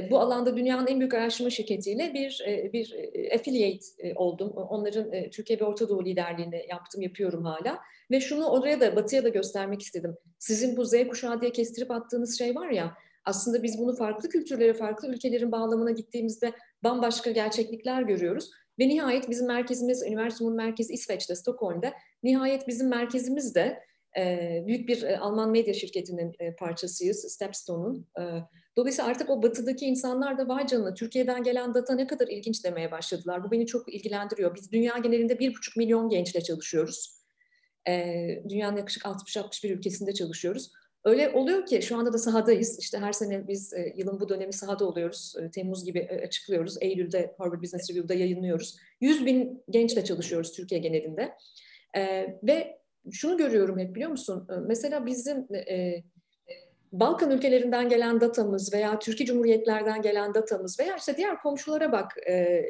bu 0.09 0.19
alanda 0.19 0.57
dünyanın 0.57 0.87
en 0.87 0.99
büyük 0.99 1.13
araştırma 1.13 1.49
şirketiyle 1.49 2.13
bir 2.13 2.43
e, 2.47 2.73
bir 2.73 2.95
affiliate 3.35 4.15
oldum. 4.15 4.49
Onların 4.49 5.29
Türkiye 5.29 5.59
ve 5.59 5.63
Orta 5.63 5.89
Doğu 5.89 6.05
liderliğini 6.05 6.65
yaptım, 6.69 7.01
yapıyorum 7.01 7.45
hala. 7.45 7.79
Ve 8.11 8.19
şunu 8.19 8.49
oraya 8.49 8.81
da 8.81 8.95
batıya 8.95 9.23
da 9.23 9.29
göstermek 9.29 9.81
istedim. 9.81 10.17
Sizin 10.39 10.77
bu 10.77 10.85
Z 10.85 11.07
kuşağı 11.09 11.41
diye 11.41 11.51
kestirip 11.51 11.91
attığınız 11.91 12.37
şey 12.37 12.55
var 12.55 12.69
ya 12.69 12.97
aslında 13.25 13.63
biz 13.63 13.77
bunu 13.77 13.95
farklı 13.95 14.29
kültürlere, 14.29 14.73
farklı 14.73 15.07
ülkelerin 15.07 15.51
bağlamına 15.51 15.91
gittiğimizde 15.91 16.53
bambaşka 16.83 17.31
gerçeklikler 17.31 18.01
görüyoruz. 18.01 18.49
Ve 18.79 18.87
nihayet 18.87 19.29
bizim 19.29 19.47
merkezimiz, 19.47 20.03
üniversitenin 20.03 20.53
merkezi 20.53 20.93
İsveç'te, 20.93 21.35
Stockholm'da. 21.35 21.93
Nihayet 22.23 22.67
bizim 22.67 22.89
merkezimiz 22.89 23.55
de 23.55 23.61
e, 23.61 23.79
büyük 24.67 24.87
bir 24.87 25.03
e, 25.03 25.17
Alman 25.17 25.51
medya 25.51 25.73
şirketinin 25.73 26.35
e, 26.39 26.55
parçasıyız, 26.55 27.33
Stepstone'un. 27.33 28.07
E, 28.19 28.23
dolayısıyla 28.77 29.11
artık 29.11 29.29
o 29.29 29.43
batıdaki 29.43 29.85
insanlar 29.85 30.37
da 30.37 30.47
vay 30.47 30.67
canına 30.67 30.93
Türkiye'den 30.93 31.43
gelen 31.43 31.73
data 31.73 31.95
ne 31.95 32.07
kadar 32.07 32.27
ilginç 32.27 32.65
demeye 32.65 32.91
başladılar. 32.91 33.43
Bu 33.43 33.51
beni 33.51 33.65
çok 33.65 33.93
ilgilendiriyor. 33.93 34.55
Biz 34.55 34.71
dünya 34.71 34.97
genelinde 34.97 35.39
bir 35.39 35.55
buçuk 35.55 35.77
milyon 35.77 36.09
gençle 36.09 36.41
çalışıyoruz. 36.41 37.21
E, 37.87 38.15
dünyanın 38.49 38.77
yaklaşık 38.77 39.03
60-61 39.03 39.67
ülkesinde 39.67 40.13
çalışıyoruz. 40.13 40.71
Öyle 41.03 41.29
oluyor 41.29 41.65
ki 41.65 41.81
şu 41.81 41.97
anda 41.97 42.13
da 42.13 42.17
sahadayız. 42.17 42.79
İşte 42.79 42.97
her 42.97 43.13
sene 43.13 43.47
biz 43.47 43.73
e, 43.73 43.93
yılın 43.97 44.19
bu 44.19 44.29
dönemi 44.29 44.53
sahada 44.53 44.85
oluyoruz. 44.85 45.35
E, 45.41 45.51
Temmuz 45.51 45.85
gibi 45.85 45.99
e, 45.99 46.25
açıklıyoruz. 46.25 46.77
Eylül'de 46.81 47.35
Harvard 47.37 47.61
Business 47.61 47.89
Review'da 47.89 48.13
yayınlıyoruz. 48.13 48.77
100 49.01 49.25
bin 49.25 49.63
gençle 49.69 50.03
çalışıyoruz 50.03 50.51
Türkiye 50.51 50.81
genelinde. 50.81 51.37
E, 51.97 52.27
ve 52.43 52.80
şunu 53.11 53.37
görüyorum 53.37 53.79
hep 53.79 53.95
biliyor 53.95 54.11
musun? 54.11 54.47
E, 54.49 54.53
mesela 54.67 55.05
bizim 55.05 55.47
e, 55.55 56.03
Balkan 56.91 57.31
ülkelerinden 57.31 57.89
gelen 57.89 58.21
datamız 58.21 58.73
veya 58.73 58.99
Türkiye 58.99 59.27
Cumhuriyetlerden 59.27 60.01
gelen 60.01 60.33
datamız 60.33 60.79
veya 60.79 60.95
işte 60.95 61.17
diğer 61.17 61.39
komşulara 61.39 61.91
bak 61.91 62.17
e, 62.29 62.65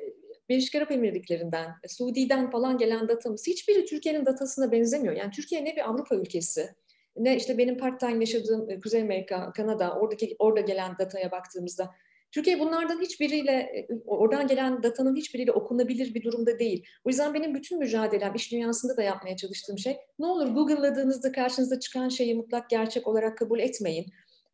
Birleşik 0.49 0.75
Arap 0.75 0.91
Emirlikleri'nden, 0.91 1.71
Suudi'den 1.87 2.49
falan 2.49 2.77
gelen 2.77 3.07
datamız 3.07 3.47
hiçbiri 3.47 3.85
Türkiye'nin 3.85 4.25
datasına 4.25 4.71
benzemiyor. 4.71 5.15
Yani 5.15 5.31
Türkiye 5.31 5.65
ne 5.65 5.75
bir 5.75 5.89
Avrupa 5.89 6.15
ülkesi 6.15 6.69
ne 7.15 7.35
işte 7.37 7.57
benim 7.57 7.77
part-time 7.77 8.19
yaşadığım 8.19 8.69
e, 8.69 8.79
Kuzey 8.79 9.01
Amerika, 9.01 9.51
Kanada 9.51 9.95
oradaki 9.95 10.35
orada 10.39 10.61
gelen 10.61 10.97
dataya 10.99 11.31
baktığımızda 11.31 11.89
Türkiye 12.31 12.59
bunlardan 12.59 13.01
hiçbiriyle, 13.01 13.51
e, 13.51 13.87
oradan 14.05 14.47
gelen 14.47 14.83
datanın 14.83 15.15
hiçbiriyle 15.15 15.51
okunabilir 15.51 16.13
bir 16.13 16.23
durumda 16.23 16.59
değil. 16.59 16.85
O 17.03 17.09
yüzden 17.09 17.33
benim 17.33 17.55
bütün 17.55 17.79
mücadelem, 17.79 18.35
iş 18.35 18.51
dünyasında 18.51 18.97
da 18.97 19.03
yapmaya 19.03 19.37
çalıştığım 19.37 19.77
şey, 19.77 19.97
ne 20.19 20.25
olur 20.25 20.47
Google'ladığınızda 20.47 21.31
karşınıza 21.31 21.79
çıkan 21.79 22.09
şeyi 22.09 22.35
mutlak 22.35 22.69
gerçek 22.69 23.07
olarak 23.07 23.37
kabul 23.37 23.59
etmeyin. 23.59 24.05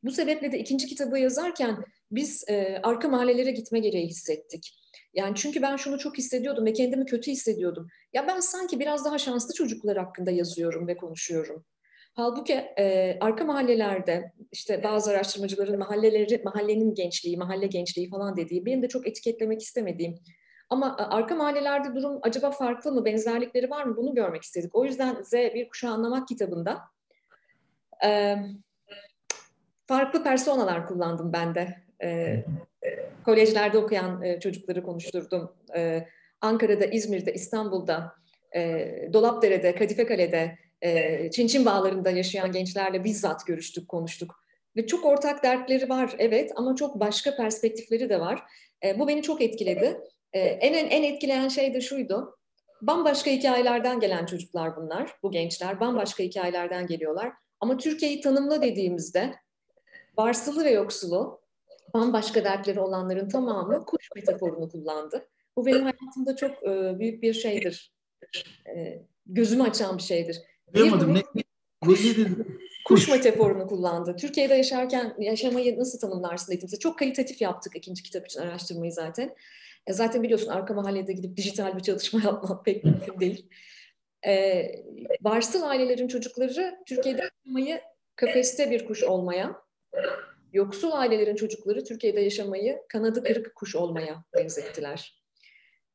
Bu 0.04 0.12
sebeple 0.12 0.52
de 0.52 0.60
ikinci 0.60 0.88
kitabı 0.88 1.20
yazarken 1.20 1.78
biz 2.12 2.44
e, 2.50 2.80
arka 2.84 3.08
mahallelere 3.08 3.52
gitme 3.52 3.80
gereği 3.80 4.08
hissettik. 4.08 4.80
Yani 5.14 5.36
çünkü 5.36 5.62
ben 5.62 5.76
şunu 5.76 6.00
çok 6.00 6.18
hissediyordum 6.18 6.66
ve 6.66 6.74
kendimi 6.74 7.06
kötü 7.06 7.32
hissediyordum. 7.32 7.88
Ya 8.14 8.28
ben 8.28 8.40
sanki 8.40 8.80
biraz 8.80 9.06
daha 9.06 9.18
şanslı 9.18 9.54
çocuklar 9.54 9.98
hakkında 9.98 10.32
yazıyorum 10.32 10.88
ve 10.88 10.98
konuşuyorum. 10.98 11.66
Halbuki 12.18 12.54
e, 12.54 13.18
arka 13.22 13.46
mahallelerde 13.46 14.32
işte 14.52 14.84
bazı 14.84 15.12
araştırmacıların 15.12 15.80
mahalleleri, 15.80 16.42
mahallenin 16.44 16.94
gençliği, 16.94 17.38
mahalle 17.38 17.68
gençliği 17.68 18.10
falan 18.10 18.38
dediği 18.38 18.66
benim 18.66 18.82
de 18.82 18.88
çok 18.88 19.08
etiketlemek 19.08 19.62
istemediğim. 19.62 20.16
Ama 20.70 20.98
arka 20.98 21.36
mahallelerde 21.36 21.96
durum 21.96 22.20
acaba 22.22 22.52
farklı 22.52 22.92
mı, 22.92 23.06
benzerlikleri 23.06 23.70
var 23.70 23.84
mı 23.84 23.98
bunu 23.98 24.16
görmek 24.16 24.44
istedik. 24.44 24.76
O 24.76 24.86
yüzden 24.86 25.24
Z 25.24 25.34
Bir 25.34 25.70
Kuşağı 25.70 25.94
Anlamak 25.94 26.28
kitabında 26.28 26.82
e, 28.06 28.36
farklı 29.88 30.24
personalar 30.24 30.88
kullandım 30.88 31.34
ben 31.34 31.56
de. 31.56 31.76
E, 32.04 32.44
kolejlerde 33.26 33.78
okuyan 33.78 34.22
e, 34.22 34.40
çocukları 34.40 34.84
konuşturdum. 34.84 35.52
E, 35.76 36.08
Ankara'da, 36.42 36.86
İzmir'de, 36.86 37.34
İstanbul'da, 37.34 38.14
e, 38.56 38.90
Dolapdere'de, 39.14 39.76
Kadifekale'de, 39.76 40.67
e, 40.82 41.32
Çinçin 41.32 41.66
bağlarında 41.66 42.10
yaşayan 42.10 42.52
gençlerle 42.52 43.04
bizzat 43.04 43.46
görüştük, 43.46 43.88
konuştuk. 43.88 44.44
Ve 44.76 44.88
çok 44.88 45.06
ortak 45.06 45.44
dertleri 45.44 45.90
var 45.90 46.16
evet 46.20 46.52
ama 46.56 46.76
çok 46.76 47.00
başka 47.00 47.36
perspektifleri 47.36 48.10
de 48.10 48.20
var. 48.20 48.44
Bu 48.98 49.08
beni 49.08 49.22
çok 49.22 49.42
etkiledi. 49.42 50.02
En, 50.34 50.74
en 50.74 50.90
en 50.90 51.04
etkileyen 51.04 51.48
şey 51.48 51.74
de 51.74 51.82
şuydu. 51.82 52.38
Bambaşka 52.82 53.32
hikayelerden 53.32 54.00
gelen 54.00 54.26
çocuklar 54.26 54.76
bunlar, 54.76 55.12
bu 55.24 55.32
gençler. 55.32 55.80
Bambaşka 55.80 56.24
hikayelerden 56.24 56.88
geliyorlar. 56.88 57.34
Ama 57.60 57.78
Türkiye'yi 57.78 58.22
tanımla 58.22 58.62
dediğimizde 58.62 59.34
varsılı 60.18 60.66
ve 60.66 60.72
yoksulu, 60.72 61.42
bambaşka 61.94 62.44
dertleri 62.44 62.80
olanların 62.80 63.30
tamamı 63.30 63.86
kuş 63.86 64.10
metaforunu 64.16 64.70
kullandı. 64.70 65.28
Bu 65.56 65.66
benim 65.66 65.82
hayatımda 65.82 66.36
çok 66.36 66.64
büyük 67.00 67.24
bir 67.24 67.34
şeydir. 67.34 67.94
E, 68.76 69.02
gözümü 69.26 69.64
açan 69.64 69.98
bir 69.98 70.04
şeydir. 70.04 70.42
Duyamadım. 70.74 71.14
Ne, 71.14 71.24
kuş, 71.82 72.18
ne 72.18 72.28
kuş 72.88 73.10
metaforunu 73.10 73.68
kullandı. 73.68 74.16
Türkiye'de 74.16 74.54
yaşarken 74.54 75.16
yaşamayı 75.20 75.80
nasıl 75.80 76.00
tanımlarsın 76.00 76.52
dediğimizde 76.52 76.80
çok 76.80 77.00
kalitatif 77.00 77.42
yaptık 77.42 77.76
ikinci 77.76 78.04
kitap 78.04 78.26
için 78.26 78.40
araştırmayı 78.40 78.92
zaten. 78.92 79.36
E, 79.88 79.94
zaten 79.94 80.24
biliyorsun 80.24 80.48
arka 80.48 80.74
mahallede 80.74 81.14
gidip 81.14 81.38
dijital 81.38 81.78
bir 81.78 81.84
çalışma 81.84 82.22
yapmak 82.26 82.66
pek 82.66 82.84
mümkün 82.84 83.20
değil. 83.20 83.50
E, 84.28 84.66
varsıl 85.22 85.62
ailelerin 85.62 86.08
çocukları 86.08 86.76
Türkiye'de 86.86 87.22
yaşamayı 87.22 87.82
kafeste 88.16 88.72
bir 88.72 88.86
kuş 88.86 89.04
olmaya, 89.04 89.62
yoksul 90.54 90.92
ailelerin 90.92 91.36
çocukları 91.36 91.84
Türkiye'de 91.84 92.22
yaşamayı 92.22 92.82
kanadı 92.90 93.24
kırık 93.24 93.56
kuş 93.56 93.76
olmaya 93.76 94.24
benzettiler. 94.38 95.17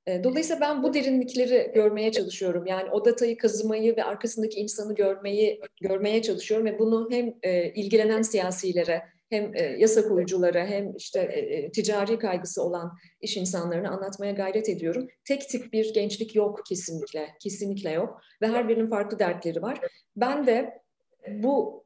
Dolayısıyla 0.08 0.60
ben 0.60 0.82
bu 0.82 0.94
derinlikleri 0.94 1.70
görmeye 1.74 2.12
çalışıyorum. 2.12 2.66
Yani 2.66 2.90
o 2.90 3.04
datayı 3.04 3.36
kazımayı 3.36 3.96
ve 3.96 4.04
arkasındaki 4.04 4.60
insanı 4.60 4.94
görmeyi 4.94 5.60
görmeye 5.80 6.22
çalışıyorum 6.22 6.66
ve 6.66 6.78
bunu 6.78 7.08
hem 7.10 7.34
ilgilenen 7.74 8.22
siyasilere, 8.22 9.02
hem 9.30 9.54
yasa 9.78 10.08
koyuculara, 10.08 10.66
hem 10.66 10.96
işte 10.96 11.70
ticari 11.74 12.18
kaygısı 12.18 12.62
olan 12.62 12.92
iş 13.20 13.36
insanlarına 13.36 13.90
anlatmaya 13.90 14.32
gayret 14.32 14.68
ediyorum. 14.68 15.08
Tek 15.24 15.48
tip 15.48 15.72
bir 15.72 15.94
gençlik 15.94 16.34
yok 16.34 16.60
kesinlikle, 16.68 17.28
kesinlikle 17.40 17.90
yok 17.90 18.20
ve 18.42 18.46
her 18.46 18.68
birinin 18.68 18.90
farklı 18.90 19.18
dertleri 19.18 19.62
var. 19.62 19.80
Ben 20.16 20.46
de 20.46 20.82
bu 21.28 21.84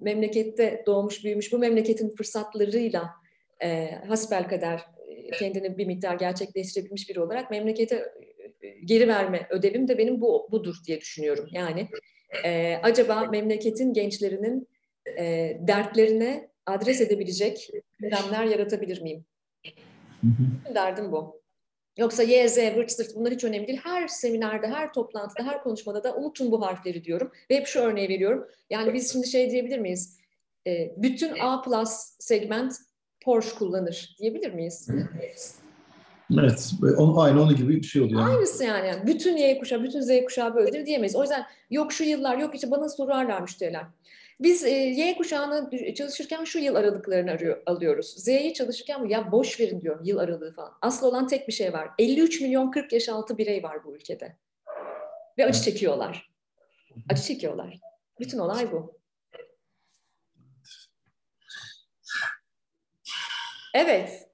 memlekette 0.00 0.82
doğmuş 0.86 1.24
büyümüş 1.24 1.52
bu 1.52 1.58
memleketin 1.58 2.16
fırsatlarıyla 2.16 3.10
e, 3.62 3.90
hasbel 4.08 4.48
kadar 4.48 4.93
kendini 5.38 5.78
bir 5.78 5.86
miktar 5.86 6.14
gerçekleştirebilmiş 6.14 7.08
biri 7.08 7.20
olarak 7.20 7.50
memlekete 7.50 8.12
geri 8.84 9.08
verme 9.08 9.46
ödevim 9.50 9.88
de 9.88 9.98
benim 9.98 10.20
bu 10.20 10.48
budur 10.52 10.76
diye 10.86 11.00
düşünüyorum. 11.00 11.48
Yani 11.52 11.88
e, 12.44 12.76
acaba 12.82 13.24
memleketin 13.24 13.92
gençlerinin 13.92 14.68
e, 15.18 15.56
dertlerine 15.60 16.50
adres 16.66 17.00
edebilecek 17.00 17.70
gündemler 17.98 18.44
yaratabilir 18.44 19.02
miyim? 19.02 19.24
Hı 20.20 20.26
hı. 20.26 20.74
Derdim 20.74 21.12
bu. 21.12 21.44
Yoksa 21.96 22.22
Y, 22.22 22.48
Z, 22.48 22.58
vırt 22.58 22.92
sırt 22.92 23.14
bunlar 23.14 23.32
hiç 23.32 23.44
önemli 23.44 23.66
değil. 23.66 23.80
Her 23.84 24.08
seminerde, 24.08 24.66
her 24.66 24.92
toplantıda, 24.92 25.46
her 25.46 25.62
konuşmada 25.62 26.04
da 26.04 26.16
unutun 26.16 26.50
bu 26.50 26.62
harfleri 26.62 27.04
diyorum. 27.04 27.32
Ve 27.50 27.56
hep 27.56 27.66
şu 27.66 27.80
örneği 27.80 28.08
veriyorum. 28.08 28.48
Yani 28.70 28.94
biz 28.94 29.12
şimdi 29.12 29.26
şey 29.26 29.50
diyebilir 29.50 29.78
miyiz? 29.78 30.18
E, 30.66 30.94
bütün 30.96 31.38
A 31.40 31.62
plus 31.62 31.90
segment 32.18 32.74
Porsche 33.24 33.58
kullanır 33.58 34.16
diyebilir 34.18 34.52
miyiz? 34.52 34.88
Evet, 36.40 36.72
on, 36.98 37.16
aynı 37.16 37.42
onun 37.42 37.56
gibi 37.56 37.76
bir 37.76 37.82
şey 37.82 38.02
oluyor. 38.02 38.28
Aynısı 38.28 38.64
yani. 38.64 39.06
Bütün 39.06 39.36
Y 39.36 39.58
kuşağı, 39.58 39.82
bütün 39.82 40.00
Z 40.00 40.24
kuşağı 40.24 40.54
böyledir 40.54 40.86
diyemeyiz. 40.86 41.16
O 41.16 41.22
yüzden 41.22 41.46
yok 41.70 41.92
şu 41.92 42.04
yıllar, 42.04 42.38
yok 42.38 42.54
işte 42.54 42.70
bana 42.70 42.88
sorarlar 42.88 43.40
müşteriler. 43.40 43.84
Biz 44.40 44.64
e, 44.64 44.70
Y 44.70 45.16
kuşağını 45.16 45.70
çalışırken 45.94 46.44
şu 46.44 46.58
yıl 46.58 46.74
aralıklarını 46.74 47.30
arıyor, 47.30 47.62
alıyoruz. 47.66 48.14
Z'yi 48.16 48.54
çalışırken 48.54 49.04
ya 49.08 49.32
boş 49.32 49.60
verin 49.60 49.80
diyorum 49.80 50.04
yıl 50.04 50.18
aralığı 50.18 50.54
falan. 50.54 50.72
Asıl 50.82 51.06
olan 51.06 51.26
tek 51.26 51.48
bir 51.48 51.52
şey 51.52 51.72
var. 51.72 51.88
53 51.98 52.40
milyon 52.40 52.70
40 52.70 52.92
yaş 52.92 53.08
altı 53.08 53.38
birey 53.38 53.62
var 53.62 53.84
bu 53.84 53.96
ülkede. 53.96 54.36
Ve 55.38 55.46
acı 55.46 55.62
çekiyorlar. 55.62 56.30
Acı 57.10 57.22
çekiyorlar. 57.22 57.80
Bütün 58.20 58.38
olay 58.38 58.72
bu. 58.72 59.03
Evet. 63.74 64.28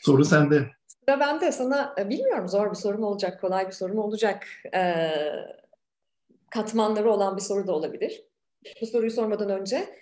Soru 0.00 0.24
sende. 0.24 0.66
Sıra 0.86 1.20
bende. 1.20 1.52
Sana 1.52 1.94
e, 1.98 2.08
bilmiyorum 2.08 2.48
zor 2.48 2.70
bir 2.70 2.76
soru 2.76 2.98
mu 2.98 3.06
olacak, 3.06 3.40
kolay 3.40 3.66
bir 3.66 3.72
soru 3.72 3.94
mu 3.94 4.02
olacak? 4.02 4.46
Ee, 4.74 5.10
katmanları 6.50 7.12
olan 7.12 7.36
bir 7.36 7.42
soru 7.42 7.66
da 7.66 7.72
olabilir. 7.72 8.22
Bu 8.82 8.86
soruyu 8.86 9.10
sormadan 9.10 9.50
önce 9.50 9.94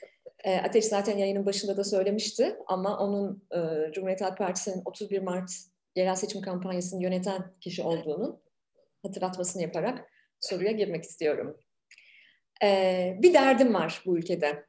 e, 0.45 0.57
Ateş 0.57 0.85
zaten 0.85 1.19
yayının 1.19 1.47
başında 1.47 1.77
da 1.77 1.85
söylemişti 1.85 2.57
ama 2.67 2.99
onun 2.99 3.43
e, 3.53 3.93
Cumhuriyet 3.93 4.21
Halk 4.21 4.39
Partisi'nin 4.39 4.83
31 4.85 5.23
Mart 5.23 5.51
yerel 5.97 6.15
seçim 6.15 6.41
kampanyasını 6.41 7.03
yöneten 7.03 7.53
kişi 7.61 7.83
olduğunu 7.83 8.41
hatırlatmasını 9.03 9.63
yaparak 9.63 10.13
soruya 10.41 10.73
girmek 10.73 11.05
istiyorum. 11.05 11.61
Ee, 12.63 13.19
bir 13.23 13.35
derdim 13.35 13.75
var 13.75 14.03
bu 14.07 14.19
ülkede. 14.19 14.67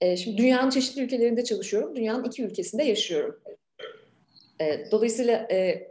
Ee, 0.00 0.16
şimdi 0.16 0.38
dünyanın 0.38 0.70
çeşitli 0.70 1.02
ülkelerinde 1.02 1.44
çalışıyorum. 1.44 1.96
Dünyanın 1.96 2.24
iki 2.24 2.44
ülkesinde 2.44 2.82
yaşıyorum. 2.82 3.40
Ee, 4.60 4.90
dolayısıyla 4.90 5.46
e, 5.50 5.88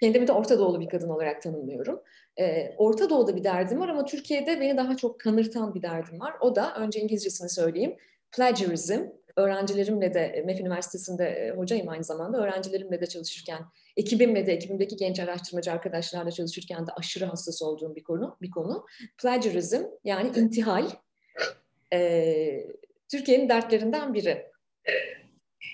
kendimi 0.00 0.26
de 0.26 0.32
Orta 0.32 0.58
Doğulu 0.58 0.80
bir 0.80 0.88
kadın 0.88 1.08
olarak 1.08 1.42
tanımlıyorum. 1.42 2.00
Ee, 2.40 2.74
Orta 2.78 3.10
Doğu'da 3.10 3.36
bir 3.36 3.44
derdim 3.44 3.80
var 3.80 3.88
ama 3.88 4.04
Türkiye'de 4.04 4.60
beni 4.60 4.76
daha 4.76 4.96
çok 4.96 5.20
kanırtan 5.20 5.74
bir 5.74 5.82
derdim 5.82 6.20
var. 6.20 6.34
O 6.40 6.56
da 6.56 6.74
önce 6.74 7.00
İngilizcesini 7.00 7.48
söyleyeyim. 7.48 7.96
Plagiarism. 8.32 9.00
Öğrencilerimle 9.36 10.14
de 10.14 10.42
MEF 10.46 10.60
Üniversitesi'nde 10.60 11.24
e, 11.24 11.50
hocayım 11.50 11.88
aynı 11.88 12.04
zamanda. 12.04 12.38
Öğrencilerimle 12.38 13.00
de 13.00 13.06
çalışırken, 13.06 13.58
ekibimle 13.96 14.46
de, 14.46 14.52
ekibimdeki 14.52 14.96
genç 14.96 15.20
araştırmacı 15.20 15.72
arkadaşlarla 15.72 16.30
çalışırken 16.30 16.86
de 16.86 16.90
aşırı 16.96 17.24
hassas 17.24 17.62
olduğum 17.62 17.96
bir 17.96 18.04
konu. 18.04 18.36
Bir 18.42 18.50
konu. 18.50 18.86
Plagiarism 19.18 19.82
yani 20.04 20.38
intihal. 20.38 20.90
Ee, 21.92 22.66
Türkiye'nin 23.14 23.48
dertlerinden 23.48 24.14
biri. 24.14 24.46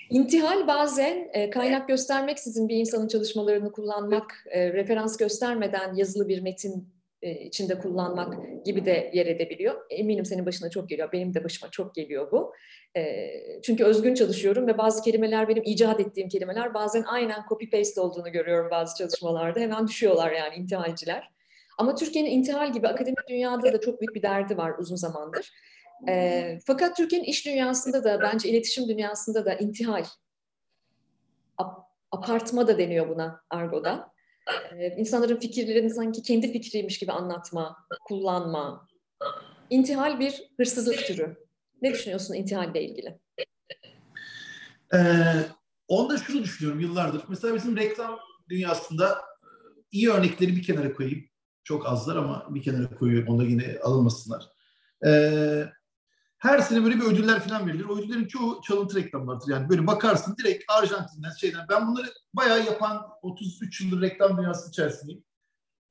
İntihal 0.09 0.67
bazen 0.67 1.29
e, 1.33 1.49
kaynak 1.49 1.87
göstermeksizin 1.87 2.69
bir 2.69 2.75
insanın 2.75 3.07
çalışmalarını 3.07 3.71
kullanmak, 3.71 4.43
e, 4.49 4.73
referans 4.73 5.17
göstermeden 5.17 5.95
yazılı 5.95 6.27
bir 6.27 6.41
metin 6.41 6.93
e, 7.21 7.31
içinde 7.31 7.79
kullanmak 7.79 8.65
gibi 8.65 8.85
de 8.85 9.11
yer 9.13 9.25
edebiliyor. 9.25 9.75
Eminim 9.89 10.25
senin 10.25 10.45
başına 10.45 10.69
çok 10.69 10.89
geliyor, 10.89 11.11
benim 11.11 11.33
de 11.33 11.43
başıma 11.43 11.71
çok 11.71 11.95
geliyor 11.95 12.31
bu. 12.31 12.53
E, 12.97 13.31
çünkü 13.63 13.83
özgün 13.83 14.13
çalışıyorum 14.13 14.67
ve 14.67 14.77
bazı 14.77 15.03
kelimeler 15.03 15.47
benim 15.47 15.63
icat 15.65 15.99
ettiğim 15.99 16.29
kelimeler 16.29 16.73
bazen 16.73 17.03
aynen 17.03 17.45
copy 17.49 17.65
paste 17.69 18.01
olduğunu 18.01 18.31
görüyorum 18.31 18.71
bazı 18.71 18.97
çalışmalarda. 18.97 19.59
Hemen 19.59 19.87
düşüyorlar 19.87 20.31
yani 20.31 20.55
intihalciler. 20.55 21.29
Ama 21.77 21.95
Türkiye'nin 21.95 22.29
intihal 22.29 22.73
gibi 22.73 22.87
akademik 22.87 23.27
dünyada 23.29 23.73
da 23.73 23.81
çok 23.81 24.01
büyük 24.01 24.15
bir 24.15 24.21
derdi 24.21 24.57
var 24.57 24.73
uzun 24.79 24.95
zamandır. 24.95 25.51
E, 26.09 26.59
fakat 26.65 26.97
Türkiye'nin 26.97 27.25
iş 27.25 27.45
dünyasında 27.45 28.03
da 28.03 28.21
bence 28.21 28.49
iletişim 28.49 28.87
dünyasında 28.87 29.45
da 29.45 29.53
intihal, 29.53 30.05
ap, 31.57 31.85
apartma 32.11 32.67
da 32.67 32.77
deniyor 32.77 33.09
buna 33.09 33.43
argoda. 33.49 34.11
E, 34.71 34.87
insanların 34.87 35.39
fikirlerini 35.39 35.89
sanki 35.89 36.21
kendi 36.21 36.51
fikriymiş 36.51 36.99
gibi 36.99 37.11
anlatma, 37.11 37.77
kullanma. 38.07 38.87
İntihal 39.69 40.19
bir 40.19 40.51
hırsızlık 40.57 41.05
türü. 41.05 41.37
Ne 41.81 41.93
düşünüyorsun 41.93 42.33
intihalle 42.33 42.83
ilgili? 42.83 43.19
Ee, 44.93 44.99
onda 45.87 46.17
şunu 46.17 46.43
düşünüyorum 46.43 46.79
yıllardır. 46.79 47.23
Mesela 47.29 47.55
bizim 47.55 47.77
reklam 47.77 48.19
dünyasında 48.49 49.21
iyi 49.91 50.09
örnekleri 50.09 50.55
bir 50.55 50.63
kenara 50.63 50.93
koyayım. 50.93 51.25
Çok 51.63 51.87
azlar 51.87 52.15
ama 52.15 52.47
bir 52.49 52.63
kenara 52.63 52.95
koyuyorum. 52.95 53.33
Onda 53.33 53.43
yine 53.43 53.79
alınmasınlar. 53.83 54.43
Ee, 55.05 55.65
her 56.41 56.59
sene 56.59 56.83
böyle 56.83 56.95
bir 56.95 57.03
ödüller 57.03 57.39
falan 57.39 57.67
verilir. 57.67 57.85
O 57.85 57.97
ödüllerin 57.97 58.27
çoğu 58.27 58.61
çalıntı 58.61 58.95
reklamlardır. 58.95 59.51
Yani 59.51 59.69
böyle 59.69 59.87
bakarsın 59.87 60.35
direkt 60.37 60.63
Arjantin'den 60.67 61.31
şeyden. 61.39 61.65
Ben 61.69 61.87
bunları 61.87 62.07
bayağı 62.33 62.65
yapan 62.65 63.07
33 63.21 63.81
yıldır 63.81 64.01
reklam 64.01 64.37
dünyası 64.37 64.69
içerisindeyim. 64.69 65.23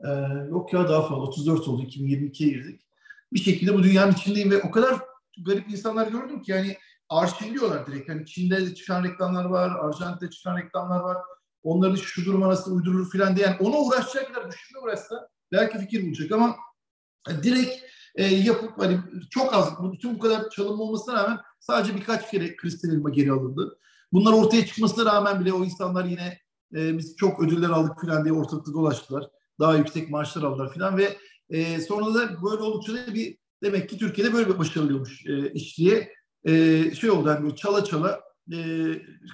Ee, 0.05 0.09
yok 0.49 0.73
ya 0.73 0.89
daha 0.89 1.03
fazla 1.03 1.23
34 1.23 1.69
oldu 1.69 1.83
2022'ye 1.83 2.51
girdik. 2.51 2.87
Bir 3.33 3.39
şekilde 3.39 3.75
bu 3.75 3.83
dünyanın 3.83 4.13
içindeyim 4.13 4.51
ve 4.51 4.63
o 4.63 4.71
kadar 4.71 5.01
garip 5.47 5.71
insanlar 5.71 6.07
gördüm 6.07 6.43
ki 6.43 6.51
yani 6.51 6.77
arşivliyorlar 7.09 7.87
direkt. 7.87 8.09
Hani 8.09 8.27
Çin'de 8.27 8.67
de 8.67 8.75
çıkan 8.75 9.05
reklamlar 9.05 9.45
var, 9.45 9.71
Arjantin'de 9.71 10.31
çıkan 10.31 10.57
reklamlar 10.57 11.01
var. 11.01 11.17
Onların 11.63 11.97
şu 11.97 12.25
duruma 12.25 12.49
nasıl 12.49 12.77
uydurulur 12.77 13.11
filan 13.11 13.37
diyen 13.37 13.57
ona 13.61 13.77
uğraşacak 13.77 14.35
kadar 14.35 14.51
düşünme 14.53 14.81
uğraşsa 14.81 15.29
belki 15.53 15.79
fikir 15.79 16.07
bulacak 16.07 16.33
ama 16.33 16.57
direkt 17.43 17.90
e, 18.21 18.25
yapıp 18.25 18.79
hani 18.79 18.99
çok 19.31 19.55
az 19.55 19.93
bütün 19.93 20.15
bu 20.15 20.19
kadar 20.19 20.51
çalınma 20.51 20.85
olmasına 20.85 21.15
rağmen 21.15 21.39
sadece 21.61 21.97
birkaç 21.97 22.31
kere 22.31 22.57
kristal 22.57 22.93
elma 22.93 23.11
geri 23.11 23.33
alındı. 23.33 23.79
Bunlar 24.13 24.33
ortaya 24.33 24.67
çıkmasına 24.67 25.13
rağmen 25.13 25.41
bile 25.41 25.53
o 25.53 25.65
insanlar 25.65 26.05
yine 26.05 26.39
e, 26.75 26.99
biz 26.99 27.17
çok 27.17 27.43
ödüller 27.43 27.71
aldık 27.71 28.01
filan 28.01 28.25
diye 28.25 28.35
ortalıkta 28.35 28.73
dolaştılar. 28.73 29.25
Daha 29.61 29.77
yüksek 29.77 30.11
maaşlar 30.11 30.43
aldılar 30.43 30.73
filan 30.73 30.99
ve 30.99 31.17
e, 31.51 31.81
sonra 31.81 32.15
da 32.15 32.43
böyle 32.43 32.63
oldukça 32.63 32.93
da 32.93 33.15
bir 33.15 33.39
demek 33.63 33.89
ki 33.89 33.99
Türkiye'de 33.99 34.33
böyle 34.33 34.49
bir 34.49 34.59
başarılıyormuş 34.59 35.27
e, 35.27 35.53
iş 35.53 35.79
diye 35.79 36.13
e, 36.45 36.85
şey 36.95 37.11
oldu 37.11 37.29
hani 37.29 37.57
çala 37.57 37.85
çala 37.85 38.21
e, 38.53 38.59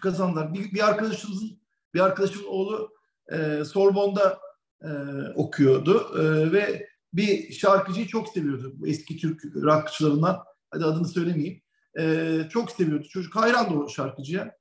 kazandılar. 0.03 0.55
Bir, 0.55 0.73
bir 0.73 0.89
arkadaşımızın 0.89 1.61
bir 1.95 2.01
arkadaşımın 2.01 2.49
oğlu 2.49 2.91
e, 3.33 3.65
Sorbon'da 3.65 4.39
e, 4.83 4.91
okuyordu 5.35 6.19
e, 6.19 6.53
ve 6.53 6.89
bir 7.17 7.53
şarkıcıyı 7.53 8.07
çok 8.07 8.29
seviyordu. 8.29 8.77
Eski 8.87 9.17
Türk 9.17 9.45
rockçılarından. 9.45 10.39
Hadi 10.71 10.85
adını 10.85 11.09
söylemeyeyim. 11.09 11.63
E, 11.99 12.39
çok 12.51 12.71
seviyordu. 12.71 13.07
Çocuk 13.11 13.37
hayrandı 13.37 13.75
o 13.75 13.89
şarkıcıya. 13.89 14.57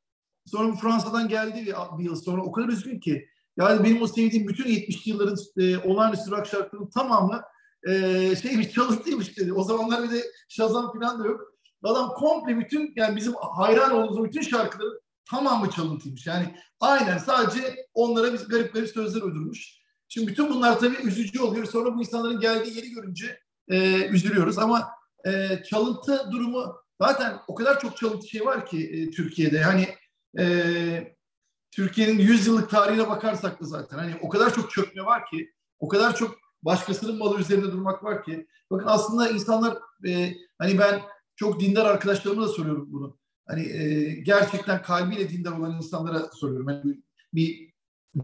Sonra 0.45 0.73
bu 0.73 0.75
Fransa'dan 0.75 1.27
geldi 1.27 1.73
bir 1.97 2.03
yıl 2.03 2.15
sonra 2.15 2.41
o 2.41 2.51
kadar 2.51 2.67
üzgün 2.67 2.99
ki. 2.99 3.27
Yani 3.57 3.83
benim 3.83 4.01
o 4.01 4.07
sevdiğim 4.07 4.47
bütün 4.47 4.65
70'li 4.65 5.09
yılların 5.09 5.37
e, 5.57 5.77
olağanüstü 5.77 6.31
rock 6.31 6.47
şarkılarının 6.47 6.89
tamamı 6.89 7.41
e, 7.87 7.91
şeymiş 8.35 8.71
çalıntıymış 8.71 9.37
dedi. 9.37 9.53
O 9.53 9.63
zamanlar 9.63 10.03
bir 10.03 10.11
de 10.11 10.23
Shazam 10.49 10.93
falan 10.93 11.23
da 11.23 11.27
yok. 11.27 11.41
Adam 11.83 12.09
komple 12.09 12.57
bütün 12.57 12.93
yani 12.95 13.15
bizim 13.15 13.33
hayran 13.55 13.91
olduğumuz 13.91 14.23
bütün 14.23 14.41
şarkıların 14.41 14.99
tamamı 15.29 15.69
çalıntıymış. 15.69 16.27
Yani 16.27 16.55
aynen 16.79 17.17
sadece 17.17 17.75
onlara 17.93 18.33
biz 18.33 18.47
garip 18.47 18.73
garip 18.73 18.89
sözler 18.89 19.21
uydurmuş. 19.21 19.84
Şimdi 20.15 20.27
bütün 20.27 20.49
bunlar 20.49 20.79
tabii 20.79 20.95
üzücü 20.95 21.41
oluyor. 21.41 21.65
Sonra 21.65 21.95
bu 21.95 21.99
insanların 21.99 22.39
geldiği 22.39 22.77
yeri 22.77 22.89
görünce 22.89 23.39
e, 23.69 24.07
üzülüyoruz. 24.07 24.57
Ama 24.57 24.89
e, 25.25 25.63
çalıntı 25.63 26.31
durumu 26.31 26.75
zaten 27.01 27.37
o 27.47 27.55
kadar 27.55 27.79
çok 27.79 27.97
çalıntı 27.97 28.27
şey 28.27 28.45
var 28.45 28.65
ki 28.65 28.89
e, 28.89 29.11
Türkiye'de. 29.11 29.61
Hani 29.63 29.87
e, 30.39 31.15
Türkiye'nin 31.71 32.19
100 32.19 32.47
yıllık 32.47 32.69
tarihine 32.69 33.09
bakarsak 33.09 33.61
da 33.61 33.65
zaten 33.65 33.97
hani 33.97 34.15
o 34.21 34.29
kadar 34.29 34.53
çok 34.53 34.71
çökme 34.71 35.05
var 35.05 35.25
ki, 35.25 35.51
o 35.79 35.87
kadar 35.87 36.15
çok 36.15 36.37
başkasının 36.63 37.17
malı 37.17 37.39
üzerinde 37.39 37.71
durmak 37.71 38.03
var 38.03 38.23
ki. 38.23 38.47
Bakın 38.71 38.87
aslında 38.87 39.29
insanlar 39.29 39.77
e, 40.07 40.33
hani 40.57 40.79
ben 40.79 41.01
çok 41.35 41.59
dindar 41.59 41.85
arkadaşlarıma 41.85 42.41
da 42.41 42.47
soruyorum 42.47 42.87
bunu. 42.91 43.17
Hani 43.47 43.61
e, 43.61 44.13
gerçekten 44.15 44.81
kalbiyle 44.81 45.29
dindar 45.29 45.51
olan 45.51 45.75
insanlara 45.75 46.19
soruyorum. 46.19 46.69
Yani 46.69 47.01
bir 47.33 47.74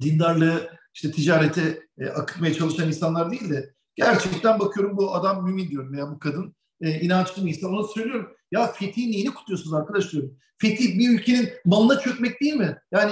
dindarlığı 0.01 0.69
işte 0.93 1.11
ticarete 1.11 1.79
e, 1.97 2.07
akıtmaya 2.07 2.53
çalışan 2.53 2.87
insanlar 2.87 3.31
değil 3.31 3.49
de 3.49 3.73
gerçekten 3.95 4.59
bakıyorum 4.59 4.97
bu 4.97 5.15
adam 5.15 5.45
mümin 5.45 5.69
diyorum 5.69 5.93
ya 5.93 6.11
bu 6.11 6.19
kadın 6.19 6.55
e, 6.81 6.99
inançlı 6.99 7.45
bir 7.45 7.49
insan. 7.49 7.73
Ona 7.73 7.83
söylüyorum 7.83 8.31
ya 8.51 8.67
fetih 8.67 9.07
neyini 9.07 9.33
kutluyorsunuz 9.33 9.73
arkadaş 9.73 10.11
diyorum. 10.11 10.37
Fetih 10.57 10.99
bir 10.99 11.09
ülkenin 11.09 11.49
malına 11.65 11.99
çökmek 11.99 12.41
değil 12.41 12.53
mi? 12.53 12.77
Yani 12.91 13.11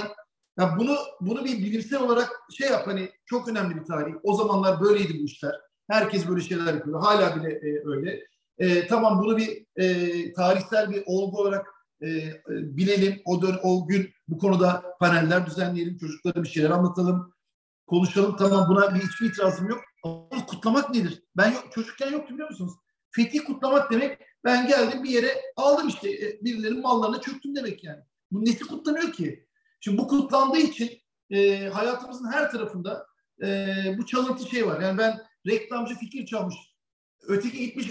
ya 0.58 0.76
bunu 0.78 0.96
bunu 1.20 1.44
bir 1.44 1.58
bilimsel 1.58 2.00
olarak 2.00 2.30
şey 2.58 2.68
yap 2.68 2.86
hani 2.86 3.10
çok 3.26 3.48
önemli 3.48 3.76
bir 3.76 3.84
tarih. 3.84 4.14
O 4.22 4.34
zamanlar 4.34 4.80
böyleydi 4.80 5.18
bu 5.20 5.24
işler. 5.24 5.54
Herkes 5.90 6.28
böyle 6.28 6.40
şeyler 6.40 6.74
yapıyor. 6.74 7.02
Hala 7.02 7.36
bile 7.36 7.52
e, 7.52 7.82
öyle. 7.86 8.26
E, 8.58 8.86
tamam 8.86 9.22
bunu 9.22 9.36
bir 9.36 9.66
e, 9.76 10.32
tarihsel 10.32 10.90
bir 10.90 11.02
olgu 11.06 11.38
olarak 11.38 11.66
e, 12.00 12.08
e, 12.08 12.42
bilelim. 12.48 13.22
O, 13.24 13.42
dön, 13.42 13.58
o 13.62 13.86
gün 13.86 14.10
bu 14.28 14.38
konuda 14.38 14.96
paneller 15.00 15.46
düzenleyelim. 15.46 15.98
Çocuklara 15.98 16.42
bir 16.42 16.48
şeyler 16.48 16.70
anlatalım. 16.70 17.34
Konuşalım. 17.86 18.36
Tamam 18.36 18.66
buna 18.68 18.94
bir 18.94 19.00
hiçbir 19.00 19.26
itirazım 19.26 19.68
yok. 19.68 19.80
Ama 20.04 20.46
kutlamak 20.46 20.94
nedir? 20.94 21.22
Ben 21.36 21.52
yok, 21.52 21.68
çocukken 21.74 22.12
yoktu 22.12 22.34
biliyor 22.34 22.50
musunuz? 22.50 22.72
Fetih 23.10 23.44
kutlamak 23.44 23.92
demek 23.92 24.18
ben 24.44 24.66
geldim 24.66 25.04
bir 25.04 25.10
yere 25.10 25.42
aldım 25.56 25.88
işte 25.88 26.10
e, 26.10 26.44
birilerinin 26.44 26.82
mallarına 26.82 27.20
çöktüm 27.20 27.56
demek 27.56 27.84
yani. 27.84 28.00
Bu 28.30 28.44
nesi 28.44 28.66
kutlanıyor 28.66 29.12
ki? 29.12 29.46
Şimdi 29.80 29.98
bu 29.98 30.08
kutlandığı 30.08 30.58
için 30.58 30.90
e, 31.30 31.68
hayatımızın 31.68 32.32
her 32.32 32.50
tarafında 32.50 33.06
e, 33.42 33.74
bu 33.98 34.06
çalıntı 34.06 34.50
şey 34.50 34.66
var. 34.66 34.80
Yani 34.80 34.98
ben 34.98 35.20
reklamcı 35.46 35.94
fikir 35.94 36.26
çalmış. 36.26 36.56
Öteki 37.22 37.58
gitmiş 37.58 37.86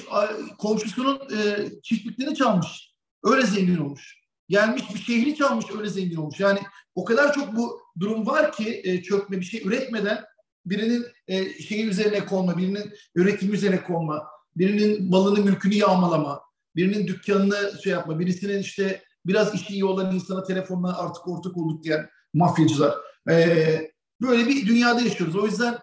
komşusunun 0.57 1.20
e, 1.38 1.70
çiftliklerini 1.84 2.36
çalmış. 2.36 2.89
Öyle 3.24 3.46
zengin 3.46 3.78
olmuş. 3.78 4.20
Gelmiş 4.50 4.84
bir 4.94 5.00
şehri 5.00 5.36
çalmış 5.36 5.66
öyle 5.78 5.90
zengin 5.90 6.16
olmuş. 6.16 6.40
Yani 6.40 6.60
o 6.96 7.06
kadar 7.06 7.34
çok 7.34 7.56
bu 7.56 7.82
durum 8.00 8.28
var 8.28 8.52
ki 8.52 8.82
e, 8.84 9.04
çökme 9.04 9.40
bir 9.40 9.46
şey 9.46 9.62
üretmeden 9.66 10.26
birinin 10.66 11.06
e, 11.28 11.54
şeyi 11.54 11.86
üzerine 11.86 12.26
konma, 12.26 12.58
birinin 12.58 12.94
üretim 13.16 13.54
üzerine 13.54 13.84
konma, 13.84 14.28
birinin 14.56 15.10
malını 15.10 15.46
mülkünü 15.46 15.76
yağmalama, 15.76 16.42
birinin 16.76 17.08
dükkanını 17.08 17.72
şey 17.84 17.92
yapma, 17.92 18.20
birisinin 18.20 18.60
işte 18.60 19.04
biraz 19.26 19.56
işi 19.56 19.74
iyi 19.74 19.86
olan 19.86 20.16
insana 20.16 20.44
telefonla 20.44 20.98
artık 20.98 21.28
ortak 21.28 21.58
olduk 21.58 21.84
diyen 21.84 22.10
mafyacılar. 22.34 22.96
Ee, 23.30 23.92
böyle 24.22 24.48
bir 24.48 24.68
dünyada 24.68 25.02
yaşıyoruz. 25.02 25.36
O 25.36 25.46
yüzden 25.46 25.78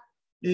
e, 0.47 0.51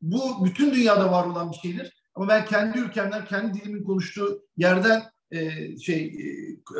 bu 0.00 0.44
bütün 0.44 0.74
dünyada 0.74 1.12
var 1.12 1.26
olan 1.26 1.52
bir 1.52 1.56
şeydir. 1.56 2.04
Ama 2.14 2.28
ben 2.28 2.44
kendi 2.44 2.78
ülkemden, 2.78 3.24
kendi 3.24 3.60
dilimin 3.60 3.84
konuştuğu 3.84 4.46
yerden 4.56 5.02
e, 5.34 5.76
şey 5.78 6.04
e, 6.04 6.22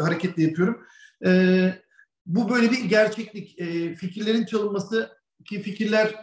hareketle 0.00 0.42
yapıyorum. 0.42 0.82
E, 1.26 1.30
bu 2.26 2.50
böyle 2.50 2.70
bir 2.70 2.84
gerçeklik. 2.84 3.60
E, 3.60 3.94
fikirlerin 3.94 4.44
çalınması 4.44 5.10
ki 5.44 5.62
fikirler 5.62 6.14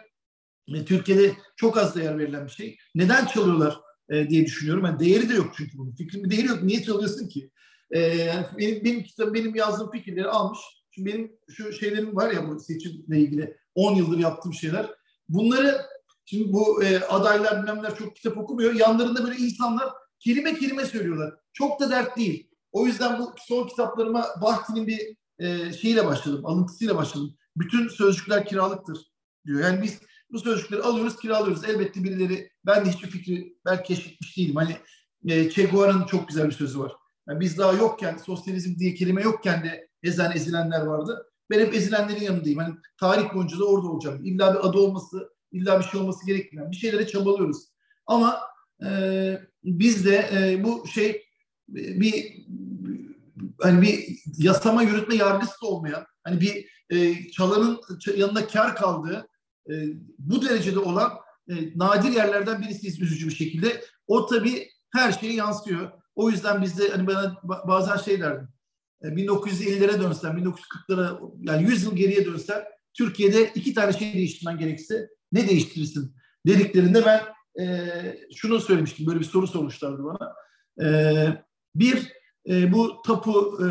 e, 0.67 0.85
Türkiye'de 0.85 1.31
çok 1.55 1.77
az 1.77 1.95
değer 1.95 2.17
verilen 2.17 2.45
bir 2.45 2.51
şey. 2.51 2.77
Neden 2.95 3.25
çalıyorlar 3.25 3.79
e, 4.09 4.29
diye 4.29 4.45
düşünüyorum. 4.45 4.85
Yani 4.85 4.99
değeri 4.99 5.29
de 5.29 5.33
yok 5.33 5.53
çünkü 5.57 5.77
bunun. 5.77 5.95
Fikrin 5.95 6.23
bir 6.23 6.29
değeri 6.29 6.47
yok. 6.47 6.63
Niye 6.63 6.83
çalıyorsun 6.83 7.27
ki? 7.27 7.51
E, 7.95 8.29
benim, 8.57 8.85
benim 8.85 9.03
kitabım, 9.03 9.33
benim 9.33 9.55
yazdığım 9.55 9.91
fikirleri 9.91 10.27
almış. 10.27 10.59
Şimdi 10.91 11.13
benim 11.13 11.31
şu 11.49 11.73
şeylerim 11.73 12.15
var 12.15 12.31
ya 12.31 12.49
bu 12.49 12.59
seçimle 12.59 13.19
ilgili 13.19 13.57
10 13.75 13.95
yıldır 13.95 14.17
yaptığım 14.17 14.53
şeyler. 14.53 14.89
Bunları 15.29 15.81
şimdi 16.25 16.53
bu 16.53 16.83
e, 16.83 16.99
adaylar 16.99 17.61
bilmemler 17.61 17.95
çok 17.95 18.15
kitap 18.15 18.37
okumuyor. 18.37 18.73
Yanlarında 18.73 19.23
böyle 19.23 19.37
insanlar 19.37 19.89
kelime 20.19 20.55
kelime 20.55 20.85
söylüyorlar. 20.85 21.33
Çok 21.53 21.79
da 21.79 21.89
dert 21.89 22.17
değil. 22.17 22.47
O 22.71 22.85
yüzden 22.85 23.19
bu 23.19 23.33
son 23.37 23.67
kitaplarıma 23.67 24.25
Bahti'nin 24.41 24.87
bir 24.87 24.99
e, 25.39 25.73
şeyiyle 25.73 26.05
başladım, 26.05 26.45
alıntısıyla 26.45 26.95
başladım. 26.95 27.37
Bütün 27.57 27.87
sözcükler 27.87 28.45
kiralıktır 28.45 28.97
diyor. 29.45 29.59
Yani 29.59 29.81
biz 29.81 29.99
bu 30.31 30.39
sözcükleri 30.39 30.81
alıyoruz, 30.81 31.17
kiralıyoruz. 31.17 31.63
Elbette 31.63 32.03
birileri, 32.03 32.49
ben 32.65 32.85
de 32.85 32.89
hiçbir 32.89 33.07
fikri 33.07 33.55
belki 33.65 33.83
keşfetmiş 33.83 34.37
değilim. 34.37 34.55
Hani 34.55 34.77
e, 35.27 35.49
Che 35.49 35.65
Guevara'nın 35.65 36.05
çok 36.05 36.27
güzel 36.27 36.45
bir 36.45 36.51
sözü 36.51 36.79
var. 36.79 36.91
Yani 37.27 37.39
biz 37.39 37.57
daha 37.57 37.73
yokken, 37.73 38.17
sosyalizm 38.17 38.79
diye 38.79 38.93
kelime 38.93 39.21
yokken 39.21 39.63
de 39.63 39.89
ezen 40.03 40.31
ezilenler 40.31 40.81
vardı. 40.81 41.31
Ben 41.49 41.59
hep 41.59 41.73
ezilenlerin 41.73 42.23
yanındayım. 42.23 42.59
Hani 42.59 42.75
tarih 42.99 43.33
boyunca 43.33 43.59
da 43.59 43.65
orada 43.65 43.87
olacağım. 43.87 44.25
İlla 44.25 44.53
bir 44.53 44.67
adı 44.69 44.77
olması, 44.77 45.29
illa 45.51 45.79
bir 45.79 45.83
şey 45.83 46.01
olması 46.01 46.25
gerekmiyor. 46.25 46.71
Bir 46.71 46.75
şeylere 46.75 47.07
çabalıyoruz. 47.07 47.57
Ama 48.07 48.39
e, 48.85 49.41
biz 49.63 50.05
de 50.05 50.29
e, 50.33 50.63
bu 50.63 50.87
şey 50.87 51.25
bir 51.75 52.45
hani 53.61 53.81
bir 53.81 54.19
yasama 54.37 54.83
yürütme 54.83 55.15
yargısı 55.15 55.61
da 55.63 55.67
olmayan 55.67 56.05
hani 56.23 56.41
bir 56.41 56.65
e, 56.89 57.29
çalanın 57.31 57.81
yanında 58.15 58.47
kar 58.47 58.75
kaldığı 58.75 59.27
e, 59.69 59.73
bu 60.19 60.45
derecede 60.45 60.79
olan 60.79 61.11
e, 61.49 61.53
nadir 61.75 62.11
yerlerden 62.11 62.61
birisiyiz 62.61 63.01
üzücü 63.01 63.27
bir 63.27 63.35
şekilde. 63.35 63.81
O 64.07 64.25
tabii 64.25 64.69
her 64.93 65.11
şeye 65.11 65.33
yansıyor. 65.33 65.91
O 66.15 66.29
yüzden 66.29 66.61
bizde 66.61 66.89
hani 66.89 67.07
bana 67.07 67.37
bazen 67.67 67.97
şey 67.97 68.21
derdim. 68.21 68.47
1950'lere 69.03 70.01
dönsen, 70.01 70.31
1940'lara 70.31 71.19
yani 71.41 71.63
100 71.63 71.83
yıl 71.83 71.95
geriye 71.95 72.25
dönsen 72.25 72.63
Türkiye'de 72.93 73.51
iki 73.55 73.73
tane 73.73 73.93
şey 73.93 74.13
değiştirmen 74.13 74.57
gerekse 74.57 75.09
ne 75.31 75.49
değiştirirsin 75.49 76.15
dediklerinde 76.47 77.05
ben 77.05 77.21
e, 77.63 77.87
şunu 78.35 78.59
söylemiştim. 78.59 79.07
Böyle 79.07 79.19
bir 79.19 79.25
soru 79.25 79.47
sormuşlardı 79.47 80.03
bana. 80.03 80.33
E, 80.83 80.87
bir, 81.75 82.13
e, 82.49 82.73
bu 82.73 83.01
tapu 83.01 83.59
e, 83.65 83.69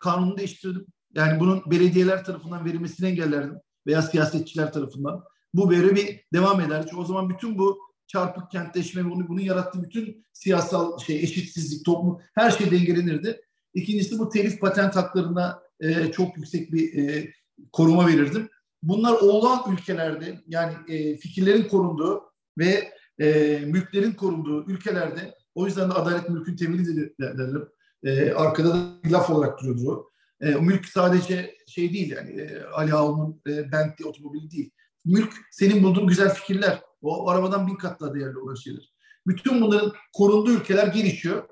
kanunu 0.00 0.38
değiştirdim. 0.38 0.86
Yani 1.14 1.40
bunun 1.40 1.62
belediyeler 1.66 2.24
tarafından 2.24 2.64
verilmesini 2.64 3.08
engellerdim 3.08 3.58
veya 3.86 4.02
siyasetçiler 4.02 4.72
tarafından. 4.72 5.24
Bu 5.54 5.70
böyle 5.70 5.96
bir 5.96 6.20
devam 6.32 6.60
eder. 6.60 6.82
Çünkü 6.82 6.96
o 6.96 7.04
zaman 7.04 7.28
bütün 7.28 7.58
bu 7.58 7.78
çarpık 8.06 8.50
kentleşme 8.50 9.04
ve 9.04 9.10
bunu, 9.10 9.28
bunun 9.28 9.40
yarattığı 9.40 9.82
bütün 9.82 10.26
siyasal 10.32 10.98
şey 10.98 11.16
eşitsizlik, 11.16 11.84
toplum 11.84 12.18
her 12.34 12.50
şey 12.50 12.70
dengelenirdi. 12.70 13.40
İkincisi 13.74 14.18
bu 14.18 14.28
telif 14.28 14.60
patent 14.60 14.96
haklarına 14.96 15.62
e, 15.80 16.12
çok 16.12 16.36
yüksek 16.36 16.72
bir 16.72 16.98
e, 16.98 17.32
koruma 17.72 18.06
verirdim. 18.06 18.48
Bunlar 18.82 19.12
olan 19.12 19.72
ülkelerde 19.72 20.40
yani 20.46 20.74
e, 20.88 21.16
fikirlerin 21.16 21.68
korunduğu 21.68 22.22
ve 22.58 22.92
e, 23.18 23.58
mülklerin 23.66 24.12
korunduğu 24.12 24.64
ülkelerde 24.70 25.34
o 25.54 25.66
yüzden 25.66 25.90
de 25.90 25.94
adalet 25.94 26.28
mülkün 26.28 26.56
temeli 26.56 27.14
derler. 27.18 27.62
E, 28.04 28.32
arkada 28.32 28.74
da 28.74 28.92
laf 29.10 29.30
olarak 29.30 29.60
duruyordur 29.60 29.86
o. 29.86 30.10
E, 30.40 30.50
mülk 30.50 30.86
sadece 30.86 31.54
şey 31.68 31.92
değil 31.92 32.10
yani 32.10 32.40
e, 32.40 32.62
Ali 32.62 32.94
Ağol'un 32.94 33.42
e, 33.46 33.72
Bentley 33.72 34.08
otomobili 34.08 34.50
değil. 34.50 34.70
Mülk 35.04 35.32
senin 35.50 35.82
bulduğun 35.82 36.06
güzel 36.06 36.34
fikirler. 36.34 36.82
O 37.02 37.28
arabadan 37.30 37.66
bin 37.66 37.74
kat 37.74 38.00
daha 38.00 38.14
değerli 38.14 38.38
olan 38.38 38.54
şeyler. 38.54 38.92
Bütün 39.26 39.60
bunların 39.60 39.92
korunduğu 40.12 40.52
ülkeler 40.52 40.86
gelişiyor. 40.86 41.48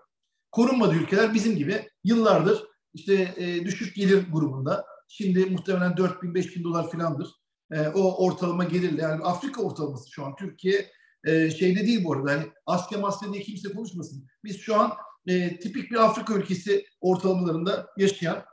Korunmadığı 0.52 0.94
ülkeler 0.94 1.34
bizim 1.34 1.56
gibi 1.56 1.88
yıllardır 2.04 2.64
işte 2.94 3.34
e, 3.36 3.64
düşük 3.64 3.96
gelir 3.96 4.26
grubunda. 4.32 4.86
Şimdi 5.08 5.46
muhtemelen 5.46 5.96
4 5.96 6.22
bin 6.22 6.34
5 6.34 6.56
bin 6.56 6.64
dolar 6.64 6.90
filandır. 6.90 7.28
E, 7.72 7.88
o 7.88 8.26
ortalama 8.26 8.64
gelirle 8.64 9.02
yani 9.02 9.24
Afrika 9.24 9.62
ortalaması 9.62 10.10
şu 10.10 10.24
an 10.24 10.36
Türkiye 10.36 10.90
e, 11.24 11.50
şeyde 11.50 11.86
değil 11.86 12.04
bu 12.04 12.12
arada. 12.12 12.32
Yani 12.32 12.46
Asya 12.66 12.98
Masya 12.98 13.32
diye 13.32 13.42
kimse 13.42 13.72
konuşmasın. 13.72 14.26
Biz 14.44 14.60
şu 14.60 14.76
an 14.80 14.92
e, 15.26 15.58
tipik 15.58 15.90
bir 15.90 16.04
Afrika 16.04 16.34
ülkesi 16.34 16.86
ortalamalarında 17.00 17.86
yaşayan 17.96 18.44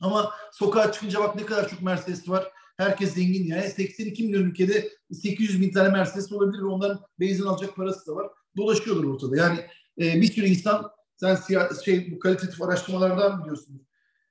ama 0.00 0.32
sokağa 0.52 0.92
çıkınca 0.92 1.20
bak 1.20 1.36
ne 1.36 1.46
kadar 1.46 1.68
çok 1.68 1.82
Mercedes 1.82 2.28
var. 2.28 2.52
Herkes 2.76 3.14
zengin 3.14 3.46
yani. 3.46 3.70
82 3.70 4.24
milyon 4.24 4.42
ülkede 4.42 4.90
800 5.12 5.60
bin 5.60 5.72
tane 5.72 5.88
Mercedes 5.88 6.32
olabilir 6.32 6.62
ve 6.62 6.66
onların 6.66 7.00
benzin 7.20 7.46
alacak 7.46 7.76
parası 7.76 8.06
da 8.06 8.16
var. 8.16 8.30
Dolaşıyorlar 8.56 9.04
ortada. 9.04 9.36
Yani 9.36 9.60
e, 10.00 10.20
bir 10.20 10.32
sürü 10.32 10.46
insan 10.46 10.90
sen 11.16 11.34
siya- 11.34 11.84
şey 11.84 12.12
bu 12.12 12.18
kalitatif 12.18 12.62
araştırmalardan 12.62 13.40
biliyorsunuz. 13.40 13.82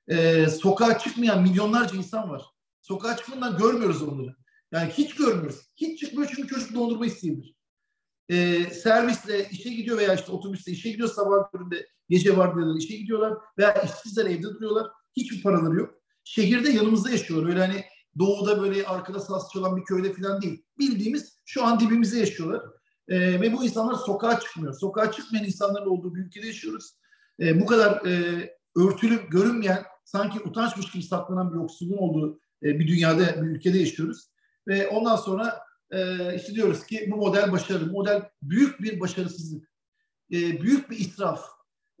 E, 0.08 0.46
sokağa 0.46 0.98
çıkmayan 0.98 1.42
milyonlarca 1.42 1.96
insan 1.96 2.30
var. 2.30 2.42
Sokağa 2.82 3.16
çıkmadan 3.16 3.58
görmüyoruz 3.58 4.02
onları. 4.02 4.36
Yani 4.72 4.90
hiç 4.90 5.14
görmüyoruz. 5.14 5.60
Hiç 5.76 6.00
çıkmıyor 6.00 6.32
çünkü 6.34 6.48
çocuk 6.48 6.74
dondurma 6.74 7.06
isteyebilir. 7.06 7.54
E, 8.30 8.64
servisle 8.70 9.48
işe 9.50 9.70
gidiyor 9.70 9.98
veya 9.98 10.14
işte 10.14 10.32
otobüsle 10.32 10.72
işe 10.72 10.90
gidiyor 10.90 11.08
sabah 11.08 11.50
köründe 11.52 11.86
gece 12.08 12.36
vardiyaları 12.36 12.78
işe 12.78 12.96
gidiyorlar 12.96 13.38
veya 13.58 13.82
işsizler 13.82 14.26
evde 14.26 14.42
duruyorlar. 14.42 14.86
Hiçbir 15.16 15.42
paraları 15.42 15.74
yok. 15.74 15.94
Şehirde 16.24 16.70
yanımızda 16.70 17.10
yaşıyorlar. 17.10 17.48
Öyle 17.48 17.60
hani 17.60 17.84
doğuda 18.18 18.62
böyle 18.62 18.86
arkada 18.86 19.20
saz 19.20 19.48
çalan 19.52 19.76
bir 19.76 19.84
köyde 19.84 20.12
falan 20.12 20.42
değil. 20.42 20.62
Bildiğimiz 20.78 21.38
şu 21.44 21.64
an 21.64 21.80
dibimizde 21.80 22.18
yaşıyorlar. 22.18 22.62
E, 23.08 23.40
ve 23.40 23.52
bu 23.52 23.64
insanlar 23.64 23.94
sokağa 23.94 24.40
çıkmıyor. 24.40 24.74
Sokağa 24.74 25.12
çıkmayan 25.12 25.46
insanların 25.46 25.86
olduğu 25.86 26.14
bir 26.14 26.20
ülkede 26.20 26.46
yaşıyoruz. 26.46 26.90
E, 27.40 27.60
bu 27.60 27.66
kadar 27.66 28.06
e, 28.06 28.46
örtülü 28.76 29.28
görünmeyen, 29.30 29.84
sanki 30.04 30.40
utançmış 30.40 30.90
gibi 30.90 31.02
saklanan 31.02 31.52
bir 31.52 31.56
yoksulluğun 31.56 31.98
olduğu 31.98 32.40
e, 32.62 32.78
bir 32.78 32.88
dünyada, 32.88 33.42
bir 33.42 33.48
ülkede 33.48 33.78
yaşıyoruz. 33.78 34.30
Ve 34.68 34.88
ondan 34.88 35.16
sonra 35.16 35.69
e, 35.90 36.36
işte 36.36 36.54
diyoruz 36.54 36.86
ki 36.86 37.08
bu 37.10 37.16
model 37.16 37.52
başarılı. 37.52 37.92
Model 37.92 38.22
büyük 38.42 38.82
bir 38.82 39.00
başarısızlık. 39.00 39.70
E, 40.32 40.62
büyük 40.62 40.90
bir 40.90 40.98
israf. 40.98 41.44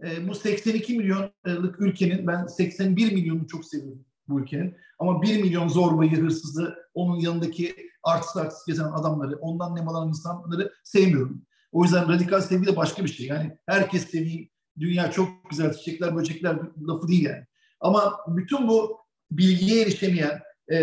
E, 0.04 0.28
bu 0.28 0.34
82 0.34 0.96
milyonluk 0.96 1.80
ülkenin, 1.80 2.26
ben 2.26 2.46
81 2.46 3.12
milyonu 3.12 3.46
çok 3.46 3.64
seviyorum 3.64 4.04
bu 4.28 4.40
ülkenin. 4.40 4.76
Ama 4.98 5.22
1 5.22 5.42
milyon 5.42 5.68
zorbayı, 5.68 6.22
hırsızı, 6.22 6.74
onun 6.94 7.20
yanındaki 7.20 7.76
artist 8.02 8.36
artist 8.36 8.66
gezen 8.66 8.84
adamları, 8.84 9.36
ondan 9.36 9.76
nemalan 9.76 10.08
insanları 10.08 10.72
sevmiyorum. 10.84 11.42
O 11.72 11.84
yüzden 11.84 12.08
radikal 12.08 12.40
sevgi 12.40 12.66
de 12.66 12.76
başka 12.76 13.04
bir 13.04 13.08
şey. 13.08 13.26
Yani 13.26 13.58
herkes 13.66 14.10
seveyim, 14.10 14.48
dünya 14.78 15.10
çok 15.10 15.50
güzel, 15.50 15.74
çiçekler, 15.74 16.16
böcekler 16.16 16.58
lafı 16.88 17.08
değil 17.08 17.24
yani. 17.24 17.46
Ama 17.80 18.18
bütün 18.28 18.68
bu 18.68 18.98
bilgiye 19.30 19.82
erişemeyen, 19.82 20.40
e, 20.70 20.76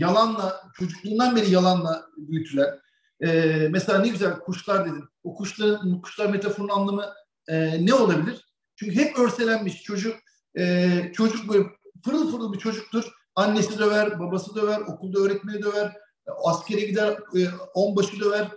yalanla, 0.00 0.62
çocukluğundan 0.74 1.36
beri 1.36 1.50
yalanla 1.50 2.06
büyütülen, 2.16 2.80
e, 3.20 3.28
mesela 3.70 3.98
ne 3.98 4.08
güzel 4.08 4.38
kuşlar 4.38 4.84
dedin. 4.84 5.04
O 5.24 5.34
kuşların, 5.34 6.00
kuşlar 6.00 6.30
metaforunun 6.30 6.72
anlamı 6.72 7.12
e, 7.48 7.86
ne 7.86 7.94
olabilir? 7.94 8.52
Çünkü 8.76 8.96
hep 8.96 9.18
örselenmiş 9.18 9.82
çocuk, 9.82 10.16
e, 10.58 10.88
çocuk 11.14 11.52
böyle 11.52 11.64
pırıl 12.04 12.32
pırıl 12.32 12.52
bir 12.52 12.58
çocuktur. 12.58 13.12
Annesi 13.34 13.78
döver, 13.78 14.20
babası 14.20 14.54
döver, 14.54 14.80
okulda 14.80 15.18
öğretmeni 15.18 15.62
döver, 15.62 15.96
askere 16.44 16.80
gider, 16.80 17.12
e, 17.12 17.40
onbaşı 17.74 18.20
döver. 18.20 18.48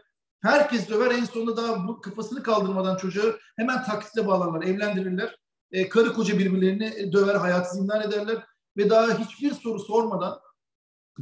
Herkes 0.42 0.90
döver. 0.90 1.12
En 1.12 1.26
sonunda 1.26 1.58
daha 1.58 1.88
bu 1.88 2.02
kafasını 2.02 2.44
kaldırmadan 2.44 2.98
çocuğu 2.98 3.38
hemen 3.58 3.84
taksite 3.84 4.28
bağlarlar, 4.28 4.64
evlendirirler. 4.64 5.36
E, 5.72 5.90
karı 5.90 6.14
koca 6.14 6.40
birbirlerini 6.40 7.14
döver, 7.14 7.36
hayatı 7.36 7.76
zindan 7.76 8.02
ederler 8.02 8.46
ve 8.78 8.90
daha 8.90 9.20
hiçbir 9.20 9.52
soru 9.52 9.80
sormadan 9.80 10.40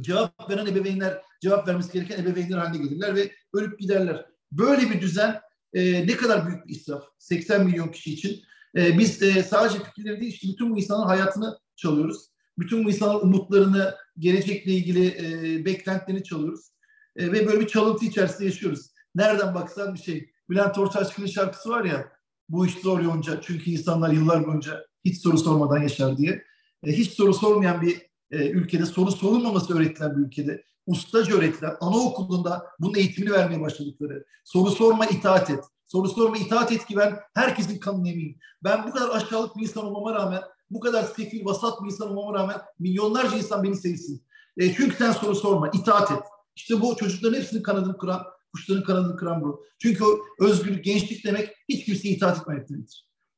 cevap 0.00 0.50
veren 0.50 0.66
ebeveynler, 0.66 1.22
cevap 1.42 1.68
vermesi 1.68 1.92
gereken 1.92 2.22
ebeveynler 2.22 2.58
haline 2.58 2.84
gelirler 2.84 3.14
ve 3.14 3.32
ölüp 3.52 3.78
giderler. 3.78 4.26
Böyle 4.52 4.90
bir 4.90 5.00
düzen 5.00 5.40
e, 5.72 6.06
ne 6.06 6.16
kadar 6.16 6.46
büyük 6.46 6.66
bir 6.66 6.74
israf. 6.74 7.04
80 7.18 7.66
milyon 7.66 7.88
kişi 7.88 8.14
için. 8.14 8.42
E, 8.76 8.98
biz 8.98 9.22
e, 9.22 9.42
sadece 9.42 9.84
fikirleri 9.84 10.20
değil, 10.20 10.32
işte 10.32 10.48
bütün 10.48 10.70
bu 10.70 10.78
insanların 10.78 11.08
hayatını 11.08 11.58
çalıyoruz. 11.76 12.30
Bütün 12.58 12.84
bu 12.84 12.90
insanların 12.90 13.26
umutlarını, 13.26 13.94
gelecekle 14.18 14.72
ilgili 14.72 15.06
e, 15.06 15.64
beklentilerini 15.64 16.24
çalıyoruz. 16.24 16.70
E, 17.16 17.32
ve 17.32 17.46
böyle 17.46 17.60
bir 17.60 17.68
çalıntı 17.68 18.04
içerisinde 18.04 18.44
yaşıyoruz. 18.44 18.90
Nereden 19.14 19.54
baksan 19.54 19.94
bir 19.94 19.98
şey. 19.98 20.30
Bülent 20.50 20.78
Ortaçgil'in 20.78 21.26
şarkısı 21.26 21.68
var 21.68 21.84
ya, 21.84 22.08
bu 22.48 22.66
iş 22.66 22.74
zor 22.74 23.00
yonca 23.00 23.40
çünkü 23.40 23.70
insanlar 23.70 24.12
yıllar 24.12 24.46
boyunca 24.46 24.86
hiç 25.04 25.22
soru 25.22 25.38
sormadan 25.38 25.82
yaşar 25.82 26.16
diye. 26.16 26.44
E, 26.86 26.92
hiç 26.92 27.12
soru 27.12 27.34
sormayan 27.34 27.82
bir 27.82 28.02
e, 28.34 28.50
ülkede, 28.50 28.86
soru 28.86 29.10
sorulmaması 29.10 29.78
öğretilen 29.78 30.16
bir 30.16 30.26
ülkede, 30.26 30.64
ustaca 30.86 31.36
öğretilen, 31.36 31.76
anaokulunda 31.80 32.66
bunun 32.80 32.94
eğitimini 32.94 33.32
vermeye 33.32 33.60
başladıkları, 33.60 34.24
soru 34.44 34.70
sorma 34.70 35.06
itaat 35.06 35.50
et, 35.50 35.64
soru 35.86 36.08
sorma 36.08 36.36
itaat 36.36 36.72
et 36.72 36.86
ki 36.86 36.96
ben 36.96 37.20
herkesin 37.34 37.78
kanını 37.78 38.08
emeyim. 38.08 38.38
Ben 38.64 38.86
bu 38.86 38.90
kadar 38.90 39.16
aşağılık 39.16 39.56
bir 39.56 39.62
insan 39.62 39.84
olmama 39.84 40.14
rağmen, 40.14 40.42
bu 40.70 40.80
kadar 40.80 41.02
sefil, 41.02 41.44
vasat 41.44 41.82
bir 41.82 41.86
insan 41.86 42.10
olmama 42.10 42.38
rağmen 42.38 42.56
milyonlarca 42.78 43.36
insan 43.36 43.62
beni 43.62 43.76
sevsin. 43.76 44.24
E, 44.56 44.74
çünkü 44.74 44.96
sen 44.96 45.12
soru 45.12 45.34
sorma, 45.34 45.68
itaat 45.68 46.10
et. 46.10 46.22
İşte 46.56 46.80
bu 46.80 46.96
çocukların 46.96 47.38
hepsinin 47.38 47.62
kanadını 47.62 47.98
kıran, 47.98 48.22
kuşların 48.52 48.84
kanadını 48.84 49.16
kıran 49.16 49.42
bu. 49.42 49.64
Çünkü 49.78 50.04
özgürlük, 50.40 50.84
gençlik 50.84 51.24
demek 51.24 51.50
hiç 51.68 51.84
kimseye 51.84 52.14
itaat 52.14 52.38
etmemek. 52.38 52.68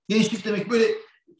Gençlik 0.08 0.44
demek 0.44 0.70
böyle 0.70 0.86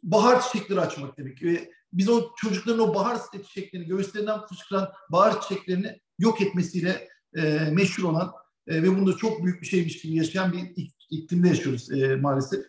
bahar 0.02 0.42
çiçekleri 0.42 0.80
açmak 0.80 1.18
demek. 1.18 1.42
Ve 1.42 1.70
biz 1.92 2.08
o 2.08 2.30
çocukların 2.36 2.88
o 2.88 2.94
bahar 2.94 3.18
çiçeklerini, 3.32 3.86
göğüslerinden 3.86 4.46
fışkıran 4.46 4.92
bahar 5.10 5.40
çiçeklerini 5.40 6.00
yok 6.18 6.40
etmesiyle 6.40 7.08
e, 7.36 7.58
meşhur 7.72 8.04
olan 8.04 8.32
e, 8.66 8.82
ve 8.82 8.98
bunda 8.98 9.16
çok 9.16 9.44
büyük 9.44 9.62
bir 9.62 9.66
şeymiş 9.66 10.02
gibi 10.02 10.14
yaşayan 10.14 10.52
bir 10.52 10.86
iklimde 11.10 11.48
yaşıyoruz 11.48 11.90
e, 11.92 12.16
maalesef. 12.16 12.64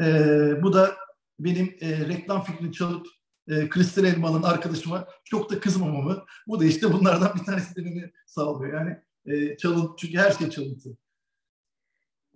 E, 0.00 0.04
bu 0.62 0.72
da 0.72 0.96
benim 1.40 1.76
e, 1.80 2.08
reklam 2.08 2.44
fikrini 2.44 2.72
çalıp 2.72 3.06
e, 3.48 3.68
Kristal 3.68 4.04
Elmalı'nın 4.04 4.42
arkadaşıma 4.42 5.08
çok 5.24 5.50
da 5.50 5.60
kızmamamı. 5.60 6.24
Bu 6.46 6.60
da 6.60 6.64
işte 6.64 6.92
bunlardan 6.92 7.34
bir 7.40 7.44
tanesi 7.44 7.76
de 7.76 8.12
sağlıyor. 8.26 8.74
Yani 8.74 8.96
e, 9.26 9.56
çalıntı, 9.56 9.92
çünkü 9.98 10.18
her 10.18 10.30
şey 10.30 10.50
çalıntı. 10.50 10.96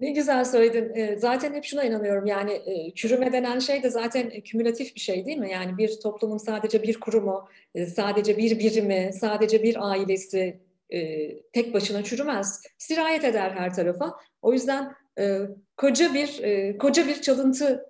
Ne 0.00 0.10
güzel 0.10 0.44
söyledin. 0.44 0.92
Ee, 0.94 1.16
zaten 1.16 1.54
hep 1.54 1.64
şuna 1.64 1.84
inanıyorum 1.84 2.26
yani 2.26 2.52
e, 2.52 2.94
çürüme 2.94 3.32
denen 3.32 3.58
şey 3.58 3.82
de 3.82 3.90
zaten 3.90 4.30
kümülatif 4.40 4.94
bir 4.94 5.00
şey 5.00 5.26
değil 5.26 5.38
mi? 5.38 5.50
Yani 5.50 5.78
bir 5.78 6.00
toplumun 6.00 6.38
sadece 6.38 6.82
bir 6.82 7.00
kurumu, 7.00 7.48
e, 7.74 7.86
sadece 7.86 8.36
bir 8.36 8.58
birimi, 8.58 9.10
sadece 9.12 9.62
bir 9.62 9.90
ailesi 9.90 10.60
e, 10.90 11.28
tek 11.42 11.74
başına 11.74 12.04
çürümez. 12.04 12.62
Sirayet 12.78 13.24
eder 13.24 13.50
her 13.50 13.74
tarafa. 13.74 14.14
O 14.42 14.52
yüzden 14.52 14.92
koca 15.76 16.14
bir 16.14 16.40
koca 16.78 17.08
bir 17.08 17.22
çalıntı 17.22 17.86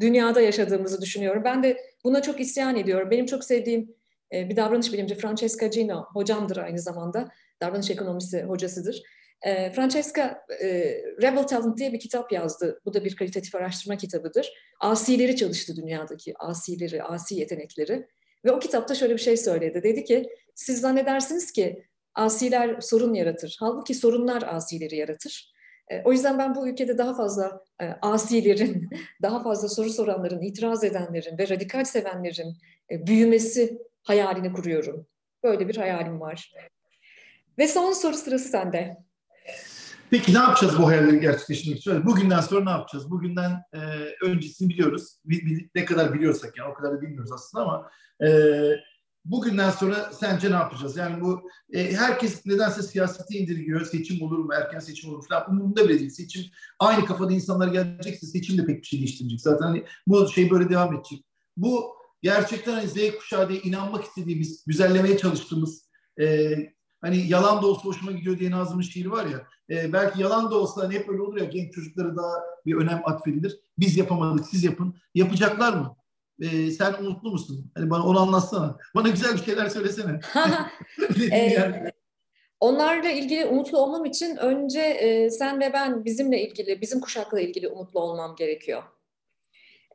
dünyada 0.00 0.40
yaşadığımızı 0.40 1.00
düşünüyorum. 1.00 1.42
Ben 1.44 1.62
de 1.62 1.76
buna 2.04 2.22
çok 2.22 2.40
isyan 2.40 2.76
ediyorum. 2.76 3.10
Benim 3.10 3.26
çok 3.26 3.44
sevdiğim 3.44 3.94
bir 4.32 4.56
davranış 4.56 4.92
bilimci 4.92 5.14
Francesca 5.14 5.66
Gino 5.66 6.06
hocamdır 6.12 6.56
aynı 6.56 6.78
zamanda. 6.78 7.28
Davranış 7.62 7.90
ekonomisi 7.90 8.42
hocasıdır 8.42 9.02
e, 9.42 9.72
Francesca 9.72 10.44
e, 10.62 10.68
Rebel 11.22 11.42
Talent 11.42 11.78
diye 11.78 11.92
bir 11.92 12.00
kitap 12.00 12.32
yazdı. 12.32 12.80
Bu 12.84 12.94
da 12.94 13.04
bir 13.04 13.16
kalitatif 13.16 13.54
araştırma 13.54 13.96
kitabıdır. 13.96 14.52
Asileri 14.80 15.36
çalıştı 15.36 15.76
dünyadaki, 15.76 16.34
asileri, 16.38 17.02
asi 17.02 17.34
yetenekleri. 17.34 18.06
Ve 18.44 18.52
o 18.52 18.58
kitapta 18.58 18.94
şöyle 18.94 19.14
bir 19.14 19.20
şey 19.20 19.36
söyledi. 19.36 19.82
Dedi 19.82 20.04
ki, 20.04 20.28
siz 20.54 20.80
zannedersiniz 20.80 21.52
ki 21.52 21.84
asiler 22.14 22.80
sorun 22.80 23.14
yaratır. 23.14 23.56
Halbuki 23.60 23.94
sorunlar 23.94 24.42
asileri 24.42 24.96
yaratır. 24.96 25.52
E, 25.88 26.02
o 26.02 26.12
yüzden 26.12 26.38
ben 26.38 26.54
bu 26.54 26.68
ülkede 26.68 26.98
daha 26.98 27.14
fazla 27.14 27.64
e, 27.80 27.84
asilerin, 28.02 28.90
daha 29.22 29.42
fazla 29.42 29.68
soru 29.68 29.90
soranların, 29.90 30.42
itiraz 30.42 30.84
edenlerin 30.84 31.38
ve 31.38 31.48
radikal 31.48 31.84
sevenlerin 31.84 32.56
büyümesi 32.90 33.78
hayalini 34.02 34.52
kuruyorum. 34.52 35.06
Böyle 35.42 35.68
bir 35.68 35.76
hayalim 35.76 36.20
var. 36.20 36.52
Ve 37.58 37.68
son 37.68 37.92
soru 37.92 38.14
sırası 38.14 38.48
sende. 38.48 39.05
Peki 40.10 40.34
ne 40.34 40.38
yapacağız 40.38 40.78
bu 40.78 40.86
hayalleri 40.86 41.20
gerçekleştirmek 41.20 41.78
için? 41.78 42.06
Bugünden 42.06 42.40
sonra 42.40 42.64
ne 42.64 42.70
yapacağız? 42.70 43.10
Bugünden 43.10 43.62
e, 43.74 43.80
öncesini 44.22 44.68
biliyoruz. 44.68 45.18
Bir, 45.24 45.46
bir, 45.46 45.70
ne 45.74 45.84
kadar 45.84 46.14
biliyorsak 46.14 46.58
yani 46.58 46.70
o 46.70 46.74
kadar 46.74 46.92
da 46.92 47.02
bilmiyoruz 47.02 47.32
aslında 47.32 47.64
ama 47.64 47.90
e, 48.26 48.30
bugünden 49.24 49.70
sonra 49.70 50.12
sence 50.12 50.50
ne 50.50 50.54
yapacağız? 50.54 50.96
Yani 50.96 51.20
bu 51.20 51.48
e, 51.72 51.92
herkes 51.92 52.46
nedense 52.46 52.82
siyaseti 52.82 53.38
indirgiyor. 53.38 53.86
Seçim 53.86 54.22
olur 54.22 54.38
mu? 54.38 54.54
Erken 54.54 54.78
seçim 54.78 55.10
olur 55.10 55.18
mu? 55.18 55.24
Falan. 55.28 55.50
Umurumda 55.50 55.88
bile 55.88 55.98
değil. 55.98 56.10
Seçim 56.10 56.42
aynı 56.78 57.04
kafada 57.04 57.32
insanlar 57.32 57.68
gelecekse 57.68 58.26
seçim 58.26 58.58
de 58.58 58.66
pek 58.66 58.82
bir 58.82 58.86
şey 58.86 58.98
değiştirecek. 58.98 59.40
Zaten 59.40 59.66
hani 59.66 59.84
bu 60.06 60.28
şey 60.28 60.50
böyle 60.50 60.68
devam 60.68 60.94
edecek. 60.94 61.24
Bu 61.56 61.96
gerçekten 62.22 62.72
hani 62.72 62.88
Z 62.88 63.16
kuşağı 63.18 63.48
diye 63.48 63.60
inanmak 63.60 64.04
istediğimiz, 64.04 64.64
güzellemeye 64.66 65.18
çalıştığımız 65.18 65.86
e, 66.20 66.56
hani 67.00 67.26
yalan 67.28 67.62
da 67.62 67.66
olsa 67.66 67.84
hoşuma 67.84 68.12
gidiyor 68.12 68.38
diye 68.38 68.50
Nazım'ın 68.50 68.82
şiiri 68.82 69.10
var 69.10 69.26
ya. 69.26 69.46
E, 69.70 69.92
belki 69.92 70.22
yalan 70.22 70.50
da 70.50 70.54
olsa 70.54 70.82
hani 70.82 70.94
hep 70.94 71.08
öyle 71.08 71.22
olur 71.22 71.40
ya 71.40 71.44
genç 71.44 71.74
çocuklara 71.74 72.16
daha 72.16 72.32
bir 72.66 72.74
önem 72.74 73.02
atfedilir. 73.04 73.60
Biz 73.78 73.96
yapamadık, 73.96 74.46
siz 74.46 74.64
yapın. 74.64 74.94
Yapacaklar 75.14 75.72
mı? 75.72 75.96
E, 76.40 76.70
sen 76.70 76.94
umutlu 77.00 77.30
musun? 77.30 77.70
Hani 77.74 77.90
bana 77.90 78.06
onu 78.06 78.20
anlatsana. 78.20 78.76
Bana 78.94 79.08
güzel 79.08 79.34
bir 79.34 79.42
şeyler 79.42 79.68
söylesene. 79.68 80.20
yani. 81.30 81.90
Onlarla 82.60 83.10
ilgili 83.10 83.46
umutlu 83.46 83.78
olmam 83.78 84.04
için 84.04 84.36
önce 84.36 84.80
e, 84.80 85.30
sen 85.30 85.60
ve 85.60 85.72
ben 85.72 86.04
bizimle 86.04 86.42
ilgili, 86.48 86.80
bizim 86.80 87.00
kuşakla 87.00 87.40
ilgili 87.40 87.68
umutlu 87.68 88.00
olmam 88.00 88.36
gerekiyor. 88.36 88.82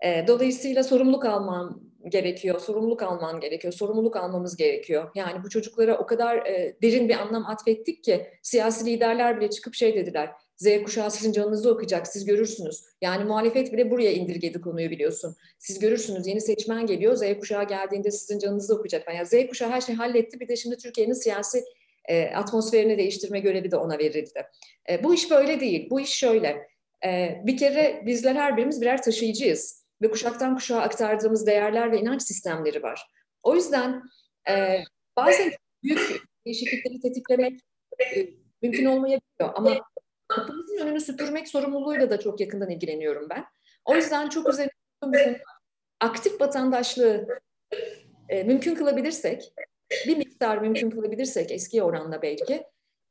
E, 0.05 0.27
dolayısıyla 0.27 0.83
sorumluluk 0.83 1.25
almam 1.25 1.90
gerekiyor, 2.09 2.59
sorumluluk 2.59 3.03
alman 3.03 3.39
gerekiyor, 3.39 3.73
sorumluluk 3.73 4.15
almamız 4.15 4.55
gerekiyor. 4.55 5.11
Yani 5.15 5.43
bu 5.43 5.49
çocuklara 5.49 5.97
o 5.97 6.05
kadar 6.05 6.37
e, 6.37 6.75
derin 6.81 7.09
bir 7.09 7.15
anlam 7.15 7.45
atfettik 7.45 8.03
ki 8.03 8.27
siyasi 8.41 8.85
liderler 8.85 9.39
bile 9.39 9.49
çıkıp 9.49 9.73
şey 9.73 9.95
dediler. 9.95 10.31
Z 10.57 10.83
kuşağı 10.83 11.11
sizin 11.11 11.31
canınızı 11.31 11.71
okuyacak, 11.71 12.07
siz 12.07 12.25
görürsünüz. 12.25 12.83
Yani 13.01 13.23
muhalefet 13.23 13.73
bile 13.73 13.91
buraya 13.91 14.11
indirgedi 14.11 14.61
konuyu 14.61 14.89
biliyorsun. 14.89 15.35
Siz 15.59 15.79
görürsünüz, 15.79 16.27
yeni 16.27 16.41
seçmen 16.41 16.85
geliyor, 16.85 17.15
Z 17.15 17.39
kuşağı 17.39 17.67
geldiğinde 17.67 18.11
sizin 18.11 18.39
canınızı 18.39 18.75
okuyacak. 18.75 19.13
Yani 19.15 19.25
Z 19.25 19.47
kuşağı 19.49 19.69
her 19.69 19.81
şeyi 19.81 19.95
halletti, 19.95 20.39
bir 20.39 20.47
de 20.47 20.55
şimdi 20.55 20.77
Türkiye'nin 20.77 21.13
siyasi 21.13 21.63
e, 22.05 22.25
atmosferini 22.25 22.97
değiştirme 22.97 23.39
görevi 23.39 23.71
de 23.71 23.77
ona 23.77 23.97
verildi. 23.97 24.47
E, 24.89 25.03
bu 25.03 25.13
iş 25.13 25.31
böyle 25.31 25.59
değil, 25.59 25.89
bu 25.89 26.01
iş 26.01 26.09
şöyle. 26.09 26.67
E, 27.05 27.41
bir 27.45 27.57
kere 27.57 28.03
bizler 28.05 28.35
her 28.35 28.57
birimiz 28.57 28.81
birer 28.81 29.01
taşıyıcıyız 29.01 29.80
ve 30.01 30.11
kuşaktan 30.11 30.55
kuşağa 30.55 30.81
aktardığımız 30.81 31.47
değerler 31.47 31.91
ve 31.91 31.99
inanç 31.99 32.21
sistemleri 32.21 32.83
var. 32.83 33.07
O 33.43 33.55
yüzden 33.55 34.01
e, 34.49 34.83
bazen 35.17 35.51
büyük 35.83 36.21
değişiklikleri 36.45 36.99
tetiklemek 36.99 37.59
e, 37.99 38.29
mümkün 38.61 38.85
olmayabiliyor 38.85 39.51
ama 39.55 39.77
kapımızın 40.27 40.77
önünü 40.77 41.01
süpürmek 41.01 41.47
sorumluluğuyla 41.47 42.09
da 42.09 42.19
çok 42.19 42.39
yakından 42.39 42.69
ilgileniyorum 42.69 43.29
ben. 43.29 43.45
O 43.85 43.95
yüzden 43.95 44.29
çok 44.29 44.49
üzerine 44.49 45.41
aktif 45.99 46.41
vatandaşlığı 46.41 47.27
e, 48.29 48.43
mümkün 48.43 48.75
kılabilirsek, 48.75 49.53
bir 50.07 50.17
miktar 50.17 50.57
mümkün 50.57 50.89
kılabilirsek 50.89 51.51
eski 51.51 51.83
oranla 51.83 52.21
belki, 52.21 52.63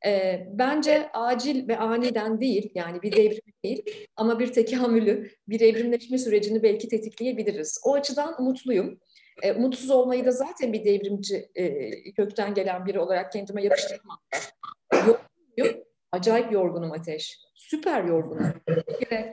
e, 0.07 0.47
bence 0.53 1.11
acil 1.13 1.69
ve 1.69 1.79
aniden 1.79 2.41
değil, 2.41 2.71
yani 2.75 3.03
bir 3.03 3.13
devrim 3.13 3.53
değil 3.65 4.07
ama 4.17 4.39
bir 4.39 4.53
tekamülü, 4.53 5.31
bir 5.49 5.61
evrimleşme 5.61 6.19
sürecini 6.19 6.63
belki 6.63 6.89
tetikleyebiliriz. 6.89 7.81
O 7.85 7.95
açıdan 7.95 8.43
umutluyum. 8.43 9.01
E, 9.43 9.53
umutsuz 9.53 9.91
olmayı 9.91 10.25
da 10.25 10.33
zaten 10.33 10.73
bir 10.73 10.85
devrimci 10.85 11.49
e, 11.55 12.13
kökten 12.13 12.55
gelen 12.55 12.87
biri 12.87 12.99
olarak 12.99 13.33
kendime 13.33 13.65
yakıştırmam. 13.65 14.19
Yorgunum, 14.93 15.85
acayip 16.13 16.53
yorgunum 16.53 16.93
Ateş. 16.93 17.39
Süper 17.55 18.05
yorgunum. 18.05 18.53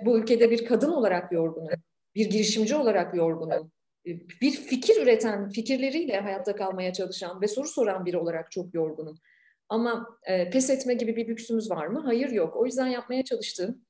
bu 0.06 0.18
ülkede 0.18 0.52
bir 0.52 0.66
kadın 0.66 0.92
olarak 0.92 1.32
yorgunum. 1.32 1.70
Bir 2.16 2.30
girişimci 2.30 2.76
olarak 2.76 3.16
yorgunum. 3.16 3.72
E, 4.08 4.10
bir 4.42 4.52
fikir 4.52 5.02
üreten, 5.02 5.50
fikirleriyle 5.50 6.20
hayatta 6.20 6.56
kalmaya 6.56 6.94
çalışan 6.94 7.42
ve 7.42 7.48
soru 7.48 7.68
soran 7.68 8.06
biri 8.06 8.18
olarak 8.18 8.52
çok 8.52 8.74
yorgunum. 8.74 9.18
Ama 9.70 10.20
e, 10.24 10.50
pes 10.50 10.70
etme 10.70 10.94
gibi 10.94 11.16
bir 11.16 11.28
lüksümüz 11.28 11.72
var 11.72 11.88
mı? 11.88 12.02
Hayır 12.06 12.30
yok. 12.30 12.56
O 12.56 12.66
yüzden 12.66 12.88
yapmaya 12.88 13.24
çalıştığım 13.24 13.82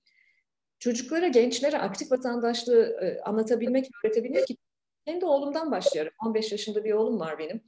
çocuklara, 0.79 1.27
gençlere 1.27 1.77
aktif 1.77 2.11
vatandaşlığı 2.11 2.97
e, 3.01 3.21
anlatabilmek, 3.21 3.89
öğretebilmek 4.03 4.43
için 4.43 4.57
kendi 5.05 5.25
oğlumdan 5.25 5.71
başlıyorum. 5.71 6.13
15 6.25 6.51
yaşında 6.51 6.83
bir 6.83 6.91
oğlum 6.91 7.19
var 7.19 7.39
benim. 7.39 7.63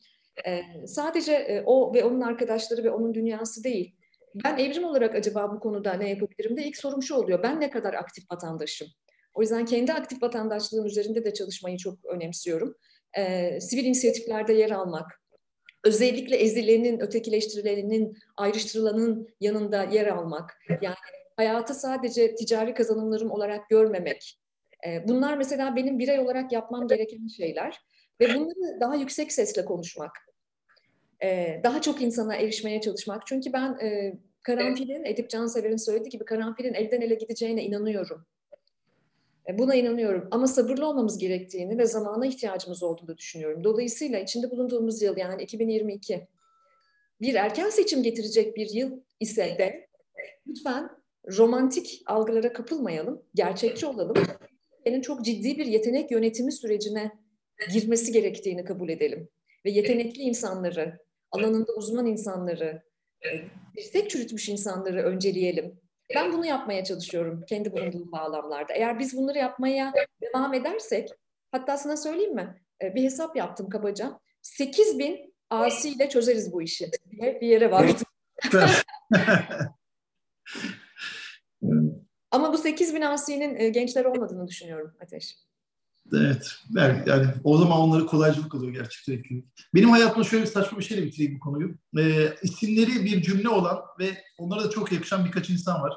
E, 0.46 0.62
sadece 0.88 1.34
e, 1.34 1.64
o 1.66 1.94
ve 1.94 2.04
onun 2.04 2.22
arkadaşları 2.22 2.84
ve 2.84 2.92
onun 2.92 3.14
dünyası 3.14 3.64
değil. 3.64 3.96
Ben 4.44 4.58
evrim 4.58 4.84
olarak 4.84 5.16
acaba 5.16 5.52
bu 5.56 5.60
konuda 5.60 5.94
ne 5.94 6.10
yapabilirim 6.10 6.58
de 6.58 6.64
ilk 6.64 6.78
sorum 6.78 7.04
şu 7.04 7.16
oluyor. 7.16 7.44
Ben 7.44 7.62
ne 7.62 7.70
kadar 7.70 7.94
aktif 7.94 8.32
vatandaşım? 8.32 8.88
O 9.34 9.42
yüzden 9.42 9.66
kendi 9.66 9.94
aktif 9.94 10.24
vatandaşlığım 10.24 10.86
üzerinde 10.86 11.26
de 11.26 11.34
çalışmayı 11.34 11.78
çok 11.78 12.06
önemsiyorum. 12.06 12.76
E, 13.18 13.62
sivil 13.62 13.86
inisiyatiflerde 13.86 14.54
yer 14.54 14.72
almak, 14.72 15.19
özellikle 15.84 16.36
ezilenin, 16.36 17.00
ötekileştirilenin, 17.00 18.18
ayrıştırılanın 18.38 19.28
yanında 19.40 19.84
yer 19.84 20.08
almak. 20.08 20.58
Yani 20.82 20.96
hayatı 21.36 21.74
sadece 21.74 22.36
ticari 22.36 22.74
kazanımlarım 22.74 23.32
olarak 23.32 23.70
görmemek. 23.70 24.40
E, 24.88 25.08
bunlar 25.08 25.38
mesela 25.38 25.76
benim 25.76 26.00
birey 26.00 26.20
olarak 26.20 26.52
yapmam 26.52 26.88
gereken 26.88 27.28
şeyler. 27.28 27.80
Ve 28.22 28.36
bunları 28.36 28.80
daha 28.80 28.96
yüksek 28.96 29.32
sesle 29.32 29.66
konuşmak. 29.66 30.12
E, 31.24 31.60
daha 31.64 31.82
çok 31.82 32.02
insana 32.02 32.36
erişmeye 32.36 32.82
çalışmak. 32.82 33.28
Çünkü 33.28 33.54
ben 33.54 33.78
e, 33.80 34.14
karanfilin, 34.44 35.06
Edip 35.06 35.30
Cansever'in 35.30 35.78
söylediği 35.78 36.10
gibi 36.10 36.26
karanfilin 36.26 36.74
elden 36.74 37.02
ele 37.02 37.16
gideceğine 37.16 37.64
inanıyorum. 37.64 38.26
E, 39.50 39.58
buna 39.58 39.76
inanıyorum 39.76 40.28
ama 40.32 40.48
sabırlı 40.48 40.88
olmamız 40.88 41.18
gerektiğini 41.18 41.78
ve 41.78 41.86
zamana 41.86 42.26
ihtiyacımız 42.26 42.84
olduğunu 42.84 43.18
düşünüyorum. 43.18 43.64
Dolayısıyla 43.64 44.20
içinde 44.20 44.52
bulunduğumuz 44.52 45.02
yıl 45.02 45.18
yani 45.18 45.44
2022 45.44 46.28
bir 47.22 47.36
erken 47.36 47.70
seçim 47.70 48.04
getirecek 48.04 48.56
bir 48.56 48.70
yıl 48.70 49.00
ise 49.20 49.56
de 49.60 49.88
lütfen 50.48 50.90
romantik 51.38 52.02
algılara 52.06 52.54
kapılmayalım, 52.54 53.24
gerçekçi 53.36 53.86
olalım. 53.86 54.16
Türkiye'nin 54.76 55.02
çok 55.02 55.26
ciddi 55.26 55.58
bir 55.58 55.66
yetenek 55.66 56.12
yönetimi 56.12 56.52
sürecine 56.52 57.12
girmesi 57.74 58.12
gerektiğini 58.12 58.64
kabul 58.64 58.90
edelim. 58.90 59.30
Ve 59.66 59.70
yetenekli 59.70 60.22
insanları, 60.22 61.00
alanında 61.32 61.74
uzman 61.74 62.06
insanları, 62.06 62.84
dirsek 63.78 64.06
e, 64.06 64.08
çürütmüş 64.08 64.50
insanları 64.50 65.04
önceleyelim. 65.04 65.80
Ben 66.16 66.34
bunu 66.34 66.46
yapmaya 66.46 66.84
çalışıyorum 66.84 67.44
kendi 67.50 67.72
bulunduğum 67.72 68.12
bağlamlarda. 68.12 68.74
Eğer 68.74 69.00
biz 69.00 69.18
bunları 69.18 69.38
yapmaya 69.38 69.94
devam 70.22 70.54
edersek, 70.54 71.10
hatta 71.52 71.78
sana 71.78 71.98
söyleyeyim 71.98 72.36
mi? 72.36 72.62
Ee, 72.84 72.96
bir 72.96 73.04
hesap 73.04 73.36
yaptım 73.36 73.70
kabaca. 73.70 74.20
8 74.42 75.00
bin 75.00 75.34
asi 75.50 75.90
ile 75.90 76.10
çözeriz 76.10 76.54
bu 76.54 76.62
işi 76.62 76.92
diye 77.12 77.42
bir 77.42 77.48
yere 77.48 77.72
vardım. 77.72 77.96
Ama 82.32 82.54
bu 82.54 82.58
8 82.58 82.96
bin 82.96 83.02
asinin 83.02 83.56
e, 83.56 83.70
gençler 83.70 84.06
olmadığını 84.06 84.48
düşünüyorum 84.48 84.94
Ateş. 85.02 85.49
Evet. 86.14 86.56
Yani 87.06 87.26
o 87.44 87.58
zaman 87.58 87.80
onları 87.80 88.06
kolaycılık 88.06 88.56
oluyor 88.56 88.74
gerçekten. 88.74 89.44
Benim 89.76 89.90
hayatımda 89.90 90.24
şöyle 90.28 90.44
bir 90.44 90.50
saçma 90.50 90.80
bir 90.80 90.84
şeyle 90.84 91.06
bitireyim 91.06 91.36
bu 91.36 91.40
konuyu. 91.40 91.76
E, 91.98 92.34
isimleri 92.42 93.06
bir 93.06 93.22
cümle 93.22 93.50
olan 93.50 93.80
ve 94.00 94.24
onlara 94.38 94.64
da 94.64 94.70
çok 94.70 94.92
yakışan 94.92 95.26
birkaç 95.26 95.50
insan 95.50 95.82
var. 95.82 95.94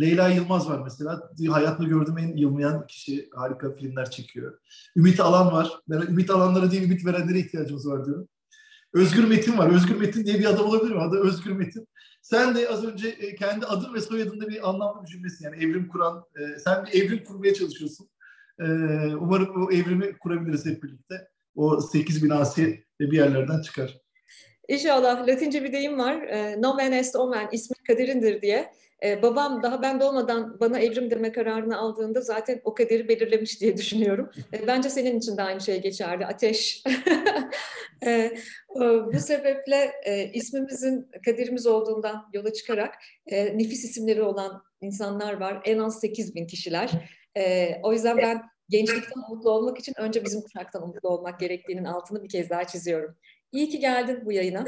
Leyla 0.00 0.28
Yılmaz 0.28 0.68
var 0.68 0.80
mesela. 0.84 1.30
Hayatımda 1.50 1.88
gördüğüm 1.88 2.18
en 2.18 2.36
yılmayan 2.36 2.86
kişi. 2.86 3.28
Harika 3.34 3.74
filmler 3.74 4.10
çekiyor. 4.10 4.58
Ümit 4.96 5.20
Alan 5.20 5.52
var. 5.52 5.72
Ben 5.88 6.00
Ümit 6.00 6.30
Alanlara 6.30 6.70
değil, 6.70 6.82
ümit 6.82 7.06
verenlere 7.06 7.38
ihtiyacımız 7.38 7.88
var 7.88 8.06
diyorum. 8.06 8.28
Özgür 8.92 9.24
Metin 9.24 9.58
var. 9.58 9.70
Özgür 9.70 9.96
Metin 9.96 10.24
diye 10.24 10.38
bir 10.38 10.44
adam 10.44 10.66
olabilir 10.66 10.94
mi? 10.94 11.00
Adı 11.00 11.16
Özgür 11.20 11.52
Metin. 11.52 11.88
Sen 12.22 12.54
de 12.54 12.68
az 12.68 12.84
önce 12.84 13.08
e, 13.08 13.36
kendi 13.36 13.66
adın 13.66 13.94
ve 13.94 14.00
soyadında 14.00 14.48
bir 14.48 14.68
anlamlı 14.68 15.02
bir 15.02 15.08
cümlesin. 15.08 15.44
Yani 15.44 15.56
evrim 15.56 15.88
kuran, 15.88 16.24
e, 16.36 16.58
sen 16.58 16.86
bir 16.86 17.02
evrim 17.02 17.24
kurmaya 17.24 17.54
çalışıyorsun. 17.54 18.08
E, 18.60 18.64
umarım 19.14 19.66
o 19.66 19.72
evrimi 19.72 20.18
kurabiliriz 20.18 20.66
hep 20.66 20.82
birlikte. 20.82 21.28
O 21.54 21.80
8 21.80 22.24
bin 22.24 22.30
asi 22.30 22.84
bir 23.00 23.16
yerlerden 23.16 23.60
çıkar. 23.62 24.00
İnşallah. 24.68 25.28
Latince 25.28 25.64
bir 25.64 25.72
deyim 25.72 25.98
var. 25.98 26.28
Nomen 26.62 26.92
est 26.92 27.16
omen, 27.16 27.48
ismi 27.52 27.76
kaderindir 27.86 28.42
diye. 28.42 28.72
Babam 29.22 29.62
daha 29.62 29.82
ben 29.82 30.00
doğmadan 30.00 30.60
bana 30.60 30.78
evrim 30.78 31.10
deme 31.10 31.32
kararını 31.32 31.78
aldığında 31.78 32.20
zaten 32.20 32.60
o 32.64 32.74
kaderi 32.74 33.08
belirlemiş 33.08 33.60
diye 33.60 33.76
düşünüyorum. 33.76 34.30
Bence 34.66 34.90
senin 34.90 35.18
için 35.18 35.36
de 35.36 35.42
aynı 35.42 35.60
şey 35.60 35.82
geçerli. 35.82 36.26
Ateş. 36.26 36.84
bu 39.12 39.18
sebeple 39.18 39.92
e, 40.04 40.30
ismimizin 40.32 41.10
kaderimiz 41.24 41.66
olduğundan 41.66 42.30
yola 42.32 42.52
çıkarak 42.52 42.94
e, 43.26 43.58
nefis 43.58 43.84
isimleri 43.84 44.22
olan 44.22 44.62
insanlar 44.80 45.32
var. 45.32 45.62
En 45.64 45.78
az 45.78 46.00
8 46.00 46.34
bin 46.34 46.46
kişiler. 46.46 46.90
E, 47.36 47.74
o 47.82 47.92
yüzden 47.92 48.16
ben 48.16 48.42
gençlikten 48.68 49.22
mutlu 49.30 49.50
olmak 49.50 49.78
için 49.78 49.94
önce 49.98 50.24
bizim 50.24 50.40
kuşaktan 50.40 50.86
mutlu 50.86 51.08
olmak 51.08 51.40
gerektiğinin 51.40 51.84
altını 51.84 52.22
bir 52.22 52.28
kez 52.28 52.50
daha 52.50 52.64
çiziyorum. 52.64 53.16
İyi 53.52 53.68
ki 53.68 53.78
geldin 53.78 54.22
bu 54.24 54.32
yayına. 54.32 54.64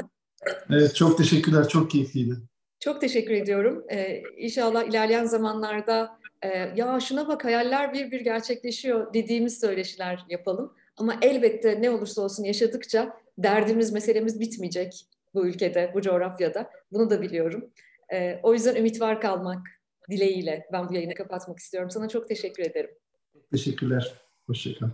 Evet, 0.69 0.95
çok 0.95 1.17
teşekkürler. 1.17 1.67
Çok 1.67 1.91
keyifliydi. 1.91 2.35
Çok 2.79 3.01
teşekkür 3.01 3.33
ediyorum. 3.33 3.85
Ee, 3.91 4.23
inşallah 4.37 4.83
ilerleyen 4.83 5.25
zamanlarda 5.25 6.19
e, 6.41 6.47
ya 6.75 6.99
şuna 6.99 7.27
bak 7.27 7.45
hayaller 7.45 7.93
bir 7.93 8.11
bir 8.11 8.21
gerçekleşiyor 8.21 9.13
dediğimiz 9.13 9.59
söyleşiler 9.59 10.25
yapalım. 10.29 10.73
Ama 10.97 11.15
elbette 11.21 11.81
ne 11.81 11.89
olursa 11.89 12.21
olsun 12.21 12.43
yaşadıkça 12.43 13.17
derdimiz, 13.37 13.91
meselemiz 13.91 14.39
bitmeyecek 14.39 15.05
bu 15.33 15.47
ülkede, 15.47 15.91
bu 15.93 16.01
coğrafyada. 16.01 16.69
Bunu 16.91 17.09
da 17.09 17.21
biliyorum. 17.21 17.69
Ee, 18.13 18.39
o 18.43 18.53
yüzden 18.53 18.75
ümit 18.75 19.01
var 19.01 19.21
kalmak 19.21 19.80
dileğiyle 20.11 20.67
ben 20.73 20.89
bu 20.89 20.93
yayını 20.93 21.13
kapatmak 21.13 21.59
istiyorum. 21.59 21.89
Sana 21.89 22.09
çok 22.09 22.27
teşekkür 22.27 22.63
ederim. 22.63 22.91
Teşekkürler. 23.51 24.13
Hoşçakal. 24.47 24.89